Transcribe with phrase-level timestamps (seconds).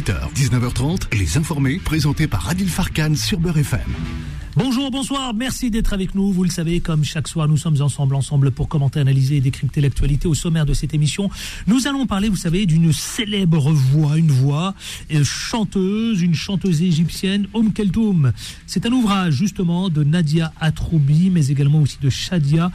[0.00, 3.80] 18h, 19h30, Les Informés, présentés par Adil Farkan sur Beurre FM.
[4.56, 6.32] Bonjour, bonsoir, merci d'être avec nous.
[6.32, 9.80] Vous le savez, comme chaque soir, nous sommes ensemble, ensemble pour commenter, analyser et décrypter
[9.80, 11.30] l'actualité au sommaire de cette émission.
[11.68, 14.74] Nous allons parler, vous savez, d'une célèbre voix, une voix
[15.12, 18.32] euh, chanteuse, une chanteuse égyptienne, Om Keltoum.
[18.66, 22.72] C'est un ouvrage, justement, de Nadia Atroubi, mais également aussi de Shadia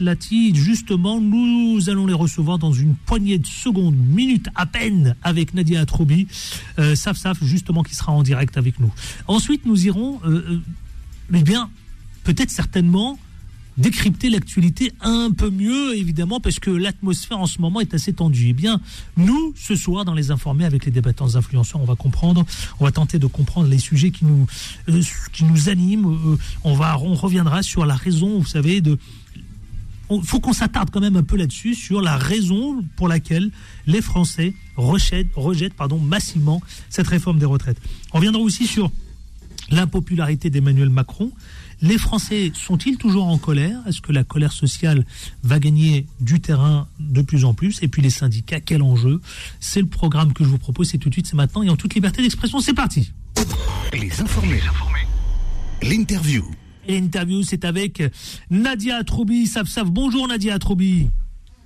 [0.00, 0.52] Lati.
[0.56, 5.80] Justement, nous allons les recevoir dans une poignée de secondes, minutes à peine, avec Nadia
[5.80, 6.26] Atroubi.
[6.80, 8.90] Euh, Saf Saf, justement, qui sera en direct avec nous.
[9.28, 10.20] Ensuite, nous irons...
[10.24, 10.60] Euh, euh
[11.30, 11.70] mais bien,
[12.24, 13.18] peut-être certainement
[13.78, 18.48] décrypter l'actualité un peu mieux, évidemment, parce que l'atmosphère en ce moment est assez tendue.
[18.48, 18.80] Eh bien,
[19.16, 22.44] nous, ce soir, dans les informés avec les débattants influenceurs, on va comprendre,
[22.80, 24.46] on va tenter de comprendre les sujets qui nous,
[24.88, 25.00] euh,
[25.32, 26.08] qui nous animent.
[26.08, 28.98] Euh, on, va, on reviendra sur la raison, vous savez, de.
[30.10, 33.50] Il faut qu'on s'attarde quand même un peu là-dessus, sur la raison pour laquelle
[33.86, 37.78] les Français rejettent, rejettent pardon, massivement cette réforme des retraites.
[38.12, 38.90] On reviendra aussi sur
[39.70, 41.30] l'impopularité d'Emmanuel Macron.
[41.80, 43.80] Les Français sont-ils toujours en colère?
[43.86, 45.04] Est-ce que la colère sociale
[45.42, 47.82] va gagner du terrain de plus en plus?
[47.82, 49.20] Et puis les syndicats, quel enjeu?
[49.60, 51.76] C'est le programme que je vous propose, c'est tout de suite, c'est maintenant, et en
[51.76, 53.12] toute liberté d'expression, c'est parti
[53.92, 54.60] Les informés.
[55.82, 56.44] L'interview.
[56.88, 58.02] L'interview, c'est avec
[58.50, 59.90] Nadia Atroubi, Sav Sav.
[59.90, 61.08] Bonjour Nadia Atroubi.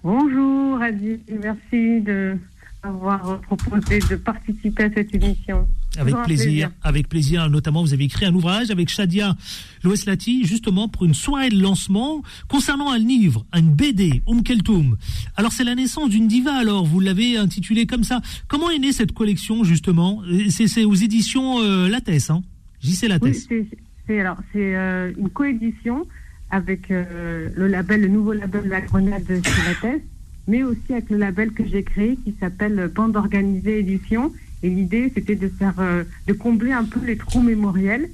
[0.05, 2.37] Bonjour Adi, merci de
[2.83, 5.69] avoir proposé de participer à cette émission.
[5.99, 7.51] Avec plaisir, avec plaisir.
[7.51, 9.37] Notamment, vous avez écrit un ouvrage avec Shadia
[9.85, 14.97] Loeslati, justement pour une soirée de lancement concernant un livre, une BD, Um Keltoum.
[15.37, 18.21] Alors, c'est la naissance d'une diva, alors, vous l'avez intitulé comme ça.
[18.49, 20.23] Comment est née cette collection, justement?
[20.51, 22.43] C'est aux éditions euh, Lattès, hein?
[22.83, 23.47] JC Lattès.
[23.51, 23.69] Oui,
[24.07, 26.07] c'est alors, c'est euh, une coédition
[26.51, 29.35] avec euh, le label, le nouveau label de La Grenade de
[29.67, 30.03] Lattès,
[30.49, 34.33] mais aussi avec le label que j'ai créé qui s'appelle Bande Organisée Édition
[34.63, 38.09] et l'idée, c'était de faire, euh, de combler un peu les trous mémoriels.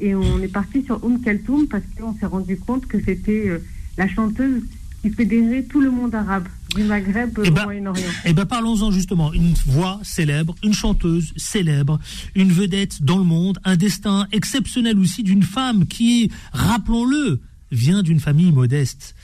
[0.00, 3.58] Et on est parti sur Oum Kaltoum parce qu'on s'est rendu compte que c'était euh,
[3.96, 4.62] la chanteuse
[5.00, 8.10] qui fédérait tout le monde arabe, du Maghreb eh au ben, Moyen-Orient.
[8.24, 9.32] Eh bien, parlons-en justement.
[9.32, 11.98] Une voix célèbre, une chanteuse célèbre,
[12.34, 17.40] une vedette dans le monde, un destin exceptionnel aussi d'une femme qui, rappelons-le,
[17.70, 19.14] vient d'une famille modeste.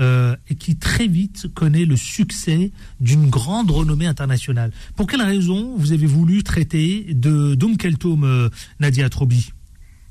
[0.00, 2.70] Euh, et qui très vite connaît le succès
[3.00, 4.72] d'une grande renommée internationale.
[4.96, 8.48] Pour quelle raison vous avez voulu traiter de Keltoum, euh,
[8.80, 9.52] Nadia Trobi?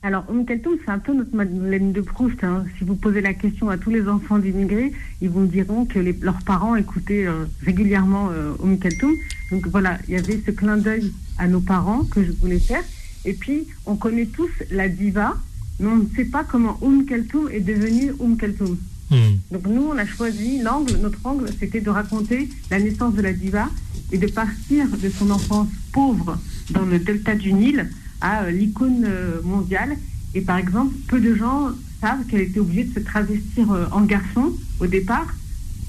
[0.03, 2.44] Alors, Oum Keltoum, c'est un peu notre Madeleine de Proust.
[2.44, 2.66] Hein.
[2.78, 4.91] Si vous posez la question à tous les enfants d'immigrés,
[5.22, 8.29] ils vous diront que leurs parents écoutaient euh, régulièrement
[8.59, 9.13] Oum Keltoum.
[9.52, 12.84] Donc voilà, il y avait ce clin d'œil à nos parents que je voulais faire.
[13.25, 15.35] Et puis, on connaît tous la diva,
[15.81, 18.77] mais on ne sait pas comment Oum Keltoum est devenue Oum Keltoum.
[19.09, 19.15] Hmm.
[19.51, 23.33] Donc nous, on a choisi l'angle, notre angle, c'était de raconter la naissance de la
[23.33, 23.67] diva
[24.11, 27.89] et de partir de son enfance pauvre dans le delta du Nil
[28.21, 29.97] à euh, l'icône euh, mondiale.
[30.35, 34.03] Et par exemple, peu de gens savent qu'elle était obligée de se travestir euh, en
[34.03, 35.27] garçon au départ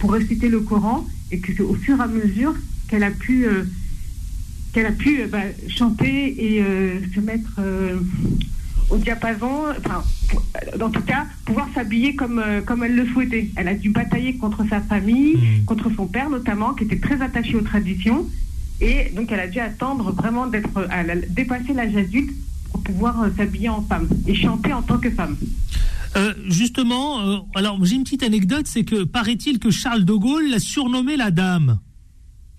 [0.01, 2.55] pour réciter le Coran et que c'est au fur et à mesure
[2.89, 3.47] qu'elle a pu
[4.73, 6.65] qu'elle a pu bah, chanter et
[7.15, 7.61] se mettre
[8.93, 10.05] au diapason, enfin,
[10.81, 13.51] en tout cas, pouvoir s'habiller comme, euh, comme elle le souhaitait.
[13.57, 15.65] Elle a dû batailler contre sa famille, mmh.
[15.65, 18.29] contre son père notamment, qui était très attaché aux traditions.
[18.83, 20.87] Et donc, elle a dû attendre vraiment d'être,
[21.31, 22.33] dépasser l'âge adulte
[22.71, 25.37] pour pouvoir euh, s'habiller en femme et chanter en tant que femme.
[26.15, 30.59] Euh, justement, alors j'ai une petite anecdote, c'est que paraît-il que Charles de Gaulle l'a
[30.59, 31.79] surnommée la dame?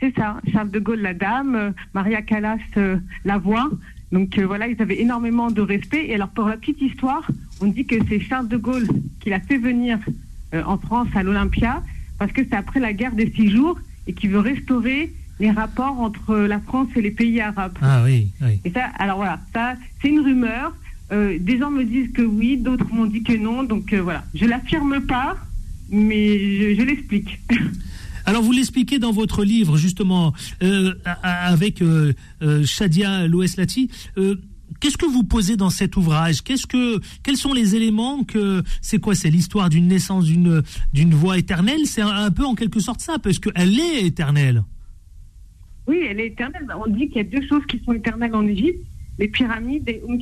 [0.01, 2.57] C'est ça, Charles de Gaulle la dame, Maria Callas
[3.23, 3.69] la voix.
[4.13, 6.05] Donc euh, voilà, ils avaient énormément de respect.
[6.07, 7.27] Et alors pour la petite histoire,
[7.59, 8.87] on dit que c'est Charles de Gaulle
[9.19, 9.97] qui l'a fait venir
[10.53, 11.81] euh, en France à l'Olympia
[12.19, 15.99] parce que c'est après la guerre des six jours et qui veut restaurer les rapports
[15.99, 17.77] entre la France et les pays arabes.
[17.81, 18.61] Ah oui, oui.
[18.63, 20.75] Et ça, alors voilà, ça c'est une rumeur.
[21.11, 23.63] Euh, des gens me disent que oui, d'autres m'ont dit que non.
[23.63, 25.35] Donc voilà, je l'affirme pas,
[25.89, 27.39] mais je, je l'explique.
[28.25, 33.89] Alors vous l'expliquez dans votre livre justement euh, avec euh, euh, Shadia Loueslati.
[34.79, 36.41] Qu'est-ce que vous posez dans cet ouvrage?
[36.41, 40.63] Qu'est-ce que quels sont les éléments que c'est quoi C'est l'histoire d'une naissance d'une
[40.93, 41.85] d'une voix éternelle?
[41.85, 44.63] C'est un, peu en quelque sorte ça parce qu'elle est éternelle.
[45.87, 46.65] Oui, elle est éternelle.
[46.85, 48.85] On dit qu'il y a deux choses qui sont éternelles en Égypte
[49.19, 50.19] les pyramides et Umm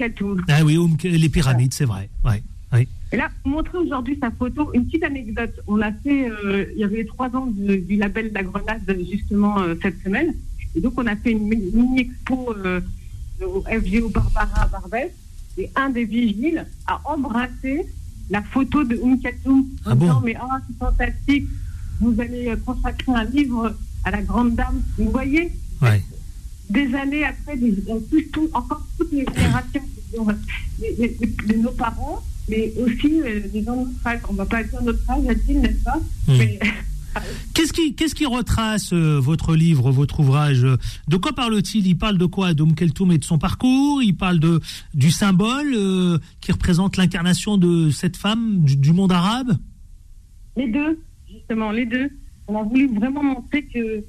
[0.49, 2.09] Ah oui, les pyramides, c'est vrai.
[2.23, 2.43] Ouais.
[2.79, 5.51] Et là, montrer aujourd'hui sa photo, une petite anecdote.
[5.67, 9.59] On l'a fait, euh, il y avait trois ans du, label de la Grenade, justement,
[9.59, 10.33] euh, cette semaine.
[10.75, 12.79] Et donc, on a fait une mini-expo euh,
[13.45, 15.11] au FGO Barbara Barbès.
[15.57, 17.85] Et un des vigiles a embrassé
[18.29, 21.47] la photo de Oum ah en disant Mais oh, c'est fantastique,
[21.99, 23.75] vous allez consacrer un livre
[24.05, 24.81] à la grande dame.
[24.97, 25.51] Vous voyez
[25.81, 26.01] ouais.
[26.69, 27.73] des années après, des,
[28.09, 29.81] plus tout, encore toutes les générations
[30.79, 34.19] de, nos parents, mais aussi euh, des gens de notre âge.
[34.29, 36.37] On ne va pas dire notre âge, n'est-ce pas hmm.
[37.53, 40.65] Qu'est-ce qui, qu'est-ce qui retrace euh, votre livre, votre ouvrage?
[41.07, 41.85] De quoi parle-t-il?
[41.85, 44.01] Il parle de quoi D'Oum Keltoum et de son parcours?
[44.01, 44.61] Il parle de,
[44.93, 49.57] du symbole euh, qui représente l'incarnation de cette femme du, monde arabe?
[50.55, 50.99] Les deux,
[51.29, 52.09] justement, les deux.
[52.47, 54.03] On a voulu vraiment montrer que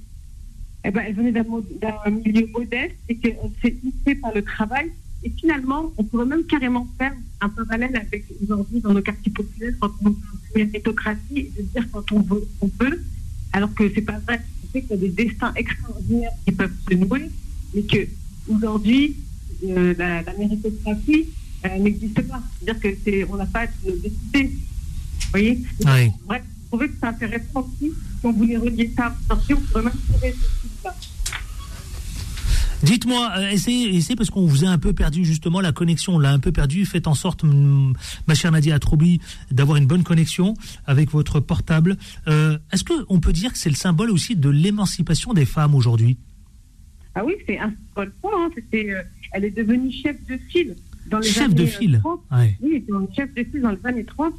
[0.85, 4.93] eh ben, elle venait d'un, milieu modeste et qu'elle s'est hissée par le travail.
[5.25, 9.75] Et finalement, on pourrait même carrément faire un parallèle avec aujourd'hui dans nos quartiers populaires
[9.81, 10.15] quand on
[10.55, 13.01] une méritocratie et de dire quand on veut, on peut,
[13.53, 14.41] alors que c'est pas vrai.
[14.63, 17.31] On sait qu'il y a des destins extraordinaires qui peuvent se nouer,
[17.75, 18.07] mais que
[18.49, 19.17] aujourd'hui,
[19.65, 21.29] euh, la, méritocratie
[21.79, 22.43] n'existe pas.
[22.59, 24.45] C'est-à-dire que c'est, on n'a pas décidé.
[24.45, 25.63] Vous voyez?
[25.85, 26.11] Oui.
[26.27, 27.93] Bref, je trouvais que c'est intéressant aussi.
[27.93, 30.35] Si on voulait relier ça, on pourrait même trouver
[30.83, 30.95] ça.
[32.83, 36.33] Dites-moi, euh, essayez, parce qu'on vous a un peu perdu justement la connexion, on l'a
[36.33, 36.85] un peu perdu.
[36.85, 39.21] Faites en sorte, ma chère Nadia Atroubi,
[39.51, 41.97] d'avoir une bonne connexion avec votre portable.
[42.27, 46.17] Euh, est-ce qu'on peut dire que c'est le symbole aussi de l'émancipation des femmes aujourd'hui?
[47.15, 48.35] Ah oui, c'est un symbole fort.
[48.35, 48.51] Hein.
[48.75, 49.03] Euh,
[49.33, 50.75] elle est devenue chef de file
[51.09, 52.21] dans les chef de file 30.
[52.63, 52.85] Oui,
[53.15, 54.35] chef de file dans les années 30,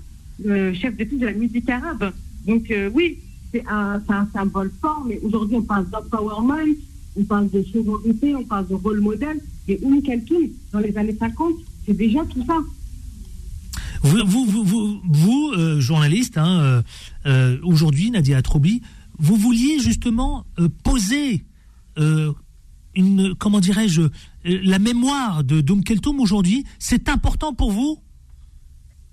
[0.75, 2.11] chef de file de la musique arabe.
[2.45, 3.19] Donc oui,
[3.53, 6.65] c'est un, un, symbole fort, mais aujourd'hui on parle d'empowerment
[7.15, 9.39] on parle de sororité, on parle de rôle modèle.
[9.67, 11.53] Et Oumi Kaltoum, dans les années 50,
[11.85, 12.57] c'est déjà tout ça.
[14.01, 16.81] Vous, vous, vous, vous euh, journaliste, hein, euh,
[17.25, 18.81] euh, aujourd'hui, Nadia Atroubi,
[19.17, 20.45] vous vouliez justement
[20.83, 21.45] poser
[22.95, 24.01] une, comment dirais-je,
[24.43, 26.65] la mémoire de Doum Keltoum aujourd'hui.
[26.79, 27.99] C'est important pour vous?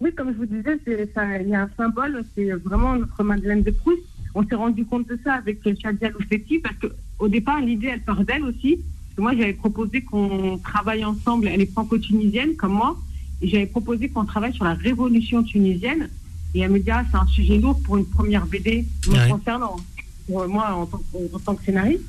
[0.00, 3.70] Oui, comme je vous disais, il y a un symbole, c'est vraiment notre Madeleine de
[3.70, 4.02] Proust.
[4.34, 8.24] On s'est rendu compte de ça avec Shadia Loufetti parce qu'au départ, l'idée, elle part
[8.24, 8.78] d'elle aussi.
[9.18, 11.48] moi, j'avais proposé qu'on travaille ensemble.
[11.48, 12.96] Elle est franco-tunisienne, comme moi.
[13.42, 16.08] Et j'avais proposé qu'on travaille sur la révolution tunisienne.
[16.54, 19.76] Et elle me dit, ah, c'est un sujet lourd pour une première BD me concernant,
[20.26, 22.02] pour moi en tant, que scénariste.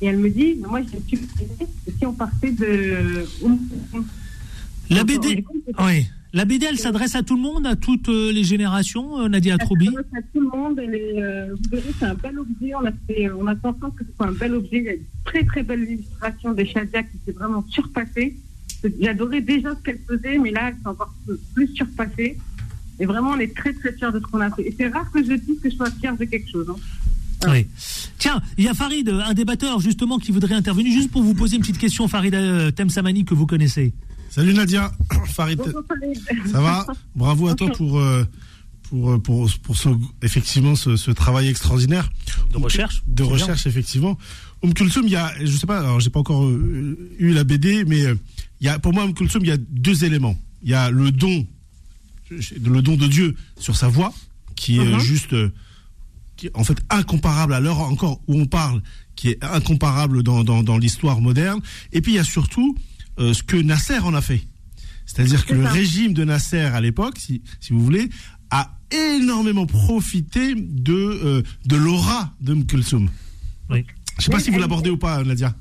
[0.00, 1.26] Et elle me dit, moi, j'ai suis
[1.98, 3.26] si on partait de.
[4.90, 5.44] La BD.
[5.78, 6.06] Oui.
[6.34, 9.56] La BD, elle s'adresse à tout le monde, à toutes euh, les générations, euh, Nadia
[9.56, 10.80] Troubi Elle s'adresse à tout le monde.
[10.80, 12.74] Euh, vous verrez, c'est un bel objet.
[12.74, 14.78] On a, fait, on a que ce soit un bel objet.
[14.78, 18.36] Il y a une très, très belle illustration des Shadia qui s'est vraiment surpassée.
[19.00, 21.14] J'adorais déjà ce qu'elle faisait, mais là, elle s'est encore
[21.54, 22.36] plus surpassée.
[22.98, 24.62] Et vraiment, on est très, très fiers de ce qu'on a fait.
[24.62, 26.66] Et c'est rare que je dise que je sois fière de quelque chose.
[26.68, 27.48] Hein.
[27.48, 27.68] Oui.
[28.18, 31.54] Tiens, il y a Farid, un débatteur justement qui voudrait intervenir, juste pour vous poser
[31.56, 32.34] une petite question, Farid
[32.74, 33.92] Temsamani, que vous connaissez.
[34.34, 34.90] Salut Nadia,
[35.26, 35.62] Farid.
[36.50, 36.84] Ça va
[37.14, 38.24] Bravo à toi pour, euh,
[38.90, 39.90] pour, euh, pour, pour ce,
[40.22, 42.10] effectivement ce, travail extraordinaire.
[42.50, 44.18] De recherche De recherche, effectivement.
[44.64, 47.44] Um Kulsum, il y a, je sais pas, alors j'ai pas encore euh, eu la
[47.44, 48.02] BD, mais
[48.60, 50.36] il y a, pour moi, Um Kulsum, il y a deux éléments.
[50.64, 51.46] Il y a le don,
[52.30, 54.12] le don de Dieu sur sa voix,
[54.56, 54.98] qui est uh-huh.
[54.98, 55.36] juste,
[56.36, 58.82] qui est en fait incomparable à l'heure encore où on parle,
[59.14, 61.60] qui est incomparable dans, dans, dans l'histoire moderne.
[61.92, 62.80] Et puis il y a surtout euh,
[63.18, 64.42] ce que Nasser en a fait.
[65.06, 68.08] C'est-à-dire que le régime de Nasser à l'époque, si, si vous voulez,
[68.50, 73.08] a énormément profité de, euh, de l'aura de Mkulsum.
[73.70, 73.84] Oui.
[74.12, 75.54] Je ne sais pas si vous l'abordez ou pas, Nadia.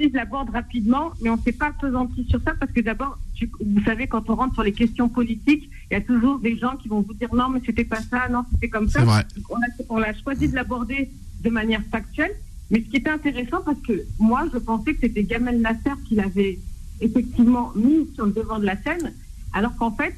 [0.00, 3.18] Si je l'aborde rapidement, mais on ne s'est pas pesanti sur ça parce que d'abord,
[3.60, 6.76] vous savez, quand on rentre sur les questions politiques, il y a toujours des gens
[6.76, 9.04] qui vont vous dire non, mais c'était pas ça, non, c'était comme ça.
[9.04, 9.24] Vrai.
[9.48, 11.10] On, a, on a choisi de l'aborder
[11.42, 12.32] de manière factuelle.
[12.70, 16.14] Mais ce qui était intéressant, parce que moi, je pensais que c'était Gamel Nasser qui
[16.14, 16.58] l'avait
[17.00, 19.12] effectivement mise sur le devant de la scène,
[19.52, 20.14] alors qu'en fait,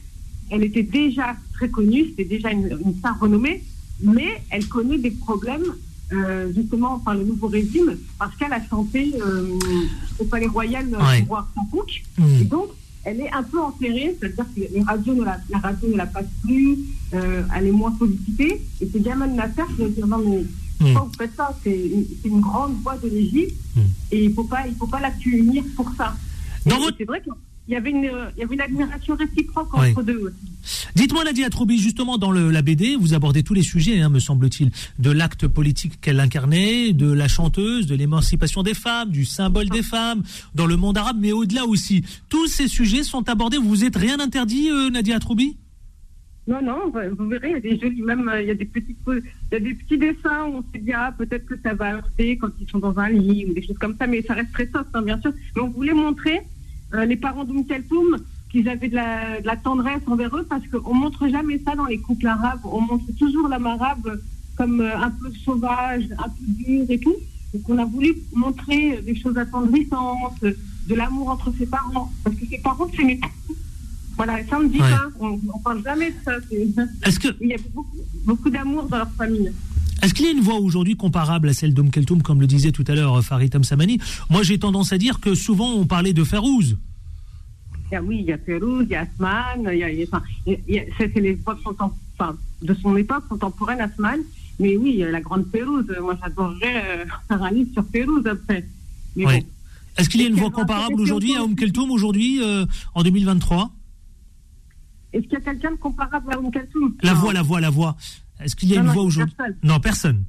[0.50, 3.62] elle était déjà très connue, c'était déjà une, star renommée,
[4.02, 5.64] mais elle connaît des problèmes
[6.12, 9.58] euh, justement par le nouveau régime parce qu'elle a chanté euh,
[10.18, 11.22] au Palais Royal euh, ouais.
[11.22, 12.02] voir Cook.
[12.18, 12.24] Mmh.
[12.42, 12.68] Et donc,
[13.04, 16.06] elle est un peu enterrée, c'est-à-dire que les radios ne la, la radio ne la
[16.06, 16.78] passe plus,
[17.12, 18.60] euh, elle est moins sollicitée.
[18.80, 20.46] Et c'est Gamal Nasser qui va dire non mais mmh.
[20.78, 21.58] pourquoi vous faites ça?
[21.62, 23.80] C'est une, une, grande voix de l'Égypte mmh.
[24.12, 26.16] et il ne faut pas, il faut pas la punir pour ça.
[26.64, 27.32] C'est vrai qu'il
[27.68, 30.90] y avait une, il y avait une admiration réciproque entre deux aussi.
[30.94, 34.18] Dites-moi, Nadia Troubi, justement, dans le, la BD, vous abordez tous les sujets, hein, me
[34.18, 39.68] semble-t-il, de l'acte politique qu'elle incarnait, de la chanteuse, de l'émancipation des femmes, du symbole
[39.68, 40.22] des femmes,
[40.54, 42.04] dans le monde arabe, mais au-delà aussi.
[42.28, 43.58] Tous ces sujets sont abordés.
[43.58, 45.56] Vous vous êtes rien interdit, euh, Nadia Troubi?
[46.46, 48.94] Non, non, vous verrez, il y a des jolis, même il y a des petits,
[49.06, 51.94] il y a des petits dessins où on se dit ah peut-être que ça va
[51.94, 54.52] heurter quand ils sont dans un lit ou des choses comme ça, mais ça reste
[54.52, 55.32] très soft, hein, bien sûr.
[55.56, 56.40] Mais on voulait montrer euh,
[57.04, 58.16] les parents d'Oum Keltoum,
[58.50, 62.26] qu'ils avaient de la, tendresse envers eux, parce qu'on montre jamais ça dans les couples
[62.26, 62.60] arabes.
[62.64, 64.20] On montre toujours l'homme arabe
[64.56, 67.16] comme euh, un peu sauvage, un peu dur et tout.
[67.52, 72.12] Donc on a voulu montrer des choses attendrissantes, de l'amour entre ses parents.
[72.22, 73.20] Parce que ses parents s'aimaient
[74.16, 74.90] Voilà, ça on ne dit Ouais.
[74.90, 75.08] pas.
[75.18, 76.32] On ne parle jamais de ça.
[77.06, 79.52] Est-ce que Il y a beaucoup, beaucoup d'amour dans leur famille.
[80.02, 82.72] Est-ce qu'il y a une voix aujourd'hui comparable à celle d'Om Keltoum, comme le disait
[82.72, 83.98] tout à l'heure euh, Farid Amsamani?
[84.30, 86.76] Moi, j'ai tendance à dire que souvent on parlait de Férouz.
[87.90, 89.90] Il y a, oui, il y a Pérouse, il y a Asman, il y a,
[89.90, 90.22] il y enfin,
[90.98, 94.20] c'est les voix enfin, de son époque contemporaine, Asman.
[94.58, 95.86] Mais oui, a la grande Pérouse.
[96.00, 98.64] Moi, j'adorerais euh, faire un livre sur Pérouse après.
[99.16, 99.24] Oui.
[99.24, 99.44] bon.
[99.96, 103.70] Est-ce qu'il y a une voix comparable aujourd'hui à Om Keltoum aujourd'hui euh, en 2023
[105.12, 107.70] Est-ce qu'il y a quelqu'un de comparable à Oum Kaltoum La voix, la voix, la
[107.70, 107.96] voix.
[108.40, 109.34] Est-ce qu'il y a Non, une non, voix aujourd'hui.
[109.62, 110.24] Non, personne.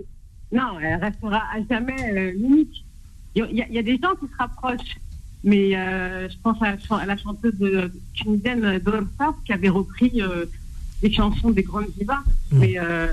[0.51, 2.85] Non, elle restera à jamais euh, l'unique.
[3.35, 4.95] Il y, a- il y a des gens qui se rapprochent.
[5.43, 7.53] Mais euh, je pense à, la chan- à la chanteuse
[8.15, 10.45] tunisienne Dorsa qui avait repris euh,
[11.03, 12.23] des chansons des grandes divas.
[12.51, 12.57] Mm.
[12.59, 13.07] Mais euh,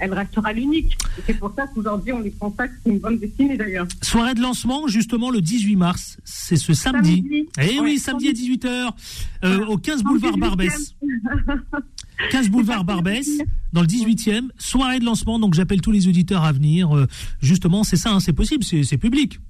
[0.00, 0.98] elle restera l'unique.
[1.26, 2.74] C'est pour ça qu'aujourd'hui, on les consacre.
[2.82, 3.86] C'est une bonne destinée d'ailleurs.
[4.02, 6.16] Soirée de lancement, justement, le 18 mars.
[6.24, 7.18] C'est ce samedi.
[7.22, 7.48] Samedi.
[7.60, 8.90] Eh oui, Ouais, samedi à 18h, euh,
[9.42, 9.68] Voilà.
[9.70, 10.40] au 15 Dans le boulevard 18e.
[10.40, 10.94] Barbès.
[12.30, 13.28] 15 boulevard Barbès,
[13.72, 14.48] dans le 18e.
[14.58, 16.94] Soirée de lancement, donc j'appelle tous les auditeurs à venir.
[16.96, 17.06] euh,
[17.40, 19.40] justement, c'est ça, hein, c'est possible, c'est public.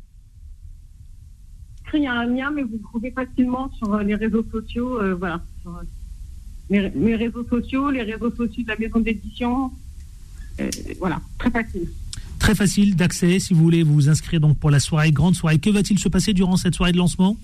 [1.92, 5.00] Il y a un lien, mais vous le trouvez facilement sur euh, les réseaux sociaux.
[5.02, 5.42] euh, voilà.
[5.62, 5.82] Sur, euh,
[6.70, 9.72] mes, mes réseaux sociaux, les réseaux sociaux de la maison d'édition.
[10.60, 11.88] Euh, voilà, très facile.
[12.38, 15.58] Très facile d'accès si vous voulez vous inscrire donc pour la soirée, grande soirée.
[15.58, 17.36] Que va-t-il se passer durant cette soirée de lancement?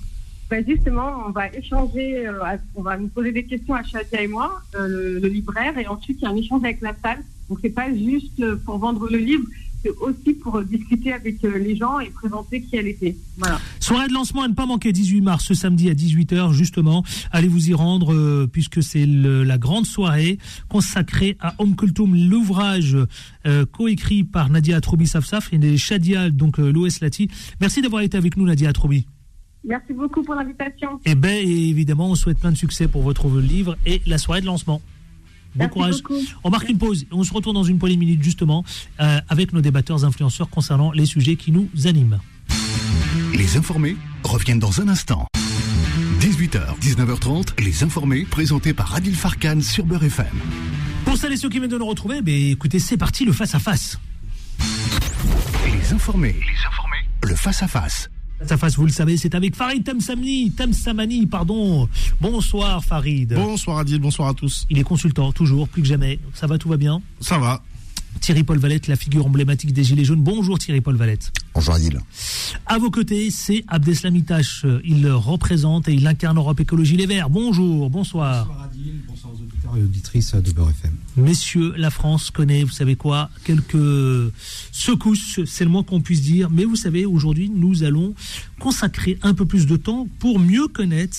[0.49, 4.29] Ben justement, on va échanger, euh, on va nous poser des questions à Shadia et
[4.29, 7.19] moi, euh, le, libraire, et ensuite il y a un échange avec la salle.
[7.49, 9.45] Donc c'est pas juste pour vendre le livre,
[9.83, 13.17] c'est aussi pour discuter avec euh, les gens et présenter qui elle était.
[13.39, 13.61] Voilà.
[13.81, 17.03] Soirée de lancement à ne pas manquer, 18 mars, ce samedi à 18h, justement.
[17.33, 20.39] Allez vous y rendre, puisque c'est la grande soirée
[20.69, 22.97] consacrée à Om Kulthum, l'ouvrage
[23.73, 27.29] coécrit par Nadia Atrobi Safsaf et Shadia, donc euh, Loes Lati.
[27.61, 29.07] Merci d'avoir été avec nous, Nadia Atrobi.
[29.67, 31.01] Merci beaucoup pour l'invitation.
[31.05, 34.41] Et ben, et évidemment, on souhaite plein de succès pour votre livre et la soirée
[34.41, 34.81] de lancement.
[35.57, 36.03] Bon Merci courage.
[36.03, 36.21] beaucoup.
[36.45, 38.65] On marque une pause et on se retrouve dans une poignée de minutes, justement,
[39.01, 42.21] euh, avec nos débatteurs influenceurs concernant les sujets qui nous animent.
[43.35, 45.27] Les informés reviennent dans un instant.
[46.21, 50.27] 18h, 19h30, les informés présentés par Adil Farkan sur Beurre FM.
[51.05, 53.99] Pour celles et ceux qui viennent de nous retrouver, ben, écoutez, c'est parti, le face-à-face.
[55.67, 58.11] Les informés, les informés, le face-à-face.
[58.39, 61.89] Face-à-face, vous le savez, c'est avec Farid Tamsamani, Tamsamani, pardon.
[62.21, 63.33] Bonsoir Farid.
[63.35, 64.67] Bonsoir Adil, bonsoir à tous.
[64.69, 66.19] Il est consultant, toujours, plus que jamais.
[66.35, 67.01] Ça va, tout va bien?
[67.21, 67.63] Ça va.
[68.21, 70.23] Thierry Paul Valette, la figure emblématique des Gilets jaunes.
[70.23, 71.33] Bonjour Thierry Paul Valette.
[71.55, 72.01] Bonjour Adil.
[72.67, 74.67] À vos côtés, c'est Abdeslam Itache.
[74.85, 77.31] Il représente et il incarne Europe Écologie Les Verts.
[77.31, 78.47] Bonjour, bonsoir.
[78.47, 80.93] Bonsoir Adil, bonsoir aux auditeurs et auditrices de Beurre FM.
[81.17, 84.33] Messieurs, la France connaît, vous savez quoi, quelques
[84.73, 86.51] secousses, c'est le moins qu'on puisse dire.
[86.51, 88.15] Mais vous savez, aujourd'hui, nous allons
[88.59, 91.17] consacrer un peu plus de temps pour mieux connaître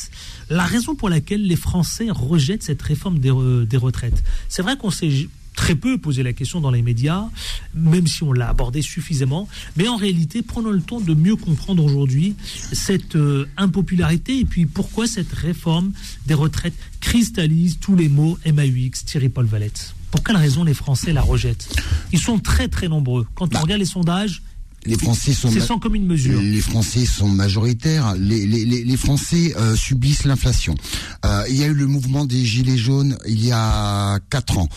[0.49, 4.23] la raison pour laquelle les Français rejettent cette réforme des, re- des retraites.
[4.49, 5.27] C'est vrai qu'on s'est
[5.57, 7.25] très peu posé la question dans les médias,
[7.73, 9.49] même si on l'a abordé suffisamment.
[9.75, 12.35] Mais en réalité, prenons le temps de mieux comprendre aujourd'hui
[12.71, 15.91] cette euh, impopularité et puis pourquoi cette réforme
[16.27, 19.93] des retraites cristallise tous les mots MAUX, Thierry Paul Valette.
[20.11, 21.67] Pour quelle raison les Français la rejettent?
[22.13, 23.25] Ils sont très très nombreux.
[23.35, 24.41] Quand on Bah, regarde les sondages,
[24.85, 26.39] Les Français sont c'est sans commune mesure.
[26.39, 28.13] Les Français sont majoritaires.
[28.15, 30.75] Les, les, les, les Français euh, subissent l'inflation.
[31.25, 34.69] Euh, il y a eu le mouvement des Gilets jaunes il y a quatre ans.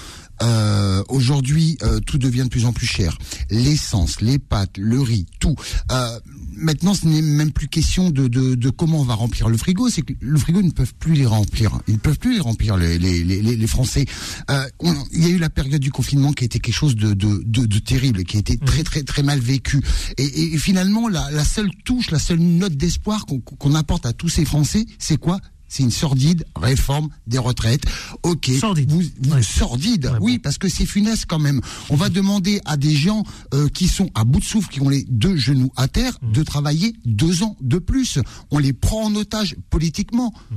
[0.43, 3.17] Euh, Aujourd'hui, euh, tout devient de plus en plus cher.
[3.51, 5.55] L'essence, les pâtes, le riz, tout.
[5.91, 6.19] Euh,
[6.55, 9.89] maintenant, ce n'est même plus question de, de, de comment on va remplir le frigo.
[9.89, 11.79] C'est que le frigo ils ne peuvent plus les remplir.
[11.89, 14.05] Ils ne peuvent plus les remplir les, les, les, les- Français.
[14.51, 16.97] Euh, on- il y a eu la période du confinement qui a été quelque chose
[16.97, 19.81] de, de, de, terrible, qui a été très très très mal vécu.
[20.19, 24.29] Et, finalement, la, la seule touche, la seule note d'espoir qu'on qu'on apporte à tous
[24.29, 25.39] ces Français, c'est quoi?
[25.71, 27.85] C'est une sordide réforme des retraites.
[28.25, 28.91] Ok, Sordide.
[28.91, 29.43] vous, vous- Ouais.
[29.43, 30.43] sordide, Ouais, oui, bon.
[30.43, 31.61] parce que c'est funeste quand même.
[31.89, 33.23] On va demander à des gens
[33.55, 36.33] euh, qui sont à bout de souffle, qui ont les deux genoux à terre, Mmh.
[36.33, 38.19] de travailler deux ans de plus.
[38.51, 40.35] On les prend en otage politiquement.
[40.51, 40.55] Mmh.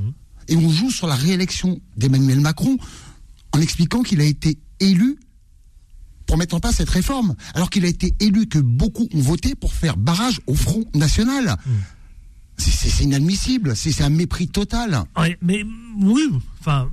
[0.50, 2.78] Et on joue sur la réélection d'Emmanuel Macron
[3.54, 5.18] en expliquant qu'il a été élu
[6.26, 9.54] pour mettre en place cette réforme, alors qu'il a été élu que beaucoup ont voté
[9.56, 11.56] pour faire barrage au Front National.
[11.66, 11.70] Mmh.
[12.58, 15.04] C'est- inadmissible, c'est un mépris total.
[15.18, 15.66] Ouais, mais
[16.02, 16.22] oui,
[16.60, 16.90] enfin.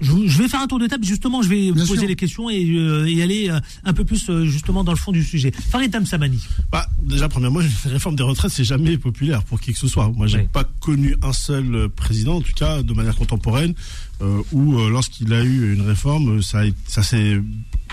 [0.00, 2.08] Je, je vais faire un tour de table, justement, je vais Bien poser sûr.
[2.08, 5.10] les questions et, euh, et aller euh, un peu plus euh, justement dans le fond
[5.10, 5.50] du sujet.
[5.50, 6.38] Farid Tamsamani.
[6.70, 10.08] Bah, déjà, premièrement, une réforme des retraites, c'est jamais populaire pour qui que ce soit.
[10.10, 10.44] Moi, j'ai Oui.
[10.52, 13.74] pas connu un seul président, en tout cas, de manière contemporaine,
[14.22, 17.40] euh, où euh, lorsqu'il a eu une réforme, ça, a- ça s'est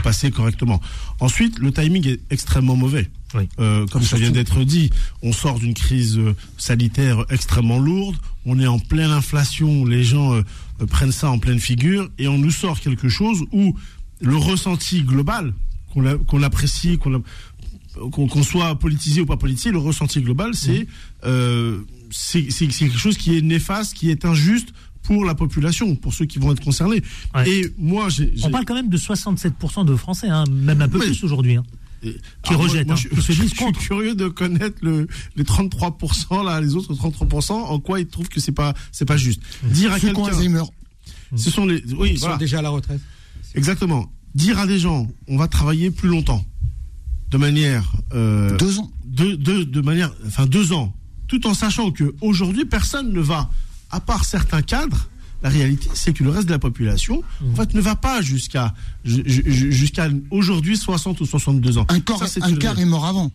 [0.02, 0.82] passer correctement.
[1.20, 3.10] Ensuite, le timing est extrêmement mauvais.
[3.34, 3.50] Oui.
[3.60, 4.90] Euh, comme ça vient d'être dit,
[5.22, 10.34] on sort d'une crise euh, sanitaire extrêmement lourde, on est en pleine inflation, les gens
[10.34, 10.44] euh,
[10.88, 13.76] prennent ça en pleine figure, et on nous sort quelque chose où
[14.22, 15.54] le ressenti global,
[15.94, 17.24] qu'on apprécie, qu'on
[18.12, 20.52] qu'on soit politisé ou pas politisé, le ressenti global,
[21.26, 21.80] euh,
[22.12, 24.74] c'est quelque chose qui est néfaste, qui est injuste
[25.06, 27.02] pour la population, pour ceux qui vont être concernés.
[27.34, 27.50] Ouais.
[27.50, 28.34] Et moi, j'ai...
[28.44, 31.56] On parle quand même de 67% de Français, hein, même un peu plus aujourd'hui.
[31.56, 31.64] hein.
[32.02, 34.78] Qui Alors, rejettent, moi, hein, je, qui se je- disent je suis curieux de connaître
[34.82, 39.06] le, les 33%, là, les autres 33%, en quoi ils trouvent que c'est pas, c'est
[39.06, 39.42] pas juste.
[39.64, 40.64] Dire à quelqu'un, Alzheimer.
[41.36, 43.02] ce sont les, oui, Ils voilà, sont déjà à la retraite.
[43.56, 44.12] exactement.
[44.36, 46.44] Dire à des gens, on va travailler plus longtemps,
[47.32, 48.92] de manière, euh, Deux ans.
[49.06, 50.94] de, de, de manière, enfin deux ans,
[51.28, 53.50] tout en sachant que aujourd'hui personne ne va,
[53.92, 55.10] à part certains cadres,
[55.44, 58.74] la réalité c'est que le reste de la population, en fait, ne va pas jusqu'à
[59.04, 61.86] ju- ju- jusqu'à aujourd'hui 60 ou 62 ans.
[61.90, 63.32] Un, corps, Ça, c'est un une quart est mort avant.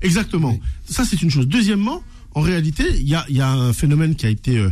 [0.00, 0.58] Exactement.
[0.88, 1.46] Ça, c'est une chose.
[1.46, 2.02] Deuxièmement,
[2.34, 4.70] en réalité, il y a, il y a un phénomène qui a été euh,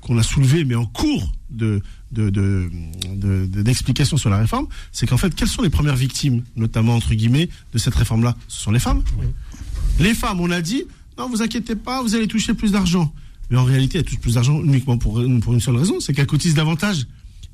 [0.00, 2.70] qu'on a soulevé, mais en cours de de- de-
[3.14, 6.94] de- de- d'explication sur la réforme, c'est qu'en fait, quelles sont les premières victimes, notamment
[6.94, 8.34] entre guillemets, de cette réforme-là?
[8.48, 9.02] Ce sont les femmes.
[9.98, 10.84] Les femmes, on a dit,
[11.18, 13.12] non, vous inquiétez pas, vous allez toucher plus d'argent.
[13.50, 16.54] Mais en réalité, elles touchent plus d'argent uniquement pour, une seule raison, c'est qu'elles cotisent
[16.54, 17.06] davantage.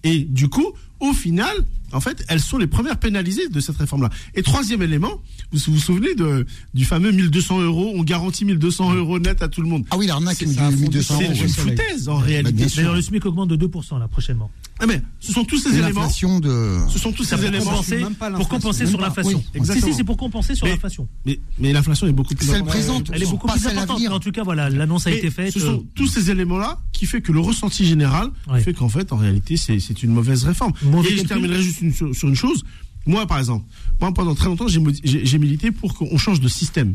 [0.02, 0.72] Et du coup,
[1.10, 1.54] au final,
[1.92, 4.10] en fait, elles sont les premières pénalisées de cette réforme-là.
[4.34, 5.20] Et troisième élément,
[5.52, 6.44] vous vous souvenez de,
[6.74, 9.84] du fameux 1200 euros, on garantit 1200 euros net à tout le monde.
[9.90, 11.34] Ah oui, l'arnaque C'est du ça, à fond 1200 C'est euros.
[11.42, 12.66] une foutaise en Bah, réalité.
[12.76, 14.50] D'ailleurs, le SMIC augmente de 2% là prochainement.
[14.80, 16.00] Ah, mais ce sont tous ces éléments.
[16.00, 16.78] L'inflation de.
[16.88, 17.64] Ce sont tous ces pour éléments.
[17.64, 18.04] compenser,
[18.36, 19.38] pour compenser sur l'inflation.
[19.38, 19.86] Oui, si, exactement.
[19.86, 21.06] si, c'est pour compenser sur Mais- l'inflation.
[21.24, 22.68] Mais, mais l'inflation est beaucoup plus importante.
[22.68, 23.10] présente.
[23.12, 24.00] Elle est beaucoup plus importante.
[24.10, 25.52] En tout cas, voilà, l'annonce a Mais été faite.
[25.52, 28.30] Ce sont euh, tous ces éléments-là qui fait que le ressenti général
[28.64, 30.72] fait qu'en fait, en réalité, c'est c'est une mauvaise réforme.
[30.94, 32.64] Mauvais Et je terminerai juste une- sur, sur une chose.
[33.06, 33.66] Moi, par exemple,
[34.00, 36.94] moi pendant très longtemps, j'ai milité pour qu'on change de système.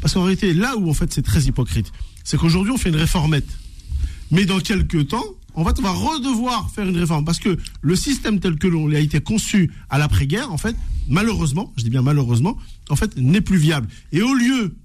[0.00, 1.92] Parce qu'en réalité, là où en fait c'est très hypocrite,
[2.24, 3.48] c'est qu'aujourd'hui on fait une réformette.
[4.30, 5.24] Mais dans quelques temps,
[5.54, 8.90] en fait, on va redevoir faire une réforme parce que le système tel que l'on
[8.92, 10.76] a été conçu à l'après-guerre, en fait,
[11.08, 12.58] malheureusement, je dis bien malheureusement,
[12.90, 13.88] en fait, n'est plus viable.
[14.12, 14.76] Et au lieu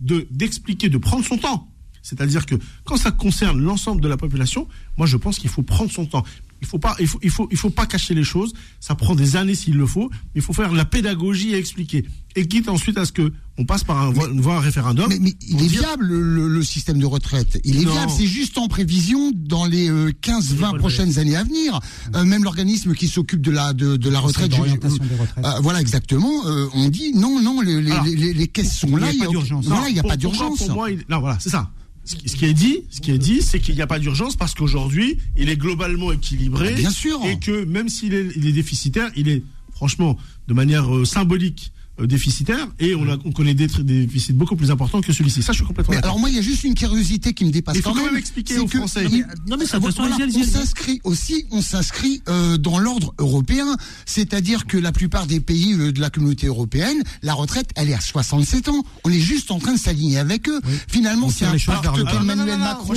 [0.00, 1.68] de d'expliquer, de prendre son temps,
[2.02, 5.90] c'est-à-dire que quand ça concerne l'ensemble de la population, moi je pense qu'il faut prendre
[5.90, 6.24] son temps.
[6.62, 8.52] Il faut pas, il faut, il faut, il faut pas cacher les choses.
[8.80, 10.08] Ça prend des années s'il le faut.
[10.12, 12.06] mais Il faut faire la pédagogie et expliquer.
[12.36, 15.06] Et quitte ensuite à ce que on passe par un, une voie un référendum.
[15.08, 17.60] Mais, mais il est dire- viable le, le système de retraite.
[17.64, 17.92] Il est Non.
[17.92, 21.80] viable, c'est juste en prévision dans les euh, 15-20 le prochaines années à venir.
[22.14, 25.44] Euh, même l'organisme qui s'occupe de la de, de la retraite, je- d'orientation des retraites.
[25.44, 26.46] euh, voilà exactement.
[26.46, 28.96] euh, on dit non, non, les, les, Alors, les, les- les caisses sont il y
[28.96, 29.06] a là.
[29.08, 29.66] pas il y a- d'urgence.
[29.66, 30.58] Voilà, il n'y a Pour- pas pour moi- d'urgence.
[30.68, 31.70] Pour moi, il- non, voilà, c'est ça.
[32.04, 34.54] Ce qui, est dit, ce qui est dit, c'est qu'il n'y a pas d'urgence parce
[34.54, 36.74] qu'aujourd'hui, il est globalement équilibré.
[36.74, 37.20] Bien sûr.
[37.24, 41.72] Et que même s'il est, il est déficitaire, il est franchement de manière euh, symbolique
[42.06, 45.42] déficitaire et on, a, on connaît des, des déficits beaucoup plus importants que celui-ci.
[45.42, 46.10] Ça, je suis complètement Mais d'accord.
[46.12, 48.02] alors moi, il y a juste une curiosité qui me dépasse Il faut quand quand
[48.04, 48.12] même.
[48.14, 49.04] même expliquer aux Français.
[49.48, 49.94] Non, mais ça, voilà,
[50.36, 55.74] on s'inscrit aussi, on s'inscrit euh, dans l'ordre européen, c'est-à-dire que la plupart des pays
[55.74, 58.82] euh, de la communauté européenne, la retraite, elle est à 67 ans.
[59.04, 60.60] On est juste en train de s'aligner avec eux.
[60.88, 62.94] Finalement, c'est un pacte qu'Emmanuel Macron,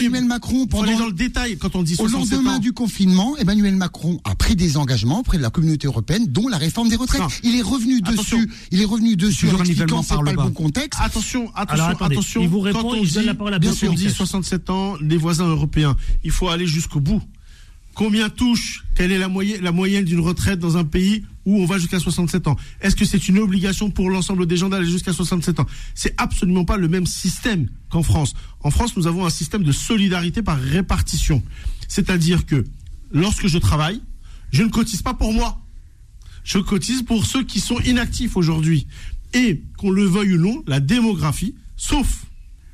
[0.00, 3.76] Emmanuel Macron pendant dans le détail quand on dit au 67 lendemain du confinement, Emmanuel
[3.76, 7.22] Macron a pris des engagements auprès de la communauté européenne, dont la réforme des retraites.
[7.42, 8.38] Il est revenu Attention.
[8.38, 8.50] dessus.
[8.70, 11.00] Il est revenu dessus en expliquant c'est pas le bon contexte.
[11.02, 12.42] Attention, attention, Alors, attention.
[12.42, 14.04] il vous répond, quand on il donne dit, la parole à bien sûr, on dit
[14.04, 14.14] Montes.
[14.14, 17.22] 67 ans, les voisins européens, il faut aller jusqu'au bout.
[17.94, 21.64] Combien touche Quelle est la moyenne, la moyenne d'une retraite dans un pays où on
[21.64, 22.56] va jusqu'à 67 ans?
[22.82, 25.66] Est-ce que c'est une obligation pour l'ensemble des gens d'aller jusqu'à 67 ans?
[25.94, 28.34] C'est absolument pas le même système qu'en France.
[28.60, 31.42] En France, nous avons un système de solidarité par répartition.
[31.88, 32.64] C'est-à-dire que
[33.12, 34.02] lorsque je travaille,
[34.52, 35.58] je ne cotise pas pour moi.
[36.46, 38.86] Je cotise pour ceux qui sont inactifs aujourd'hui.
[39.34, 42.22] Et qu'on le veuille ou non, la démographie, sauf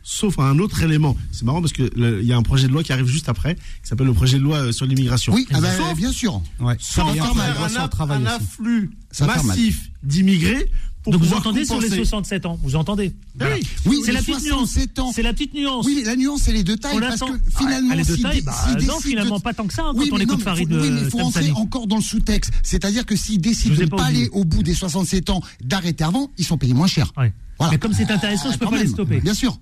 [0.04, 1.16] sauf un autre élément.
[1.30, 3.28] C'est marrant parce que le- il y a un projet de loi qui arrive juste
[3.28, 5.32] après, qui s'appelle le projet de loi euh, sur l'immigration.
[5.32, 6.42] Oui, ah bah, Sauf- bien sûr.
[6.60, 6.76] Ouais.
[6.80, 7.24] sans faire
[8.10, 10.70] un, afflux Ça massif d'immigrés
[11.02, 12.04] pour Donc vous entendez sur les compenser.
[12.04, 13.62] 67 ans, vous entendez Ah oui.
[13.86, 14.70] Oui, C'est les la petite nuance.
[14.70, 15.12] 67 ans.
[15.14, 15.84] C'est la petite nuance.
[15.86, 16.92] Oui, la nuance, elle est de taille.
[16.96, 17.26] On parce que
[17.58, 18.54] finalement, Ah, elle est de s'il taille, dé- bah,
[18.86, 20.74] non, finalement, de- pas tant que ça, hein, Oui, quand on écoute non, Farid faut-
[20.80, 22.52] Oui, euh, mais il faut rentrer encore dans le sous-texte.
[22.62, 26.30] C'est-à-dire que s'ils décident de ne pas aller au bout des 67 ans, d'arrêter avant,
[26.38, 27.12] ils sont payés moins cher.
[27.16, 27.32] Ouais.
[27.58, 27.72] Voilà.
[27.72, 29.20] Mais comme c'est intéressant, je peux Quand pas les stopper.
[29.20, 29.58] Bien sûr.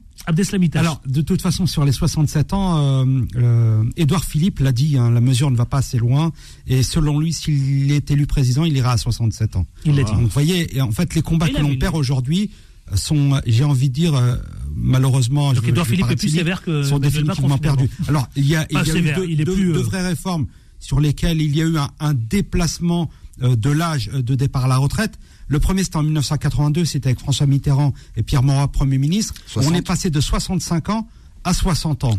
[0.80, 3.04] Alors, de toute façon, sur les 67 ans, euh,
[3.36, 6.30] euh, Édouard Philippe l'a dit, hein, la mesure ne va pas assez loin.
[6.66, 9.66] Et selon lui, s'il est élu président, il ira à 67 ans.
[9.84, 10.12] Il l'a dit.
[10.12, 12.50] Donc, vous voyez, et en fait, les combats que l'on perd aujourd'hui
[12.94, 14.36] sont, j'ai envie de dire, euh,
[14.74, 17.88] malheureusement, Donc je- vais Philippe est plus sévère que sont définitivement perdus.
[18.08, 19.72] Alors, il y a, il y Pas a sévère, eu deux, il est deux- plus,
[19.72, 20.46] deux vraies réformes
[20.78, 24.76] sur lesquelles il y a eu un, un déplacement de l'âge de départ à la
[24.76, 25.18] retraite.
[25.50, 29.34] Le premier, c'était en 1982, c'était avec François Mitterrand et Pierre Morat, Premier ministre.
[29.48, 29.72] 60.
[29.72, 31.08] On est passé de 65 ans
[31.44, 32.18] à 60 ans.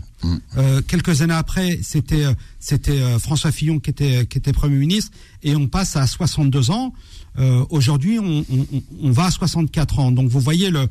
[0.57, 4.75] Euh, quelques années après, c'était euh, c'était euh, François Fillon qui était qui était Premier
[4.77, 5.11] ministre
[5.43, 6.93] et on passe à 62 ans.
[7.39, 10.11] Euh, Aujourd'hui, on, on, on- on va à 64 ans.
[10.11, 10.87] Donc vous voyez le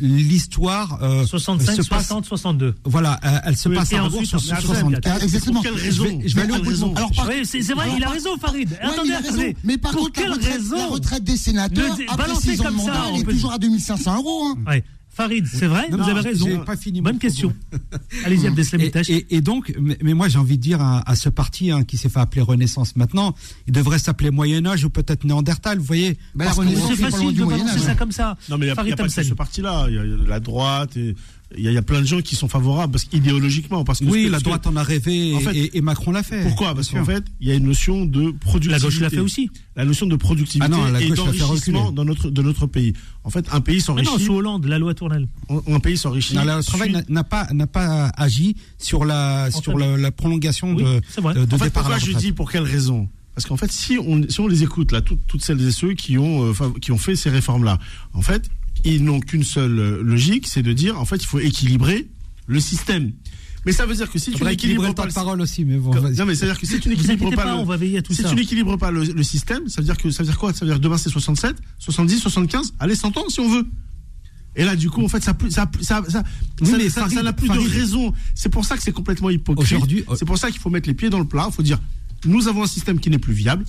[0.00, 2.74] l'histoire euh, 65, se passe 60, 62.
[2.84, 5.22] voilà, euh, elle se Oui, passe à ensuite, sur on fait 64.
[5.22, 5.54] Exactement.
[5.54, 7.84] Pour quelle Je raison vais- je vais aller au raison Alors, par- Oui, c'est vrai,
[7.84, 8.70] Alors, il a raison, Farid.
[8.70, 9.28] Ouais, mais Attendez, il a raison.
[9.32, 9.56] attendez.
[9.64, 12.60] Mais par Pour contre, la quelle retraite, raison la retraite des sénateurs, après balancez 6
[12.60, 14.44] ans de comme ça, mandat, on elle est peut toujours à 2500 euros.
[14.46, 14.58] hein.
[14.66, 14.84] Ouais.
[15.14, 16.46] Farid, c'est vrai, Non, vous avez raison.
[16.46, 17.52] j'ai pas fini Bonne question.
[18.24, 21.16] Allez-y, Abdeslam Et, et- et donc, mais, mais moi j'ai envie de dire à, à
[21.16, 23.34] ce parti hein, qui s'est fait appeler Renaissance maintenant,
[23.66, 27.78] il devrait s'appeler Moyen Âge ou peut-être Néandertal, vous voyez Ben, C'est facile de balancer
[27.78, 28.36] ça comme ça.
[28.48, 29.86] Non, mais il n'y a, Farid pas que ce parti-là.
[29.88, 31.14] Il y a la droite, et
[31.56, 33.84] il y, a- il y a plein de gens qui sont favorables parce qu'idéologiquement.
[33.84, 36.22] Parce que Oui, la que- droite en a rêvé En fait, et, et Macron l'a
[36.22, 36.42] fait.
[36.42, 36.74] Pourquoi?
[36.74, 38.70] Parce qu'en fait, il y a une notion de productivité.
[38.72, 39.50] La gauche l'a fait aussi.
[39.76, 42.42] La notion de productivité Ah non, la et gauche l'a fait d'enrichissement dans notre, de
[42.42, 42.92] notre pays.
[43.24, 44.10] En fait, un pays s'enrichit.
[44.10, 45.28] non, sous Hollande, la loi Tournelle.
[45.68, 46.34] un pays s'enrichit.
[46.34, 51.00] Le travail n'a- pas n'a pas agi sur la sur la, la prolongation Oui, de,
[51.08, 51.34] c'est vrai.
[51.34, 53.08] de, de En fait, départ à pourquoi je dis pour quelle raison?
[53.34, 55.94] Parce qu'en fait, si on, si on les écoute, là, toutes, toutes celles et ceux
[55.94, 57.78] qui ont, euh, qui ont fait ces réformes-là,
[58.12, 58.50] en fait,
[58.84, 62.08] ils n'ont qu'une seule euh, logique, c'est de dire, en fait, il faut équilibrer
[62.46, 63.12] le système.
[63.64, 65.94] Mais ça veut dire que si tu n'équilibres pas le parole aussi, mais bon.
[65.94, 68.12] Non, mais c'est-à-dire que si tu n'équilibres pas, pas, le, on va veiller à tout
[68.12, 68.28] si ça.
[68.28, 70.52] tu n'équilibres pas le, le système, ça veut dire que ça veut dire quoi?
[70.52, 73.64] Ça veut dire demain c'est 67, 70, 75, allez 100 ans si on veut.
[74.56, 76.24] Et là, du coup, en fait, ça, ça, ça, ça,
[76.60, 78.12] Oui, ça- ça- ça n'a plus Farid- de raison.
[78.34, 79.64] C'est pour ça que c'est complètement hypocrite.
[79.72, 81.46] Aujourd'hui, euh, c'est pour ça qu'il faut mettre les pieds dans le plat.
[81.48, 81.78] Il faut dire,
[82.26, 83.64] nous avons un système qui n'est plus viable.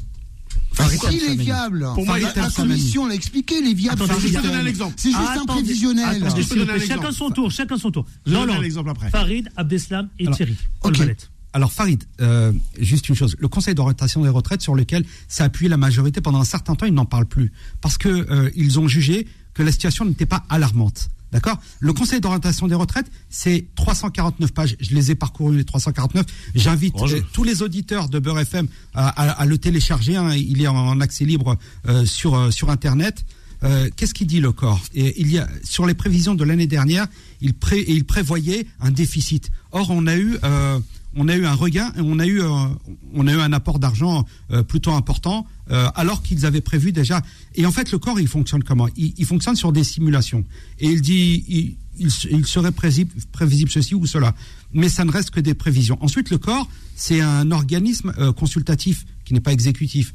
[0.74, 1.44] Enfin, Farid si, il est Tamsamani.
[1.44, 1.88] viable.
[1.94, 4.04] Pour moi, la, commission l'a expliqué, il est viable.
[4.04, 4.62] Attendez, ce je donner système.
[4.62, 4.94] un exemple.
[4.98, 6.24] C'est juste un prévisionnel.
[6.24, 8.06] Peux chacun son tour, chacun son tour.
[8.26, 9.10] Je vais Dans donner un exemple après.
[9.10, 10.56] Farid, Abdeslam et Alors, Thierry.
[10.84, 10.98] Ok.
[11.56, 15.70] Alors Farid, euh, juste une chose, le Conseil d'orientation des retraites sur lequel s'est appuyé
[15.70, 18.88] la majorité pendant un certain temps, ils n'en parlent plus parce que euh, ils ont
[18.88, 21.10] jugé que la situation n'était pas alarmante.
[21.34, 24.76] D'accord Le Conseil d'orientation des retraites, c'est 349 pages.
[24.80, 26.26] Je les ai parcourus les 349.
[26.56, 30.16] J'invite euh, tous les auditeurs de Beurre FM à, à- à le télécharger.
[30.16, 30.34] hein.
[30.36, 31.58] Il est en, en accès libre
[31.90, 33.26] euh, sur euh, sur Internet.
[33.96, 34.82] Qu'est-ce qu'il dit le corps?
[34.94, 37.08] Et il y a sur les prévisions de l'année dernière,
[37.40, 39.52] il pré, et il prévoyait un déficit.
[39.72, 40.38] Or, on a eu
[41.16, 42.50] on a eu un regain et on a eu euh,
[43.14, 47.22] on a eu un apport d'argent euh, plutôt important euh, alors qu'ils avaient prévu déjà.
[47.56, 48.88] Et en fait, le corps, il fonctionne comment?
[48.98, 50.44] Il, il fonctionne sur des simulations.
[50.80, 54.34] Et il dit il, il, se- il serait prévisible, prévisible ceci ou cela,
[54.74, 55.98] mais ça ne reste que des prévisions.
[56.02, 60.14] Ensuite, le corps, c'est un organisme euh, consultatif qui n'est pas exécutif.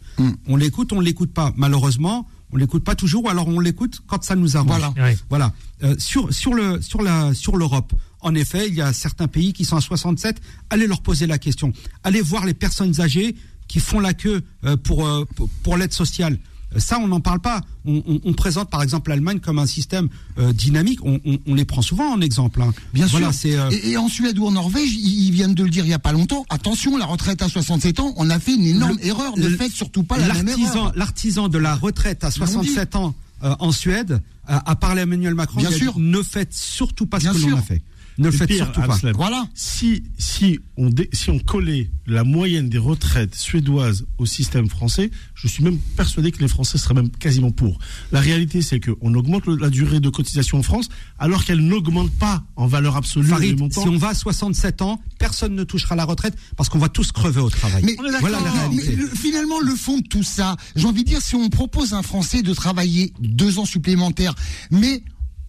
[0.49, 1.53] On l'écoute, on l'écoute pas.
[1.57, 4.69] Malheureusement, on l'écoute pas toujours, ou alors on l'écoute quand ça nous arrange.
[4.69, 4.93] Voilà.
[5.31, 5.53] Voilà.
[5.85, 7.93] Euh, sur sur le sur la sur l'Europe.
[8.21, 10.41] En effet, il y a certains pays qui sont à 67.
[10.71, 11.73] Allez leur poser la question.
[12.05, 13.37] Allez voir les personnes âgées
[13.69, 16.39] qui font la queue euh, pour euh, pour, pour l'aide sociale.
[16.75, 17.61] Euh, Ça, on n'en parle pas.
[17.85, 20.99] On, on- on présente par exemple l'Allemagne comme un système euh, dynamique.
[21.05, 21.19] On,
[21.55, 22.61] les prend souvent en exemple.
[22.61, 22.73] hein.
[22.93, 23.59] Bien Voilà, sûr.
[23.61, 25.91] euh, Et, et en Suède ou en Norvège, ils, ils viennent de le dire il
[25.91, 26.45] y a pas longtemps.
[26.51, 29.37] Attention, la retraite à 67 ans, on a fait une énorme Le- erreur.
[29.39, 30.93] Ne faites surtout pas la même erreur.
[30.97, 35.01] l'artisan de la retraite à Ils l'ont 67 ans euh, en Suède a, a parlé
[35.01, 35.61] à Emmanuel Macron.
[35.61, 35.99] Bien dit, sûr.
[35.99, 37.83] ne faites surtout pas Bien ce que l'on a fait.
[38.19, 38.87] Ne le faites pire, surtout pas.
[39.15, 39.49] Voilà.
[39.55, 45.11] Si, si, on dé- si on collait la moyenne des retraites suédoises au système français,
[45.35, 47.79] je suis même persuadé que les Français seraient même quasiment pour.
[48.11, 52.11] La réalité, c'est qu'on augmente le- la durée de cotisation en France, alors qu'elle n'augmente
[52.13, 56.05] pas en valeur absolue Farid, si on va à 67 ans, personne ne touchera la
[56.05, 57.85] retraite parce qu'on va tous crever au travail.
[57.85, 58.97] Mais, voilà la mais réalité.
[58.97, 61.99] le- finalement, le fond de tout ça, j'ai envie de dire, si on propose à
[61.99, 64.35] un Français de travailler deux ans supplémentaires,
[64.73, 65.03] mais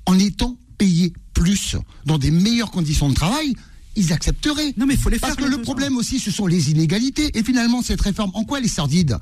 [0.06, 1.76] en étant payé plus,
[2.06, 3.54] dans des meilleures conditions de travail,
[3.96, 4.74] ils accepteraient.
[4.78, 6.70] Non, mais il faut les Parce faire, que les le problème aussi, ce sont les
[6.72, 7.32] inégalités.
[7.38, 9.18] Et finalement, cette réforme, en quoi elle est sordide?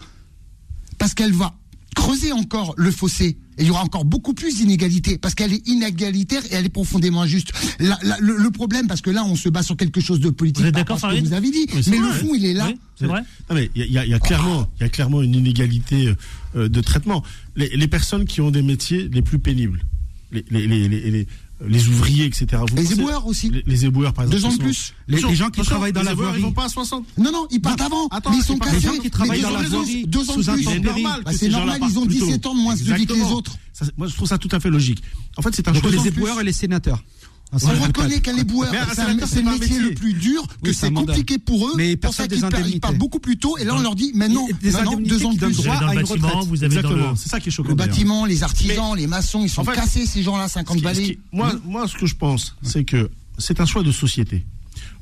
[0.97, 1.55] Parce qu'elle va
[1.95, 3.37] creuser encore le fossé.
[3.59, 6.69] Et il y aura encore beaucoup plus d'inégalités parce qu'elle est inégalitaire et elle est
[6.69, 7.51] profondément injuste.
[7.79, 10.29] La- la- le, le problème, parce que là, on se bat sur quelque chose de
[10.29, 10.61] politique.
[10.61, 11.65] Vous êtes d'accord, que Farid vous avez dit.
[11.73, 12.67] Oui, mais le fond, il est là.
[12.67, 13.21] Oui, c'est vrai.
[13.49, 14.89] Non, mais il y a, il y a- il y a clairement, il y a
[14.89, 16.13] clairement une inégalité
[16.55, 17.23] euh, de traitement.
[17.55, 19.83] Les, les personnes qui ont des métiers les plus pénibles,
[20.31, 21.27] les, les, les,
[21.65, 22.61] les, ouvriers, etc.
[22.69, 23.49] Vous Les éboueurs aussi.
[23.49, 24.41] Les, les éboueurs, par exemple.
[24.41, 24.93] Deux ans de plus.
[25.07, 26.39] Les- gens qui travaillent dans les la voirie.
[26.39, 27.05] Ils vont pas à 60.
[27.17, 28.07] Non, non, ils partent Non, avant.
[28.11, 28.75] attends, mais ils sont cassés.
[28.75, 30.51] les gens qui travaillent dans deux la ans de plus, voirie, deux ans sous de
[30.51, 30.67] plus.
[30.67, 31.01] intempéries.
[31.03, 32.25] normal Bah, c'est ces gens-là normal, ils ont plus tôt.
[32.25, 33.57] 17 ans de moins de vie que les autres.
[33.73, 35.01] Ça, c'est- moi, je trouve ça tout à fait logique.
[35.37, 35.91] En fait, c'est un Donc choix.
[35.91, 37.03] les éboueurs et les sénateurs.
[37.53, 38.79] Un On seul reconnaît qu'un éboueur, Mais
[39.25, 41.73] c'est le métier le plus dur, que Oui, c'est compliqué pour eux.
[41.77, 42.41] Mais pour ça qu'ils
[42.81, 43.57] partent beaucoup plus tôt.
[43.57, 45.55] Et là, on leur dit, maintenant, Et des maintenant, deux ans de plus.
[45.55, 46.47] Droit avez dans à le une bâtiment, retraite.
[46.49, 47.15] vous avez Exactement.
[47.15, 47.69] C'est ça qui est choquant.
[47.69, 50.81] Le bâtiment, les artisans, les maçons, ils sont En fait, cassés, ces gens-là, 50 Ce
[50.83, 51.19] qui- ce balais.
[51.31, 54.45] moi, moi, ce que je pense, c'est que c'est un choix de société.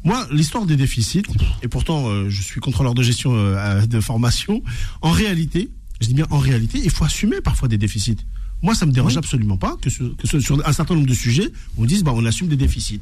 [0.03, 1.23] Moi, l'histoire des déficits,
[1.63, 4.61] et pourtant euh, je suis contrôleur de gestion euh, de formation,
[5.01, 8.17] en réalité, je dis bien en réalité, il faut assumer parfois des déficits.
[8.61, 12.03] Moi, ça me dérange absolument pas que, sur un certain nombre de sujets, on dise
[12.03, 13.01] bah, on assume des déficits.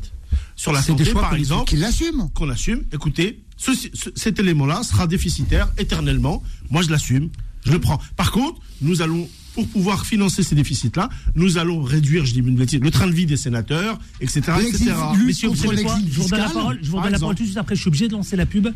[0.55, 2.29] Sur la santé, choix par exemple, Qu'il l'assume.
[2.33, 3.71] qu'on assume, écoutez, ce-
[4.15, 6.41] cet élément-là sera déficitaire éternellement.
[6.71, 7.29] Moi, je l'assume,
[7.65, 7.99] je le prends.
[8.17, 12.55] Par contre, nous allons, pour pouvoir financer ces déficits-là, nous allons réduire, je dis une
[12.55, 14.41] bêtise, le train de vie des sénateurs, etc.
[14.57, 14.95] L'exil- etc.
[15.15, 17.11] lui- Messieurs, vous contre savez quoi l'exil Je vous redonne la parole, je vous redonne
[17.11, 18.67] la parole tout de suite après, je suis obligé de lancer la pub.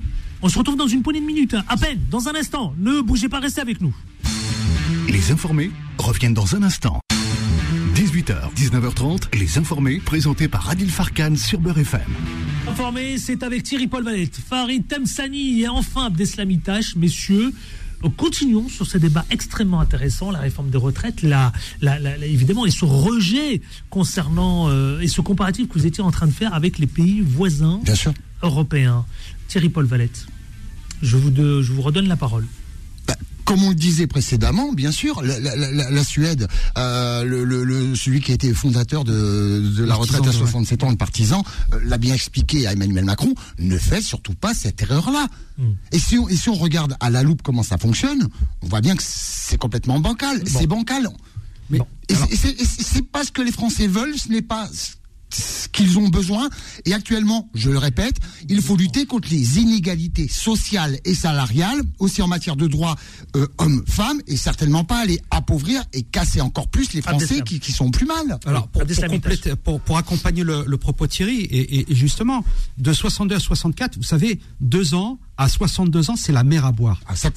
[0.44, 2.76] On se retrouve dans une poignée de minutes, hein, à peine, dans un instant.
[2.78, 3.94] Ne bougez pas, restez avec nous.
[5.10, 7.00] Les informés reviennent dans un instant.
[7.95, 12.02] 18h, 19h30, les informés présentés par Adil Farkan sur Beurre FM.
[12.69, 16.95] Informé, c'est avec Thierry Paul Valette, Farid Temsani et enfin Abdeslamitash.
[16.95, 17.52] Messieurs,
[18.06, 22.26] euh, continuons sur ce débat extrêmement intéressant, la réforme des retraites, la, la- la- la-
[22.26, 26.32] évidemment, et ce rejet concernant, euh, et ce comparatif que vous étiez en train de
[26.34, 28.13] faire avec les pays voisins Bien sûr.
[28.43, 29.06] européens.
[29.47, 30.28] Thierry Paul Valette,
[31.02, 32.45] je vous, de- je vous redonne la parole.
[33.47, 37.63] Comme on le disait précédemment, bien sûr, la, la- la- la Suède, euh, le, le-
[37.63, 40.51] le- celui qui a été fondateur de, de la retraite à Partisan, ouais.
[40.51, 44.53] 67 ans, le partisan, euh, l'a bien expliqué à Emmanuel Macron, ne fait surtout pas
[44.53, 45.27] cette erreur-là.
[45.91, 48.27] Et, si on, et si on regarde à la loupe comment ça fonctionne,
[48.62, 50.41] on voit bien que c'est complètement bancal.
[50.45, 51.07] C'est bancal.
[51.69, 51.79] Mais-
[52.29, 54.69] et c'est- et pas ce que les Français veulent, ce n'est pas
[55.72, 56.50] qu'ils ont besoin.
[56.86, 58.16] Et actuellement, je le répète,
[58.50, 62.96] il faut lutter contre les inégalités sociales et salariales, aussi en matière de droits
[63.36, 67.72] euh, hommes-femmes, et certainement pas aller appauvrir et casser encore plus les Français qui, qui
[67.72, 68.40] sont plus mal.
[68.46, 71.80] Alors, pour, Abdel pour, Samit compléter- pour, pour accompagner le, le propos de Thierry, et,
[71.80, 72.44] et- et justement,
[72.78, 76.71] de 62 à 64, vous savez, deux ans à 62 ans, c'est la mer à
[76.71, 77.00] boire.
[77.08, 77.30] Ah, ça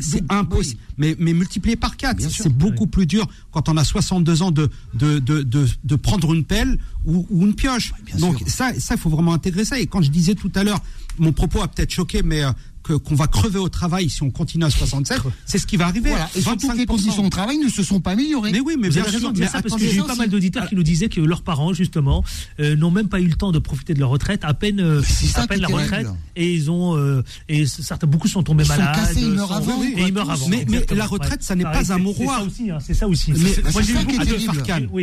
[0.00, 0.80] c'est impossible.
[0.96, 2.44] Mais, mais multiplié par quatre, Bien sûr.
[2.44, 6.34] c'est beaucoup plus dur quand on a 62 ans de, de, de, de, de prendre
[6.34, 7.92] une pelle ou, ou une pioche.
[8.18, 8.48] Donc sûr.
[8.48, 9.78] ça, ça, il faut vraiment intégrer ça.
[9.78, 10.80] Et quand je disais tout à l'heure,
[11.18, 12.50] mon propos a peut-être choqué, mais euh,
[12.94, 16.10] qu'on va crever au travail si on continue à 67, c'est ce qui va arriver.
[16.10, 16.28] Voilà.
[16.36, 16.86] Et surtout que les 25%.
[16.86, 18.52] conditions de travail ne se sont pas améliorées.
[18.52, 19.30] Mais oui, mais Vous bien avez raison sûr.
[19.30, 21.20] de dire mais ça parce que j'ai eu pas mal d'auditeurs qui nous disaient que
[21.20, 22.24] leurs parents, justement,
[22.60, 25.02] euh, n'ont même pas eu le temps de profiter de leur retraite, à peine, euh,
[25.34, 28.76] à peine la retraite, et ils ont, euh, et certains, beaucoup sont tombés Ils sont
[28.78, 28.94] malades.
[28.96, 30.48] cassés, ils meurent sont- avant, et ils meurent avant.
[30.48, 32.42] Mais- la retraite, ça n'est pas un mouroir.
[32.42, 33.32] C'est ça aussi, hein, c'est ça aussi.
[33.32, 33.38] Mais-
[33.72, 34.98] moi, j'ai ça eu qui est beaucoup.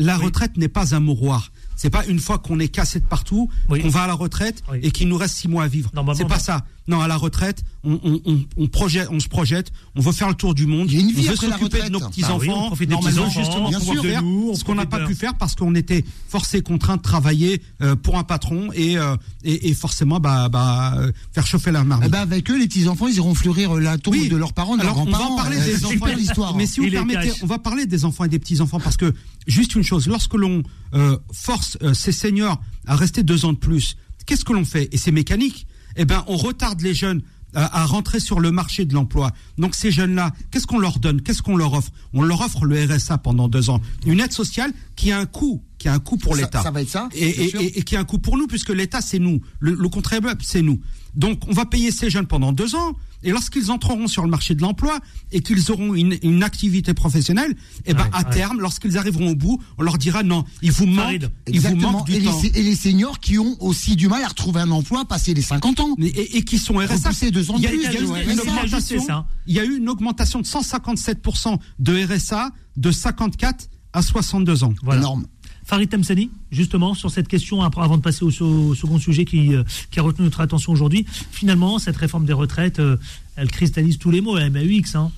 [0.00, 1.50] La retraite n'est pas un mouroir.
[1.74, 4.90] C'est pas une fois qu'on est cassé de partout, qu'on va à la retraite et
[4.90, 5.90] qu'il nous reste six mois à vivre.
[6.16, 6.64] C'est pas ça.
[6.88, 10.28] Non, à la retraite, on, on, on, on projette, on se projette, on veut faire
[10.28, 12.06] le tour du monde, Il y a une vie on veut s'occuper de nos Bah
[12.06, 14.02] oui, petits-enfants, on petits-enfants, justement bien sûr.
[14.02, 17.60] faire nous, ce qu'on n'a pas pu faire parce qu'on était forcé, contraint de travailler
[17.82, 21.84] euh, pour un patron et, euh, et, et forcément bah, bah, euh, faire chauffer la
[21.84, 22.08] marmite.
[22.08, 24.28] Eh ben avec eux, les petits enfants, ils iront fleurir la tombe Oui.
[24.30, 25.92] de leurs parents, de leurs Alors, on va parler des enfants.
[25.92, 26.54] super l'histoire.
[26.56, 29.12] Mais si vous permettez, on va parler des enfants et des petits enfants parce que
[29.46, 30.62] juste une chose, lorsque l'on
[30.94, 34.88] euh, force euh, ces seniors à rester deux ans de plus, qu'est-ce que l'on fait?
[34.92, 35.66] Et c'est mécanique.
[35.98, 37.20] Eh ben, on retarde les jeunes
[37.54, 39.32] à, à rentrer sur le marché de l'emploi.
[39.58, 41.20] Donc ces jeunes-là, qu'est-ce qu'on leur donne?
[41.22, 41.90] Qu'est-ce qu'on leur offre?
[42.14, 45.62] On leur offre le RSA pendant deux ans, une aide sociale qui a un coût,
[45.78, 46.62] qui a un coût pour l'État.
[46.62, 47.60] ça va être ça, Et, bien et- sûr.
[47.60, 50.40] et- et qui a un coût pour nous puisque l'État c'est nous, le, le contribuable
[50.44, 50.78] c'est nous.
[51.14, 54.54] Donc on va payer ces jeunes pendant deux ans et lorsqu'ils entreront sur le marché
[54.54, 54.98] de l'emploi
[55.32, 57.54] et qu'ils auront une, une activité professionnelle,
[57.86, 58.30] et ben Ouais, à ouais.
[58.30, 61.30] terme, lorsqu'ils arriveront au bout, on leur dira non, il vous manque, Farid.
[61.48, 61.92] il vous Exactement.
[61.92, 62.40] manque du et, temps.
[62.42, 65.42] les, et les seniors qui ont aussi du mal à retrouver un emploi passé les
[65.42, 65.94] 50 ans.
[65.98, 67.10] Et, et- et qui sont RSA.
[67.30, 69.02] Deux ans de Il y a, plus, il y eu une augmentation.
[69.04, 69.26] ça.
[69.46, 74.74] Il y a eu une augmentation de 157% de RSA de 54 à 62 ans.
[74.82, 75.00] Voilà.
[75.00, 75.26] Énorme.
[75.68, 80.00] Farid Temsani, justement, sur cette question, avant de passer au, second sujet qui, euh, qui
[80.00, 82.96] a retenu notre attention aujourd'hui, finalement, cette réforme des retraites, euh,
[83.36, 84.94] elle cristallise tous les mots, la MAUX.
[84.94, 85.12] Hein.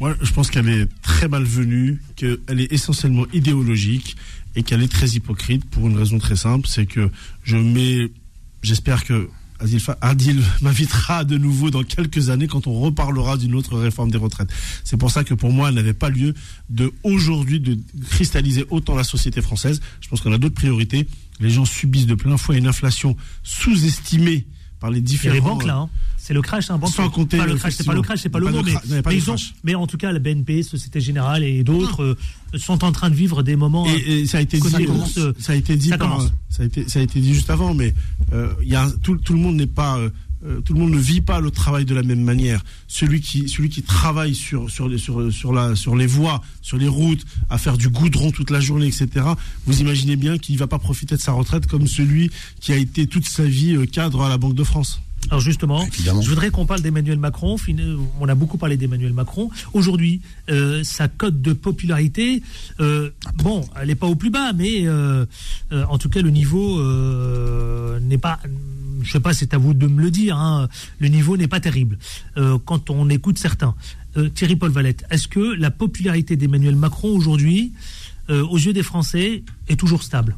[0.00, 4.16] Moi, je pense qu'elle est très malvenue, qu'elle est essentiellement idéologique
[4.56, 7.08] et qu'elle est très hypocrite pour une raison très simple, c'est que
[7.44, 8.10] je mets,
[8.62, 9.28] j'espère que
[10.00, 14.50] Adil, m'invitera de nouveau dans quelques années quand on reparlera d'une autre réforme des retraites.
[14.84, 16.34] C'est pour ça que pour moi, elle n'avait pas lieu
[16.70, 19.80] de aujourd'hui de cristalliser autant la société française.
[20.00, 21.08] Je pense qu'on a d'autres priorités.
[21.40, 24.46] Les gens subissent de plein fouet une inflation sous-estimée
[24.80, 25.34] par les Il y a différents.
[25.34, 25.88] les banques là, hein.
[26.16, 26.70] c'est le crash.
[26.70, 28.50] Hein, banque, Sans compter, pas le crash, c'est pas le crash, c'est pas y le
[28.50, 29.36] mot, pas mais, pas ils ont-
[29.74, 32.16] en tout cas, la BNP, Société Générale et d'autres euh,
[32.58, 33.86] sont en train de vivre des moments.
[33.86, 34.86] euh, Et, et ça a été Côté dit,
[35.18, 36.32] euh, ça a été dit ça par- commence.
[36.50, 37.94] ça a été, ça a été dit juste avant, mais
[38.32, 39.98] euh, il y a un- tout, tout le monde n'est pas,
[40.44, 42.62] euh, euh, tout le monde ne vit pas le travail de la même manière.
[42.86, 46.78] Celui qui, celui qui travaille sur sur les sur sur la sur les voies, sur
[46.78, 49.26] les routes, à faire du goudron toute la journée, etc.
[49.66, 53.06] Vous imaginez bien qu'il va pas profiter de sa retraite comme celui qui a été
[53.06, 55.00] toute sa vie euh, cadre à la Banque de France.
[55.30, 56.22] Alors justement, Évidemment.
[56.22, 57.58] je voudrais qu'on parle d'Emmanuel Macron.
[57.58, 57.74] Fin-
[58.20, 59.50] On a beaucoup parlé d'Emmanuel Macron.
[59.72, 62.40] Aujourd'hui, euh, sa cote de popularité,
[62.78, 65.26] euh, bon, elle n'est pas au plus bas, mais euh,
[65.72, 68.38] euh, en tout cas, le niveau euh, n'est pas.
[69.02, 70.36] Je sais pas, c'est à vous de me le dire.
[70.36, 71.98] hein, le niveau n'est pas terrible
[72.36, 73.74] euh, quand on écoute certains.
[74.16, 77.72] euh, Thierry Paul Valette, est-ce que la popularité d'Emmanuel Macron aujourd'hui,
[78.30, 80.36] euh, aux yeux des Français, est toujours stable?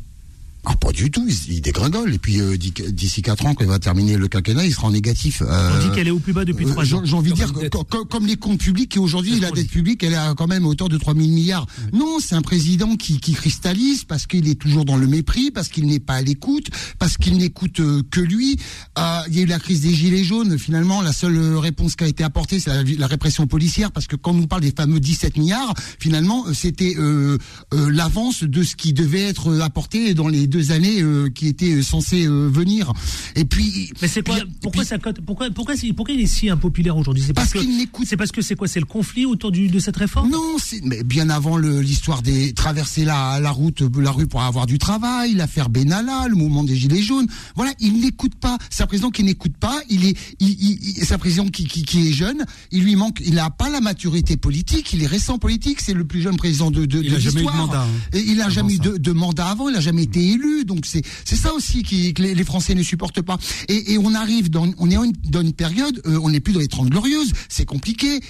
[0.67, 2.15] Ah, pas du tout, il, il dégringole.
[2.15, 4.89] Et puis euh, d'i- d'ici 4 ans, quand il va terminer le quinquennat, il sera
[4.89, 5.43] en négatif.
[5.43, 7.03] On Euh, dit qu'elle est au plus bas depuis euh, trois j'ai ans.
[7.05, 7.73] j'ai envie de Comme dire, que, dette.
[7.73, 10.65] co- comme les comptes publics, et aujourd'hui, la dette publique, elle est à quand même
[10.65, 11.67] à hauteur de 3 000 milliards.
[11.93, 15.69] Non, c'est un président qui, qui cristallise parce qu'il est toujours dans le mépris, parce
[15.69, 16.69] qu'il n'est pas à l'écoute,
[16.99, 18.59] parce qu'il n'écoute euh, que lui.
[18.99, 20.59] Euh, il y a eu la crise des Gilets jaunes.
[20.59, 24.07] Finalement, la seule euh, réponse qui a été apportée, c'est la, la répression policière, parce
[24.07, 27.39] que quand on nous parle des fameux 17 milliards, finalement, euh, c'était euh,
[27.73, 31.47] euh, l'avance de ce qui devait être euh, apporté dans les deux années euh, qui
[31.49, 32.93] étaient euh, censées euh, venir.
[33.37, 36.27] Et puis, Mais c'est quoi puis- Pourquoi puis- ça cote Pourquoi pourquoi, pourquoi il est
[36.27, 37.25] si impopulaire aujourd'hui?
[37.27, 38.69] C'est parce, qu'il n'écoute- c'est parce que c'est quoi?
[38.69, 40.31] C'est le conflit autour du, de cette réforme?
[40.31, 44.67] Non, c'est mais bien avant l'histoire des traverser la, la route, la rue pour avoir
[44.67, 47.27] du travail, l'affaire Benalla, le mouvement des gilets jaunes.
[47.57, 48.59] Voilà, il n'écoute pas.
[48.71, 49.81] C'est un président qui n'écoute pas.
[49.89, 52.45] Il est, il, il- il- c'est un président qui, qui, qui est jeune.
[52.73, 54.93] Il lui manque, il n'a pas la maturité politique.
[54.93, 55.81] Il est récent politique.
[55.81, 57.67] C'est le plus jeune président de, de, Il de a jamais eu de l'histoire.
[57.67, 59.69] mandat, hein, Et il a avant jamais eu de, de mandat avant.
[59.69, 60.40] Il a jamais été élu.
[60.67, 63.39] Donc c'est, c'est ça aussi qui, que les, les Français ne supportent pas.
[63.69, 66.41] Et, et on arrive dans, on est dans une, dans une période, euh, on n'est
[66.41, 67.33] plus dans les 30 glorieuses.
[67.49, 68.21] C'est compliqué.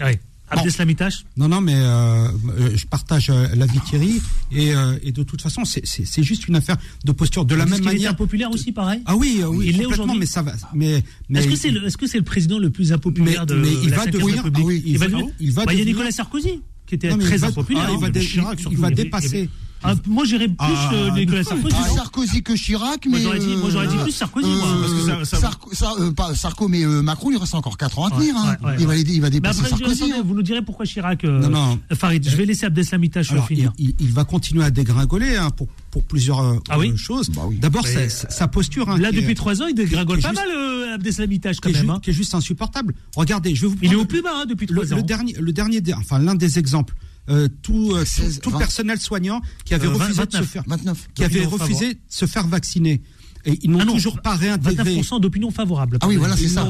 [0.00, 0.20] Ouais.
[0.50, 2.26] Abdeslam Itache Non, non, mais euh,
[2.58, 5.84] euh, je partage euh, l'avis de Thierry et, euh, et de toute façon, c'est-
[6.22, 7.44] juste une affaire de posture.
[7.44, 8.12] De la même manière.
[8.12, 10.54] impopulaire aussi, pareil Ah oui, oui, Il l'est complètement, aujourd'hui mais ça va.
[10.74, 13.46] Mais, mais Est-ce que c'est le, est-ce que c'est le président le plus impopulaire Mais-
[13.46, 15.64] de mais il la va devenir- République ah oui, il, il va devenir- il va
[15.66, 17.84] Bah, il y a devenir- Nicolas Sarkozy qui était Non, mais très il va- impopulaire.
[17.86, 18.00] ah, il hein.
[18.00, 18.74] va, dé- Chirac, il- surtout.
[18.76, 19.50] il va Il y avait- dépasser.
[19.82, 21.76] Ah, moi j'irais plus Ah, euh, Nicolas Sarkozy.
[21.78, 21.88] Ah.
[21.94, 24.66] Sarkozy que Chirac, mais Moi, j'aurais dit- moi, j'aurais dit euh, plus Sarkozy, moi.
[24.80, 27.76] Parce que ça- ça- Sarko, ça, euh, pas Sarko, mais euh, Macron, il reste encore
[27.78, 28.34] 4 ans à tenir.
[28.36, 28.56] hein.
[28.62, 30.12] ouais, ouais, il, va, il va dépasser après, Sarkozy.
[30.12, 30.22] hein.
[30.24, 31.24] vous nous direz pourquoi Chirac.
[31.24, 31.78] euh, Non, non.
[31.94, 33.72] Farid, je vais laisser Abdeslam Alors, finir.
[33.78, 36.96] il, il- il va continuer à dégringoler hein, pour, pour plusieurs euh, Ah oui euh,
[36.96, 37.28] choses.
[37.30, 37.58] Bah oui.
[37.58, 38.88] D'abord, Mais, sa, sa posture.
[38.88, 41.72] hein, Là, depuis trois ans, il dégringole pas juste- mal, euh, Abdeslam quand qui est,
[41.72, 41.82] même.
[41.84, 42.00] ju- hein.
[42.02, 42.94] qui est juste insupportable.
[43.16, 44.96] Regardez, je vais vous Il est au plus bas depuis le, trois ans.
[44.96, 46.94] le dernier, le dernier, des- enfin l'un des exemples.
[47.30, 48.58] Euh, tout, euh, tout- 16, tout, 20.
[48.58, 50.46] personnel soignant qui avait Euh, refusé de se 29.
[50.48, 51.08] faire, 29.
[51.14, 53.02] qui avait refusé de se faire vacciner.
[53.44, 54.96] Et ils n'ont Ah toujours pas réintégré.
[54.96, 55.98] 29% d'opinion favorable.
[56.00, 56.68] Ah oui, voilà, c'est ça.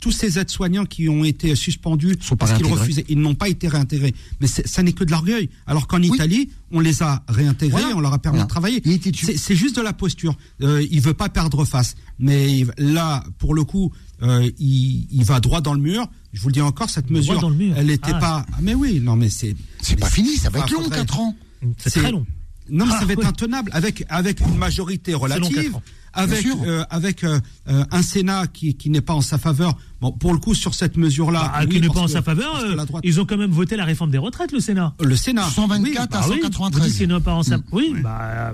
[0.00, 3.66] Tous ces aides-soignants qui ont été suspendus Sont parce qu'ils refusaient, ils n'ont pas été
[3.66, 4.14] réintégrés.
[4.40, 5.50] Mais ça n'est que de l'orgueil.
[5.66, 7.96] Alors qu'en Italie, on les a réintégrés, Voilà.
[7.96, 8.44] on leur a permis Voilà.
[8.46, 8.82] de travailler.
[8.84, 10.36] Il était tu- C'est juste de la posture.
[10.62, 11.96] Euh, il veut pas perdre face.
[12.20, 16.08] Mais là, pour le coup, euh, il, il va droit dans le mur.
[16.32, 17.74] Je vous le dis encore, cette Droit mesure, dans le mur.
[17.76, 18.18] elle n'était Ah.
[18.20, 18.46] pas.
[18.52, 19.56] Ah, mais oui, non, mais c'est.
[19.82, 21.36] C'est pas fini, ça va être long, faudrait- 4 ans.
[21.78, 22.24] C'est très long.
[22.70, 23.26] Non, mais Ah, ça va être oui.
[23.26, 25.74] intenable avec avec une majorité long, relative.
[26.18, 29.74] Avec euh, avec euh, euh, un Sénat qui qui n'est pas en sa faveur.
[30.00, 32.22] Bon, pour le coup, sur cette mesure-là, Bah, oui, qui n'est pas en que- sa
[32.22, 34.94] faveur, euh, droite- ils ont quand même voté la réforme des retraites, le Sénat.
[35.00, 36.80] le Sénat, 124 à Bah oui, 193.
[36.82, 37.58] vous dites qu'il n'est pas en sa...
[37.58, 37.62] Mm.
[37.72, 38.52] Oui, bah, euh,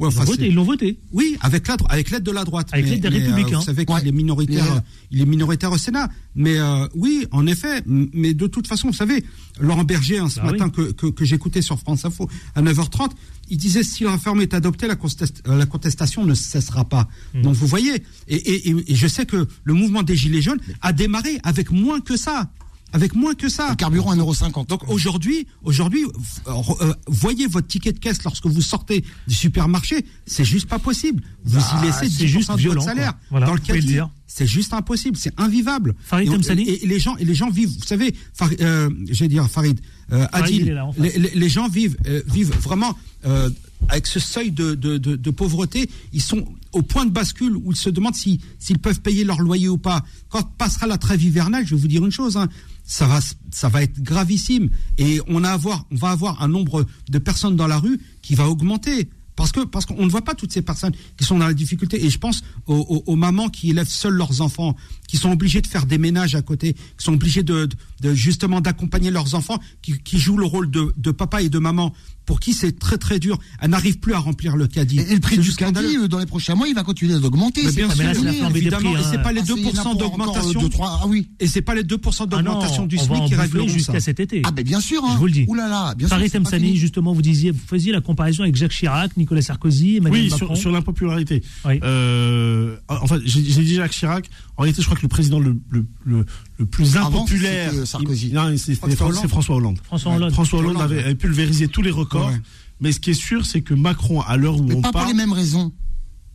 [0.00, 0.98] Ouais, ils enfin, l'ont voté, c'est- ils l'ont voté.
[1.12, 2.68] Oui, avec l'aide, avec l'aide de la droite.
[2.72, 3.58] Avec l'aide des mais, euh, Républicains.
[3.58, 4.08] vous savez qu'il Ouais.
[4.08, 4.82] est minoritaire, Il est-
[5.18, 6.08] il est minoritaire au Sénat.
[6.34, 7.82] Mais euh, oui, en effet.
[7.86, 9.24] Mais de toute façon, vous savez,
[9.60, 13.10] Laurent Berger, hein, ce Bah matin que, que, que j'écoutais sur France Info à 9h30,
[13.50, 17.06] il disait si la réforme est adoptée, la, contest- euh, la contestation ne cessera pas.
[17.34, 17.42] Hmm.
[17.42, 20.60] Donc vous voyez, et, et, et- et je sais que le mouvement des Gilets jaunes
[20.80, 22.50] a démarré avec moins que ça.
[22.92, 23.70] Avec moins que ça.
[23.70, 24.66] Le carburant à 1,50€.
[24.66, 26.04] Donc aujourd'hui, aujourd'hui,
[26.46, 30.78] euh, euh, voyez votre ticket de caisse lorsque vous sortez du supermarché, c'est juste pas
[30.78, 31.22] possible.
[31.44, 33.14] Vous Bah, y laissez c'est 10% juste de violent, votre salaire.
[33.30, 33.86] Voilà, dans le caddie.
[33.86, 34.10] dire.
[34.26, 35.94] C'est juste impossible, c'est invivable.
[36.04, 38.88] Farid et, on- et- et les gens et les gens vivent, vous savez, Far- euh,
[39.10, 39.80] j'ai dire Farid,
[40.12, 41.04] euh, Farid, Adil, il est là, en face.
[41.34, 43.50] les, gens vivent euh, vivent vraiment euh,
[43.88, 47.72] avec ce seuil de, de, de, de pauvreté, ils sont au point de bascule où
[47.72, 50.04] ils se demandent si s'ils peuvent payer leur loyer ou pas.
[50.28, 52.48] Quand passera la trêve hivernale, je vais vous dire une chose, hein,
[52.90, 53.20] ça va
[53.52, 54.68] ça va être gravissime.
[54.98, 58.34] Et on a avoir on va avoir un nombre de personnes dans la rue qui
[58.34, 59.08] va augmenter.
[59.36, 62.04] Parce que parce qu'on ne voit pas toutes ces personnes qui sont dans la difficulté.
[62.04, 64.74] Et je pense aux, aux- aux mamans qui élèvent seules leurs enfants,
[65.10, 68.14] qui sont obligées de faire des ménages à côté, qui sont obligées de, de- de
[68.14, 71.92] justement d'accompagner leurs enfants, qui, qui jouent le rôle de, de papa et de maman,
[72.26, 73.36] pour qui c'est très très dur.
[73.60, 75.00] Elles n'arrivent plus à remplir le caddie.
[75.00, 77.64] Et, et le prix du caddie, euh, dans les prochains mois, il va continuer d'augmenter.
[77.64, 78.20] Mais bien pas sûr, mais là,
[78.50, 79.90] la évidemment, prix, et c'est pas les Ah, c'est- il y en a 2% pour
[79.90, 80.64] encore, d'augmentation.
[80.64, 81.28] euh, trois- Ah oui.
[81.40, 83.66] Et c'est pas les 2% Ah d'augmentation du SMIC qui ça.
[83.66, 84.42] jusqu'à cet été.
[84.44, 85.04] Ah ben bien sûr.
[85.04, 85.10] Hein.
[85.14, 85.44] Je vous le dis.
[85.48, 88.70] Ouh là là, bien pas Temsani, justement, vous disiez, vous faisiez la comparaison avec Jacques
[88.72, 90.46] Chirac, Nicolas Sarkozy, Emmanuel Oui, Macron.
[90.54, 91.42] sur, sur l'impopularité.
[91.64, 91.80] Oui.
[91.82, 94.30] Euh, en fait, j'ai j'ai dit Jacques Chirac.
[94.56, 96.24] En réalité, je crois que le président le, le, le,
[96.58, 97.70] le plus impopulaire.
[97.72, 98.28] c'était Sarkozy.
[98.28, 99.18] il- non, c'est François Hollande.
[99.22, 99.78] c'est François Hollande.
[99.84, 100.32] François Hollande.
[100.32, 100.92] François Hollande Hollande.
[100.92, 102.28] avait, avait pulvérisé tous les records.
[102.28, 102.40] Ouais.
[102.80, 105.00] Mais ce qui est sûr, c'est que Macron, à l'heure où Mais on pas pour
[105.00, 105.72] parle, les mêmes raisons.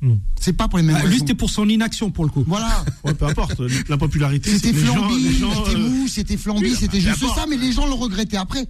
[0.01, 0.20] Non.
[0.39, 2.43] C'est pas pour les mêmes Ah, lui, c'était pour son inaction pour le coup.
[2.45, 2.84] Voilà.
[3.03, 7.26] ouais, peu importe, C'était que les gens, flambi, c'était euh, mou, c'était flambi, c'était juste
[7.34, 8.68] ça, mais les gens le regrettaient après.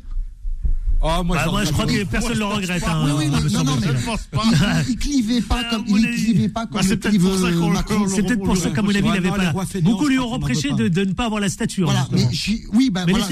[1.02, 2.84] Oh, moi, Bah, moi, je crois que personne ne le regrette.
[2.88, 3.92] hein, Oui, oui, mais- me non, non, semble-t-il.
[3.94, 4.42] mais- Je pense pas.
[4.88, 7.68] Il, il clivait pas Ah, comme, il pas comme Ah, c'est peut-être pour ça qu'on
[7.68, 7.96] le- Macron.
[7.98, 9.54] qu'on le C'est peut-être pour ça qu'à mon avis, il les pas.
[9.82, 11.86] Beaucoup lui ont reproché de, ne pas avoir la stature.
[11.86, 12.26] Voilà, mais
[12.74, 13.26] oui, bah Mais voilà.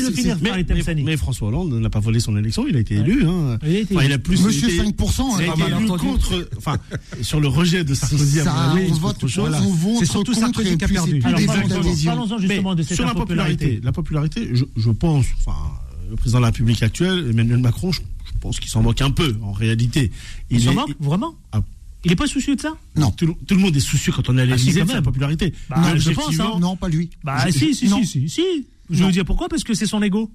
[1.17, 3.25] François Hollande n'a pas volé son élection, il a été élu.
[3.27, 3.57] Hein.
[3.65, 5.99] Il a plus Monsieur été- 5%, il a hein, été bah, élu entendu.
[6.05, 6.77] contre, enfin,
[7.21, 8.39] sur le rejet de Sarkozy.
[8.41, 11.19] on c'est vote, surtout Sarkozy qui a perdu.
[11.19, 15.82] parlons-en justement de cette sur la popularité, la popularité, je, pense, enfin, euh,
[16.13, 19.09] le président de la République actuelle, Emmanuel Macron, je, je pense qu'il s'en moque un
[19.09, 20.11] peu, en réalité.
[20.51, 21.61] Il s'en moque Vraiment Ah.
[22.05, 23.09] Il n'est pas soucieux de ça Non.
[23.11, 24.87] Tout, le- tout le monde est soucieux quand on est à Ah, si, l'Élysée de
[24.89, 25.03] sa même.
[25.03, 25.53] popularité.
[25.69, 26.51] Bah, Mais je pense, hein.
[26.59, 27.09] Non, pas lui.
[27.23, 27.99] Bah Je- si, si, non.
[28.03, 28.41] si, si, si.
[28.89, 29.07] Je Non.
[29.07, 30.29] veux dire pourquoi Parce que c'est son ego.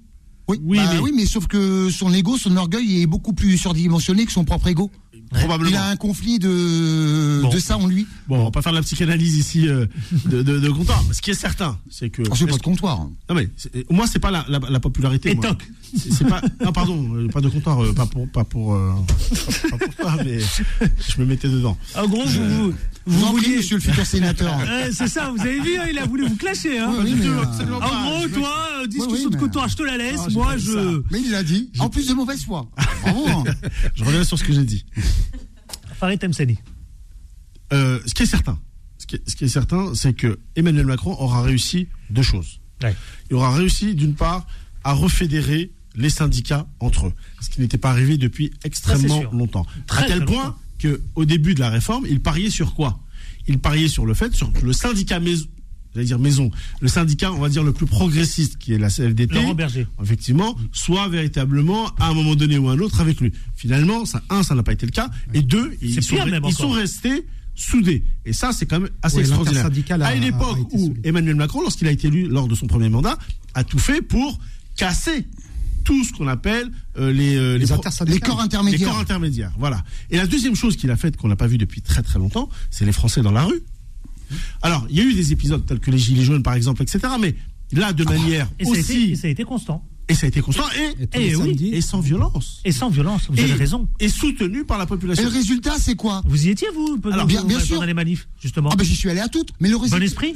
[0.47, 3.55] Oui, Oui, bah mais- oui, mais sauf que son ego, son orgueil est beaucoup plus
[3.57, 4.91] surdimensionné que son propre ego.
[5.31, 5.69] Probablement.
[5.69, 7.49] Il a un conflit de, Bon.
[7.49, 8.07] de ça en lui.
[8.27, 9.85] Bon, on va pas faire de la psychanalyse ici euh,
[10.25, 11.03] de, de, de comptoir.
[11.11, 12.21] Ce qui est certain, c'est que.
[12.23, 12.99] Alors, c'est pas de comptoir.
[13.29, 15.31] Non mais c'est- moi c'est pas la, la, la popularité.
[15.31, 15.45] Et moi.
[15.49, 15.67] toc.
[15.97, 18.91] C'est pas non pardon euh, pas de comptoir euh, pas pour pas pour euh,
[19.71, 21.75] pas, pas pour toi mais je me mettais dedans.
[21.95, 22.73] En gros, vous,
[23.09, 23.55] vous, Je vous vouliez.
[23.57, 24.57] monsieur le futur sénateur.
[24.59, 26.77] Ouais, c'est ça, vous avez vu, hein, il a voulu vous clasher.
[26.79, 26.91] Hein.
[26.99, 29.75] Oui, oui, mais, euh, absolument En gros, toi, euh, discussion oui, de mais- comptoir, je
[29.75, 30.15] te la laisse.
[30.17, 31.01] Non, j'ai Moi, je.
[31.11, 32.69] Mais il a dit, en plus de mauvaise foi.
[33.03, 33.27] Bravo.
[33.27, 33.43] hein.
[33.95, 34.85] Je reviens sur ce que j'ai dit.
[35.99, 36.57] Farid Temsani.
[37.73, 38.59] Euh, ce qui est certain,
[38.97, 42.59] ce qui est, ce qui est certain, c'est que Emmanuel Macron aura réussi deux choses.
[42.81, 42.95] Ouais.
[43.29, 44.47] Il aura réussi d'une part
[44.83, 49.65] à refédérer les syndicats entre eux, ce qui n'était pas arrivé depuis extrêmement longtemps.
[49.87, 50.57] Très, à tel très point longtemps.
[50.79, 52.99] Que au début de la réforme, il pariait sur quoi?
[53.47, 55.45] Il pariait sur le fait, sur le syndicat maison,
[55.93, 56.51] j'allais dire maison,
[56.81, 59.87] le syndicat, on va dire le plus progressiste, qui est la CFDT, Laurent Berger.
[60.03, 63.31] effectivement, soit véritablement à un moment donné ou à un autre avec lui.
[63.55, 66.35] Finalement, ça, un, ça n'a pas été le cas, et deux, ils, sont, pire même
[66.43, 66.51] ils encore.
[66.51, 67.25] sont restés
[67.55, 68.03] soudés.
[68.25, 69.65] Et ça, c'est quand même assez Ouais, extraordinaire.
[69.65, 71.01] a- À une époque où soudé.
[71.03, 73.17] Emmanuel Macron, lorsqu'il a été élu lors de son premier mandat,
[73.53, 74.39] a tout fait pour
[74.77, 75.25] casser
[75.83, 78.13] tout ce qu'on appelle euh, les, euh, Les pro- intersyndicales.
[78.15, 78.89] Les corps les intermédiaires.
[78.89, 79.51] corps intermédiaires.
[79.57, 79.83] Voilà.
[80.09, 82.49] Et la deuxième chose qu'il a faite, qu'on n'a pas vu depuis très très longtemps,
[82.71, 83.61] c'est les Français dans la rue.
[84.61, 86.99] Alors, il y a eu des épisodes tels que les Gilets jaunes, par exemple, etc.
[87.19, 87.35] Mais
[87.71, 89.11] là, de manière Et ça, a été, aussi.
[89.11, 89.83] et ça a été constant.
[90.07, 91.69] Et ça a été constant et, Et Eh oui.
[91.71, 92.61] et sans violence.
[92.65, 93.87] Et sans violence, vous et, avez raison.
[93.99, 95.23] Et soutenu par la Et population.
[95.23, 96.23] le résultat, c'est quoi?
[96.25, 97.85] Vous y étiez, vous, pendant, Alors, bien- bien pendant sûr.
[97.85, 99.49] les manifs, justement Ah ben j'y suis allé à toutes.
[99.59, 99.97] Mais le résultat.
[99.99, 100.33] Bon esprit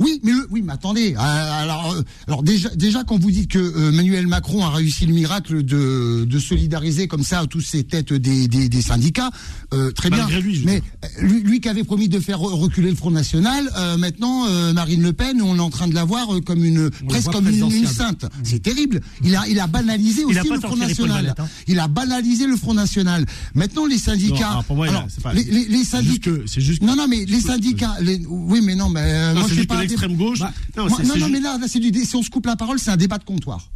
[0.00, 1.14] Oui, mais le, oui, mais attendez.
[1.14, 1.18] euh,
[1.62, 5.12] alors, euh, alors déjà, déjà quand vous dites que euh, Emmanuel Macron a réussi le
[5.12, 9.30] miracle de, de solidariser comme ça tous ces têtes des, des, des syndicats,
[9.74, 10.20] euh, très bien.
[10.24, 10.82] Malgré lui, je mais
[11.20, 14.72] lui, lui qui avait promis de faire re- reculer le Front National, euh, maintenant euh,
[14.72, 17.86] Marine Le Pen, on est en train de la voir comme une presque comme une,
[17.86, 18.24] sainte.
[18.42, 19.00] C'est terrible.
[19.22, 21.34] Il a, il a banalisé aussi le Front National.
[21.38, 21.46] Hein.
[21.68, 23.26] Il a banalisé le Front National.
[23.54, 24.34] Maintenant les syndicats.
[24.40, 26.30] Non, alors, pour moi, il a- alors, c'est pas- les, les, les C'est juste syndicats.
[26.30, 27.96] que- c'est juste que- Non, non, mais les syndicats.
[28.00, 30.38] les- oui, mais non, mais euh, moi je suis pas l'extrême gauche.
[30.40, 32.56] Bah, non, moi- non, mais là, là c'est du, dé- si on se coupe la
[32.56, 33.70] parole, c'est un débat de comptoir.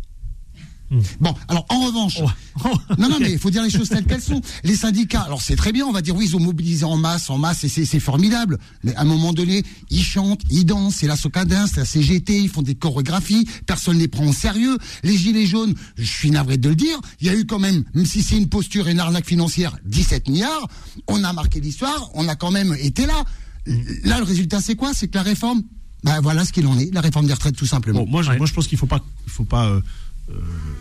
[1.19, 2.19] Bon, alors en revanche,
[2.65, 2.69] Oh.
[2.99, 4.41] non, non, mais il faut dire les choses telles qu'elles sont.
[4.63, 7.31] Les syndicats, alors c'est très bien, on va dire oui, ils ont mobilisé en masse,
[7.31, 8.59] en masse, et c'est c'est formidable.
[8.85, 12.39] Mais à un moment donné, ils chantent, ils dansent, c'est la Socadin, c'est la CGT,
[12.39, 14.79] ils font des chorégraphies, personne ne les prend au sérieux.
[15.03, 17.83] Les gilets jaunes, je suis navré de le dire, il y a eu quand même,
[17.95, 20.69] même si c'est une posture et une arnaque financière, 17 milliards,
[21.09, 23.25] on a marqué l'histoire, on a quand même été là.
[24.05, 24.93] Là, le résultat, c'est quoi?
[24.95, 25.63] C'est que la réforme,
[26.05, 28.05] ben voilà ce qu'il en est, la réforme des retraites, tout simplement.
[28.05, 28.37] Bon, moi, je, Ouais.
[28.39, 29.81] moi, je pense qu'il faut pas, il faut pas, euh,
[30.31, 30.35] euh,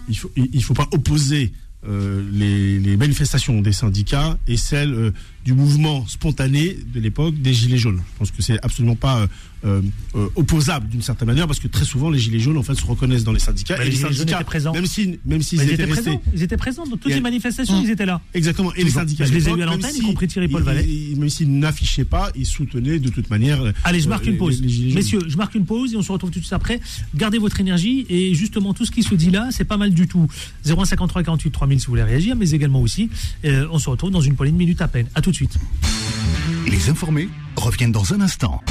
[0.09, 1.53] il faut, il il faut pas opposer
[1.87, 5.11] euh, les, les manifestations des syndicats et celles euh,
[5.45, 7.97] du mouvement spontané de l'époque des gilets jaunes.
[8.13, 9.27] Je pense que c'est absolument pas euh,
[9.65, 9.81] euh,
[10.15, 12.85] euh, opposable d'une certaine manière parce que très souvent les gilets jaunes en fait se
[12.85, 14.73] reconnaissent dans les syndicats Bah, et les les Gilets jaunes syndicats, étaient présents.
[14.73, 16.03] même si, même s'ils Mais ils étaient étaient restés.
[16.11, 16.21] présents.
[16.33, 17.83] Ils étaient présents dans toutes les manifestations, Hum.
[17.85, 18.21] ils étaient là.
[18.33, 18.73] Exactement.
[18.75, 19.25] Et les syndicats.
[19.25, 20.85] Je les ai vus à l'antenne, y compris Thierry Paul Vallet.
[21.17, 23.61] Même s'ils n'affichaient pas, ils soutenaient de toute manière.
[23.83, 24.61] Allez, je marque euh, une pause.
[24.61, 24.93] les- les.
[24.93, 26.79] Messieurs, je marque une pause et on se retrouve tout de suite après.
[27.15, 30.07] Gardez votre énergie et justement tout ce qui se dit là, c'est pas mal du
[30.07, 30.27] tout.
[30.65, 33.09] 0153 48 3000 si vous voulez réagir, mais également aussi,
[33.45, 35.07] on se retrouve dans une poignée de minutes à peine.
[35.15, 35.57] À tout de suite.
[36.67, 38.61] Les informés reviennent dans un instant.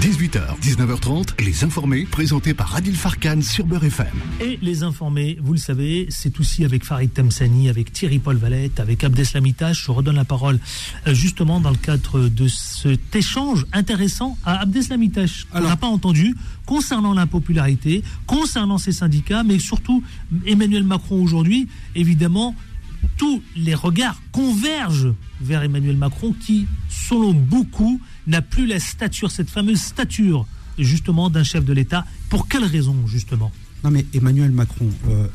[0.00, 4.06] 18h, 19h30, les informés présentés par Adil Farkan sur Beurre FM.
[4.40, 8.80] Et les informés, vous le savez, c'est aussi avec Farid Temsani, avec Thierry Paul Valette,
[8.80, 9.84] avec Abdeslamitash.
[9.86, 10.58] Je redonne la parole
[11.06, 15.86] euh, justement dans le cadre de cet échange intéressant à Abdeslamitash qu'on Alors- n'a pas
[15.88, 20.02] entendu concernant l'impopularité, concernant ses syndicats, mais surtout
[20.46, 21.68] Emmanuel Macron aujourd'hui.
[21.94, 22.54] Évidemment,
[23.20, 25.12] tous les regards convergent
[25.42, 30.46] vers Emmanuel Macron qui, selon beaucoup, n'a plus la stature, cette fameuse stature
[30.78, 32.06] justement d'un chef de l'État.
[32.30, 33.52] Pour quelle raison justement?
[33.84, 35.26] Non, mais Emmanuel Macron, euh,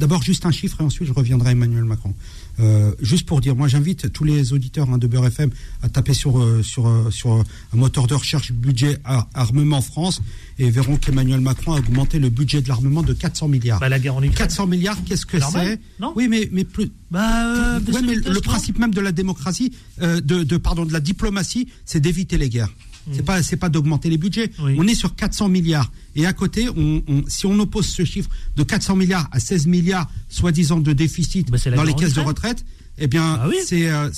[0.00, 2.12] d'abord juste un chiffre et ensuite je reviendrai à Emmanuel Macron.
[2.60, 5.50] Euh, juste pour dire, moi j'invite tous les auditeurs hein, de Beurre FM
[5.82, 7.44] à taper sur, euh, sur, euh, sur un
[7.76, 10.20] moteur de recherche budget ar- armement France
[10.58, 13.78] et verront qu'Emmanuel Macron a augmenté le budget de l'armement de 400 milliards.
[13.78, 14.36] Bah, la guerre en Ukraine.
[14.48, 16.90] 400 milliards, qu'est-ce que c'est non Oui, mais, mais plus.
[17.12, 21.00] Bah, Ouais, mais de le principe même de la démocratie, de, de pardon, de la
[21.00, 22.74] diplomatie, c'est d'éviter les guerres.
[23.12, 24.50] C'est pas, c'est pas d'augmenter les budgets.
[24.62, 24.76] Oui.
[24.78, 25.90] On est sur 400 milliards.
[26.16, 29.66] Et à côté, on, on- si on oppose ce chiffre de 400 milliards à 16
[29.66, 32.64] milliards, soi-disant de déficit Bah, dans les caisses de retraite,
[32.98, 33.56] eh bien, Ah oui.
[33.64, 34.10] c'est, euh,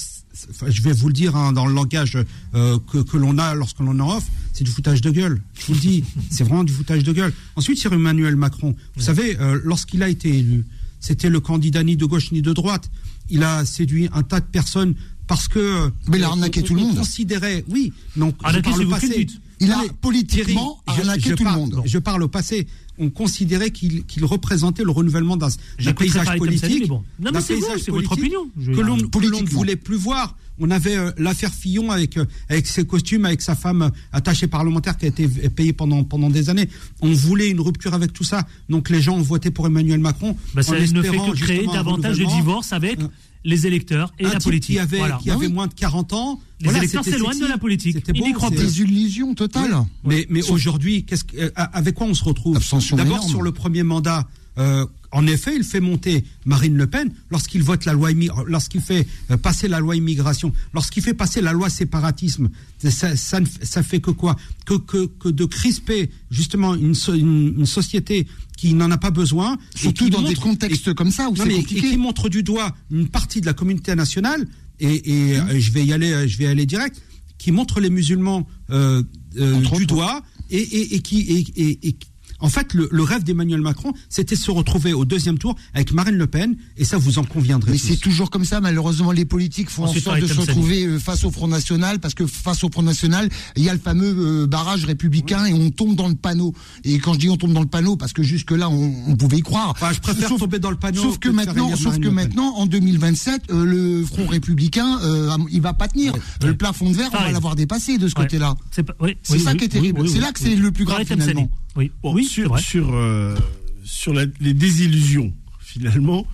[0.69, 2.17] je vais vous le dire hein, dans le langage
[2.55, 5.41] euh, que, que l'on a lorsque l'on en offre, c'est du foutage de gueule.
[5.59, 7.33] Je vous le dis, c'est vraiment du foutage de gueule.
[7.57, 10.65] Ensuite, sur Emmanuel Macron, vous savez, euh, lorsqu'il a été élu,
[10.99, 12.91] c'était le candidat ni de gauche ni de droite.
[13.29, 14.95] Il a séduit un tas de personnes
[15.31, 15.91] parce que.
[16.09, 16.97] Mais il a euh, arnaqué on- tout le on monde.
[16.99, 17.93] considérait, oui.
[18.17, 19.27] Donc, Arnaqué, je parle c'est passé.
[19.61, 21.83] Il a politiquement Thierry, arnaqué je tout le parle- monde.
[21.85, 22.67] Je parle au passé.
[22.99, 25.49] On considérait qu'il représentait le renouvellement d'un
[25.95, 26.97] paysage politique, bon.
[27.21, 28.51] Non, mais d'un c'est vous, paysage c'est votre politique opinion.
[28.61, 28.97] Je- que l'on
[29.43, 30.37] ne voulait plus voir.
[30.61, 34.47] On avait euh, l'affaire Fillon avec euh, avec ses costumes, avec sa femme euh, attachée
[34.47, 36.69] parlementaire qui a été payée pendant pendant des années.
[37.01, 38.47] On voulait une rupture avec tout ça.
[38.69, 40.37] Donc les gens ont voté pour Emmanuel Macron.
[40.55, 42.99] Bah, ça en ne fait que créer davantage de divorces avec
[43.43, 44.75] les électeurs et un la type politique.
[44.75, 45.19] qui avait, Voilà.
[45.23, 45.53] qui Ah avait oui.
[45.53, 46.41] moins de 40 ans.
[46.61, 47.95] Les voilà, électeurs s'éloignent de la politique.
[47.95, 48.79] C'était Ils n'y croient plus.
[48.81, 49.75] Illusions totales.
[50.05, 51.25] mais, mais aujourd'hui, qu'est-ce
[51.57, 54.29] avec quoi on se retrouve Abstention D'abord sur le premier mandat.
[54.59, 58.11] euh, en effet, il fait monter Marine Le Pen lorsqu'il vote la loi,
[58.47, 62.49] lorsqu'il fait euh, passer la loi immigration, lorsqu'il fait passer la loi séparatisme.
[62.79, 64.37] Ça, ça, ça fait que quoi?
[64.67, 69.11] Que, que, que de crisper justement une, so- une, une société qui n'en a pas
[69.11, 69.59] besoin.
[69.75, 71.91] et Surtout dans des montre- contextes et- comme ça où non, mais- et compliqué.
[71.91, 74.47] qui montre du doigt une partie de la communauté nationale
[74.79, 77.03] et, et, euh, je vais y aller, euh, je vais y aller direct,
[77.39, 79.03] qui montre les musulmans euh,
[79.39, 81.97] euh, du doigt et, et, et qui et, et- et-
[82.41, 85.93] en fait le, le rêve d'Emmanuel Macron, c'était de se retrouver au deuxième tour avec
[85.93, 87.73] Marine Le Pen et ça vous en conviendrez.
[87.73, 90.85] Mais c'est toujours comme ça, malheureusement, les politiques font Ensuite, en sorte de se retrouver
[90.85, 93.79] euh, face au Front National, parce que face au Front National, il y a le
[93.79, 96.55] fameux euh, barrage républicain et on tombe dans le panneau.
[96.85, 99.39] Et quand je dis on tombe dans le panneau, parce que jusque-là, on, on pouvait
[99.39, 99.71] y croire.
[99.71, 103.43] Enfin, je préfère tomber dans le panneau Sauf que maintenant, sauf que maintenant, en 2027,
[103.51, 106.13] euh, le Front républicain, euh, il va pas tenir.
[106.45, 107.35] Le plafond de verre, on va Farid.
[107.35, 108.23] l'avoir dépassé de ce Ouais.
[108.23, 108.55] côté-là.
[108.71, 110.09] C'est pas- oui, ça oui, qui est terrible.
[110.09, 111.49] c'est là que c'est le plus grave finalement.
[111.77, 113.37] Oui, Bon, oui, c'est sur, euh,
[113.85, 116.27] sur la- les désillusions, finalement,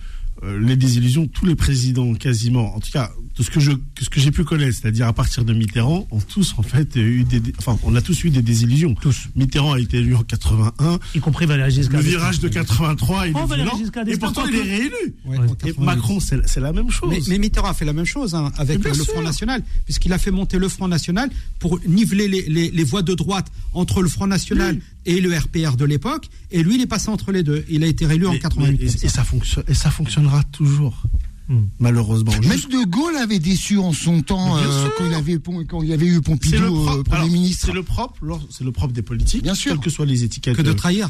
[0.43, 4.03] euh, les désillusions, tous les présidents quasiment, en tout cas, de ce que je, que
[4.03, 7.23] ce que j'ai pu connaître, c'est-à-dire à partir de Mitterrand, ont tous en fait eu
[7.23, 8.95] des, enfin, on a tous eu des désillusions.
[8.95, 9.27] Tous.
[9.35, 12.01] Mitterrand a été élu en 81, Y compris Valéry Giscard.
[12.01, 14.63] le virage de 83, il Oh, est Valéry violent, Giscard et pourtant il est que-
[14.63, 14.91] réélu.
[15.25, 15.37] Ouais, Ouais.
[15.39, 15.85] en Et 88.
[15.85, 17.09] Macron, c'est c'est la même chose.
[17.11, 19.05] Mais, mais Mitterrand a fait la même chose hein, avec le sûr.
[19.05, 21.29] Front National, puisqu'il a fait monter le Front National
[21.59, 25.75] pour niveler les, les, les voix de droite entre le Front National et le RPR
[25.77, 26.27] de l'époque.
[26.51, 27.63] Et lui, il est passé entre les deux.
[27.69, 28.79] Il a été réélu en Mais- 88.
[28.81, 31.03] mais- et, et ça fonctionne, et ça fonctionnera toujours,
[31.49, 31.67] Hmm.
[31.79, 32.31] malheureusement.
[32.41, 35.87] Même Juste- De Gaulle avait déçu en son temps euh, quand il avait quand il
[35.89, 37.67] y avait eu Pompidou le euh, Premier alors, ministre.
[37.67, 39.71] c'est le propre, c'est le propre des politiques, Bien sûr.
[39.73, 40.57] quelles que soient les étiquettes.
[40.57, 41.09] Que de euh, trahir.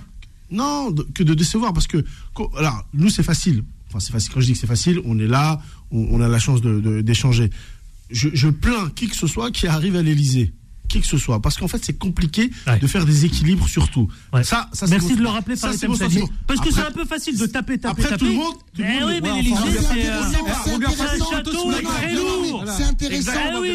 [0.52, 2.06] Non, de- que de décevoir, parce que,
[2.58, 3.64] alors, nous, c'est facile.
[3.90, 4.32] Enfin, c'est facile.
[4.34, 5.62] Quand je dis que c'est facile, on est là,
[5.92, 7.50] on, on a la chance de- de- d'échanger.
[8.12, 10.54] je, je plains qui que ce soit qui arrive à l'Elysée.
[10.88, 11.42] Qui que ce soit.
[11.42, 12.80] Parce qu'en fait, c'est compliqué Ouais.
[12.80, 14.08] de faire des équilibres surtout.
[14.34, 14.44] Ouais.
[14.44, 15.88] Ça, ça, Merci de le rappeler, ça, c'est.
[16.48, 18.18] Parce que c'est un peu facile de taper, taper, Après, taper.
[18.18, 20.04] tout le monde- tout Eh oui, mais l'Élysée, c'est
[20.66, 20.74] c'est.
[20.74, 21.26] intéressant,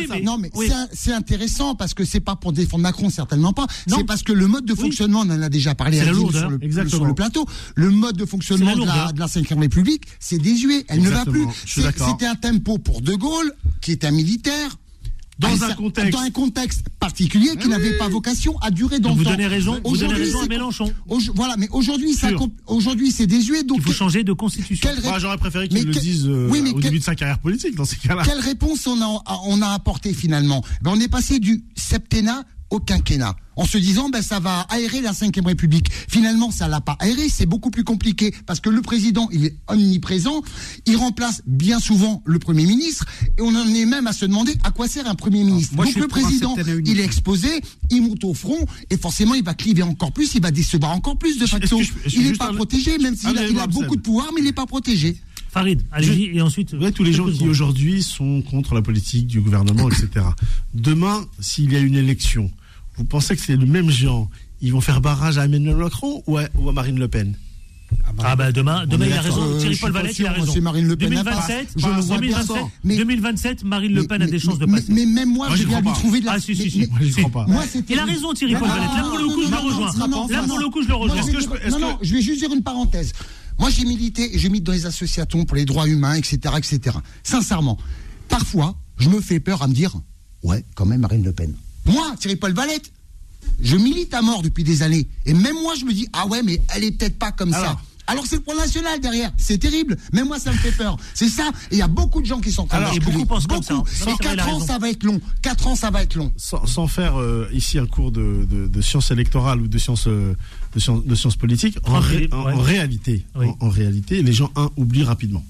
[0.08, 0.50] très Non, mais.
[0.92, 1.74] C'est intéressant.
[1.74, 3.66] Parce que c'est pas pour défendre Macron, certainement pas.
[3.88, 3.98] Non.
[3.98, 6.50] C'est parce que le mode de fonctionnement, on en a déjà parlé à lourdeur,
[6.88, 7.46] sur le, plateau.
[7.74, 9.12] Le mode de fonctionnement de la, lourdeur.
[9.12, 10.84] de la 5 République, c'est désuet.
[10.88, 11.46] Elle ne va plus.
[11.66, 14.76] C'était un tempo pour De Gaulle, qui est un militaire.
[15.38, 16.12] Dans Ah, un ça- contexte.
[16.12, 19.30] Dans un contexte particulier qui n'avait pas vocation à durer dans Donc le vous temps.
[19.36, 20.92] donnez raison, vous donnez Aujourd'hui, raison à Mélenchon.
[21.34, 22.14] Voilà, mais aujourd'hui,
[22.66, 23.62] aujourd'hui, c'est désuet.
[23.64, 24.88] Donc, Il faut changer de constitution.
[24.90, 27.38] ré- Moi, j'aurais préféré qu'ils le que- disent euh, oui, au début de sa carrière
[27.38, 28.22] politique, dans ces cas-là.
[28.24, 30.62] quelle réponse on a, on a apporté finalement?
[30.82, 33.36] Ben, On est passé du septennat au quinquennat.
[33.54, 35.86] En se disant, ben, ça va aérer la 5 République.
[36.08, 38.34] Finalement, ça l'a pas aéré, c'est beaucoup plus compliqué.
[38.46, 40.42] Parce que le président, il est omniprésent,
[40.86, 43.04] il remplace bien souvent le Premier ministre,
[43.38, 45.74] et on en est même à se demander à quoi sert un Premier ministre.
[45.76, 46.54] moi, Donc le président,
[46.86, 47.48] il est exposé,
[47.90, 51.18] il monte au front, et forcément, il va cliver encore plus, il va décevoir encore
[51.18, 51.78] plus de facto.
[51.82, 54.44] je- Il n'est pas un- protégé, même s'il a, il beaucoup de pouvoir, mais il
[54.44, 55.18] n'est pas protégé.
[55.50, 56.70] Farid, allez-y, et ensuite.
[56.94, 60.24] Tous les gens qui aujourd'hui sont contre la politique du gouvernement, etc.
[60.72, 62.50] Demain, s'il y a une élection,
[62.96, 64.28] vous pensez que c'est le même genre
[64.60, 67.34] Ils vont faire barrage à Emmanuel Macron ou à, ou à Marine Le Pen?
[68.24, 69.42] Ah bah demain, demain est il a raison.
[69.42, 70.52] Euh, Thierry Paul pas Valette, il a raison.
[70.54, 71.46] c'est Marine Le Pen à part.
[71.46, 72.70] 2027, Je le vois 2027, bien.
[72.84, 74.92] Mais- 2027, Marine Le Pen a Mais- des chances de mais- passer.
[74.94, 75.92] Mais même moi, Moi, viens crois lui pas.
[75.92, 76.32] trouver de la.
[76.32, 76.78] Ah si si si.
[76.78, 76.86] mais-
[77.20, 77.46] Moi, pas.
[77.46, 78.90] Moi, Il a raison Thierry Paul Ah, Valette.
[78.96, 79.92] Là pour le coup, je le rejoins.
[79.98, 81.70] non, non, Là pour le coup, je le non, rejoins.
[81.70, 83.12] non, non, je vais juste dire une parenthèse.
[83.58, 86.96] Moi, j'ai milité, je milite dans les associations pour les droits humains, etc., etc.
[87.22, 87.76] Sincèrement,
[88.28, 89.92] parfois, je me fais peur à me dire,
[90.42, 91.52] ouais, quand même, Marine Le Pen.
[91.86, 92.92] Moi, Thierry Paul Valette,
[93.60, 95.06] je milite à mort depuis des années.
[95.26, 97.76] Et même moi, je me dis, ah ouais, mais elle est peut-être pas comme ça.
[98.06, 98.26] Alors.
[98.26, 99.96] C'est le Front National derrière, c'est terrible.
[100.12, 100.98] Même moi, ça me fait peur.
[101.14, 101.48] C'est ça.
[101.70, 103.24] Et il y a beaucoup de gens qui sont en train Alors, de et beaucoup
[103.24, 103.74] pensent comme ça.
[103.74, 103.88] Beaucoup.
[103.88, 105.20] Non, c'est Et vrai, il a 4 ans, ça va être long.
[105.40, 106.30] 4 ans, ça va être long.
[106.36, 110.08] sans, sans faire euh, ici un cours de, de, de sciences électorales ou de sciences,
[110.08, 110.34] euh,
[110.74, 112.52] de sciences, de sciences politiques, en, Tranquille, ré- en- ouais.
[112.52, 113.46] en réalité, Oui.
[113.60, 115.44] en, en réalité, les gens, un, oublient rapidement.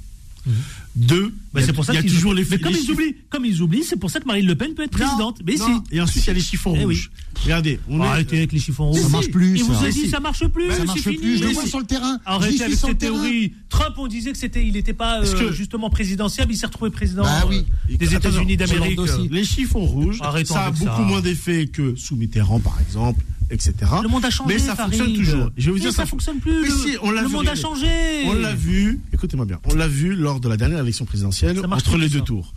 [0.94, 2.92] Deux, Bah, c'est pour ça il y a toujours les Mais les comme ils chiffres-
[2.92, 5.40] oublient, comme ils oublient, c'est pour ça que Marine Le Pen peut être présidente.
[5.46, 5.62] Mais si.
[5.90, 6.94] Et ensuite, il y a les chiffons Eh oui.
[6.96, 7.10] rouges.
[7.44, 9.00] Regardez, on est- Arrêtez avec les chiffons rouges.
[9.00, 10.70] Ça marche plus, Il vous a dit ça marche plus.
[10.70, 11.16] Ça marche fini.
[11.16, 11.38] plus.
[11.38, 11.70] Je le vois si.
[11.70, 12.18] sur le terrain.
[12.26, 13.54] Arrêtez avec cette théorie.
[13.70, 16.90] Trump, on disait que c'était, il n'était pas euh, que- justement présidentiable, il s'est retrouvé
[16.90, 17.64] président Bah oui.
[17.90, 18.98] euh, des États-Unis d'Amérique.
[19.00, 19.28] Aussi.
[19.30, 23.74] les chiffons rouges, ça a beaucoup moins d'effet que sous Mitterrand, par exemple, etc.
[24.02, 24.54] Le monde a changé.
[24.54, 24.94] Mais ça Farid.
[24.96, 25.50] fonctionne toujours.
[25.56, 26.60] Je vais vous Mais dire, ça, fonctionne plus.
[26.62, 27.86] Mais le si, on l'a le vu, monde a changé.
[28.26, 31.96] On l'a vu, écoutez-moi bien, on l'a vu lors de la dernière élection présidentielle, entre
[31.98, 32.14] les ça.
[32.14, 32.54] deux tours.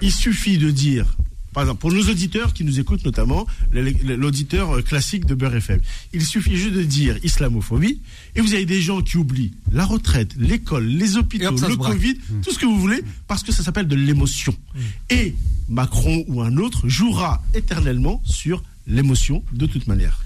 [0.00, 1.04] Il suffit de dire,
[1.52, 5.80] par exemple, pour nos auditeurs qui nous écoutent notamment, l'auditeur euh, classique de Beurre FM,
[6.14, 8.00] il suffit juste de dire islamophobie,
[8.36, 11.76] et vous avez des gens qui oublient la retraite, l'école, les hôpitaux, le.
[11.76, 14.54] Covid, tout ce que vous voulez, parce que ça s'appelle de l'émotion.
[15.10, 15.34] Et
[15.68, 20.24] Macron ou un autre jouera éternellement sur l'émotion de toute manière.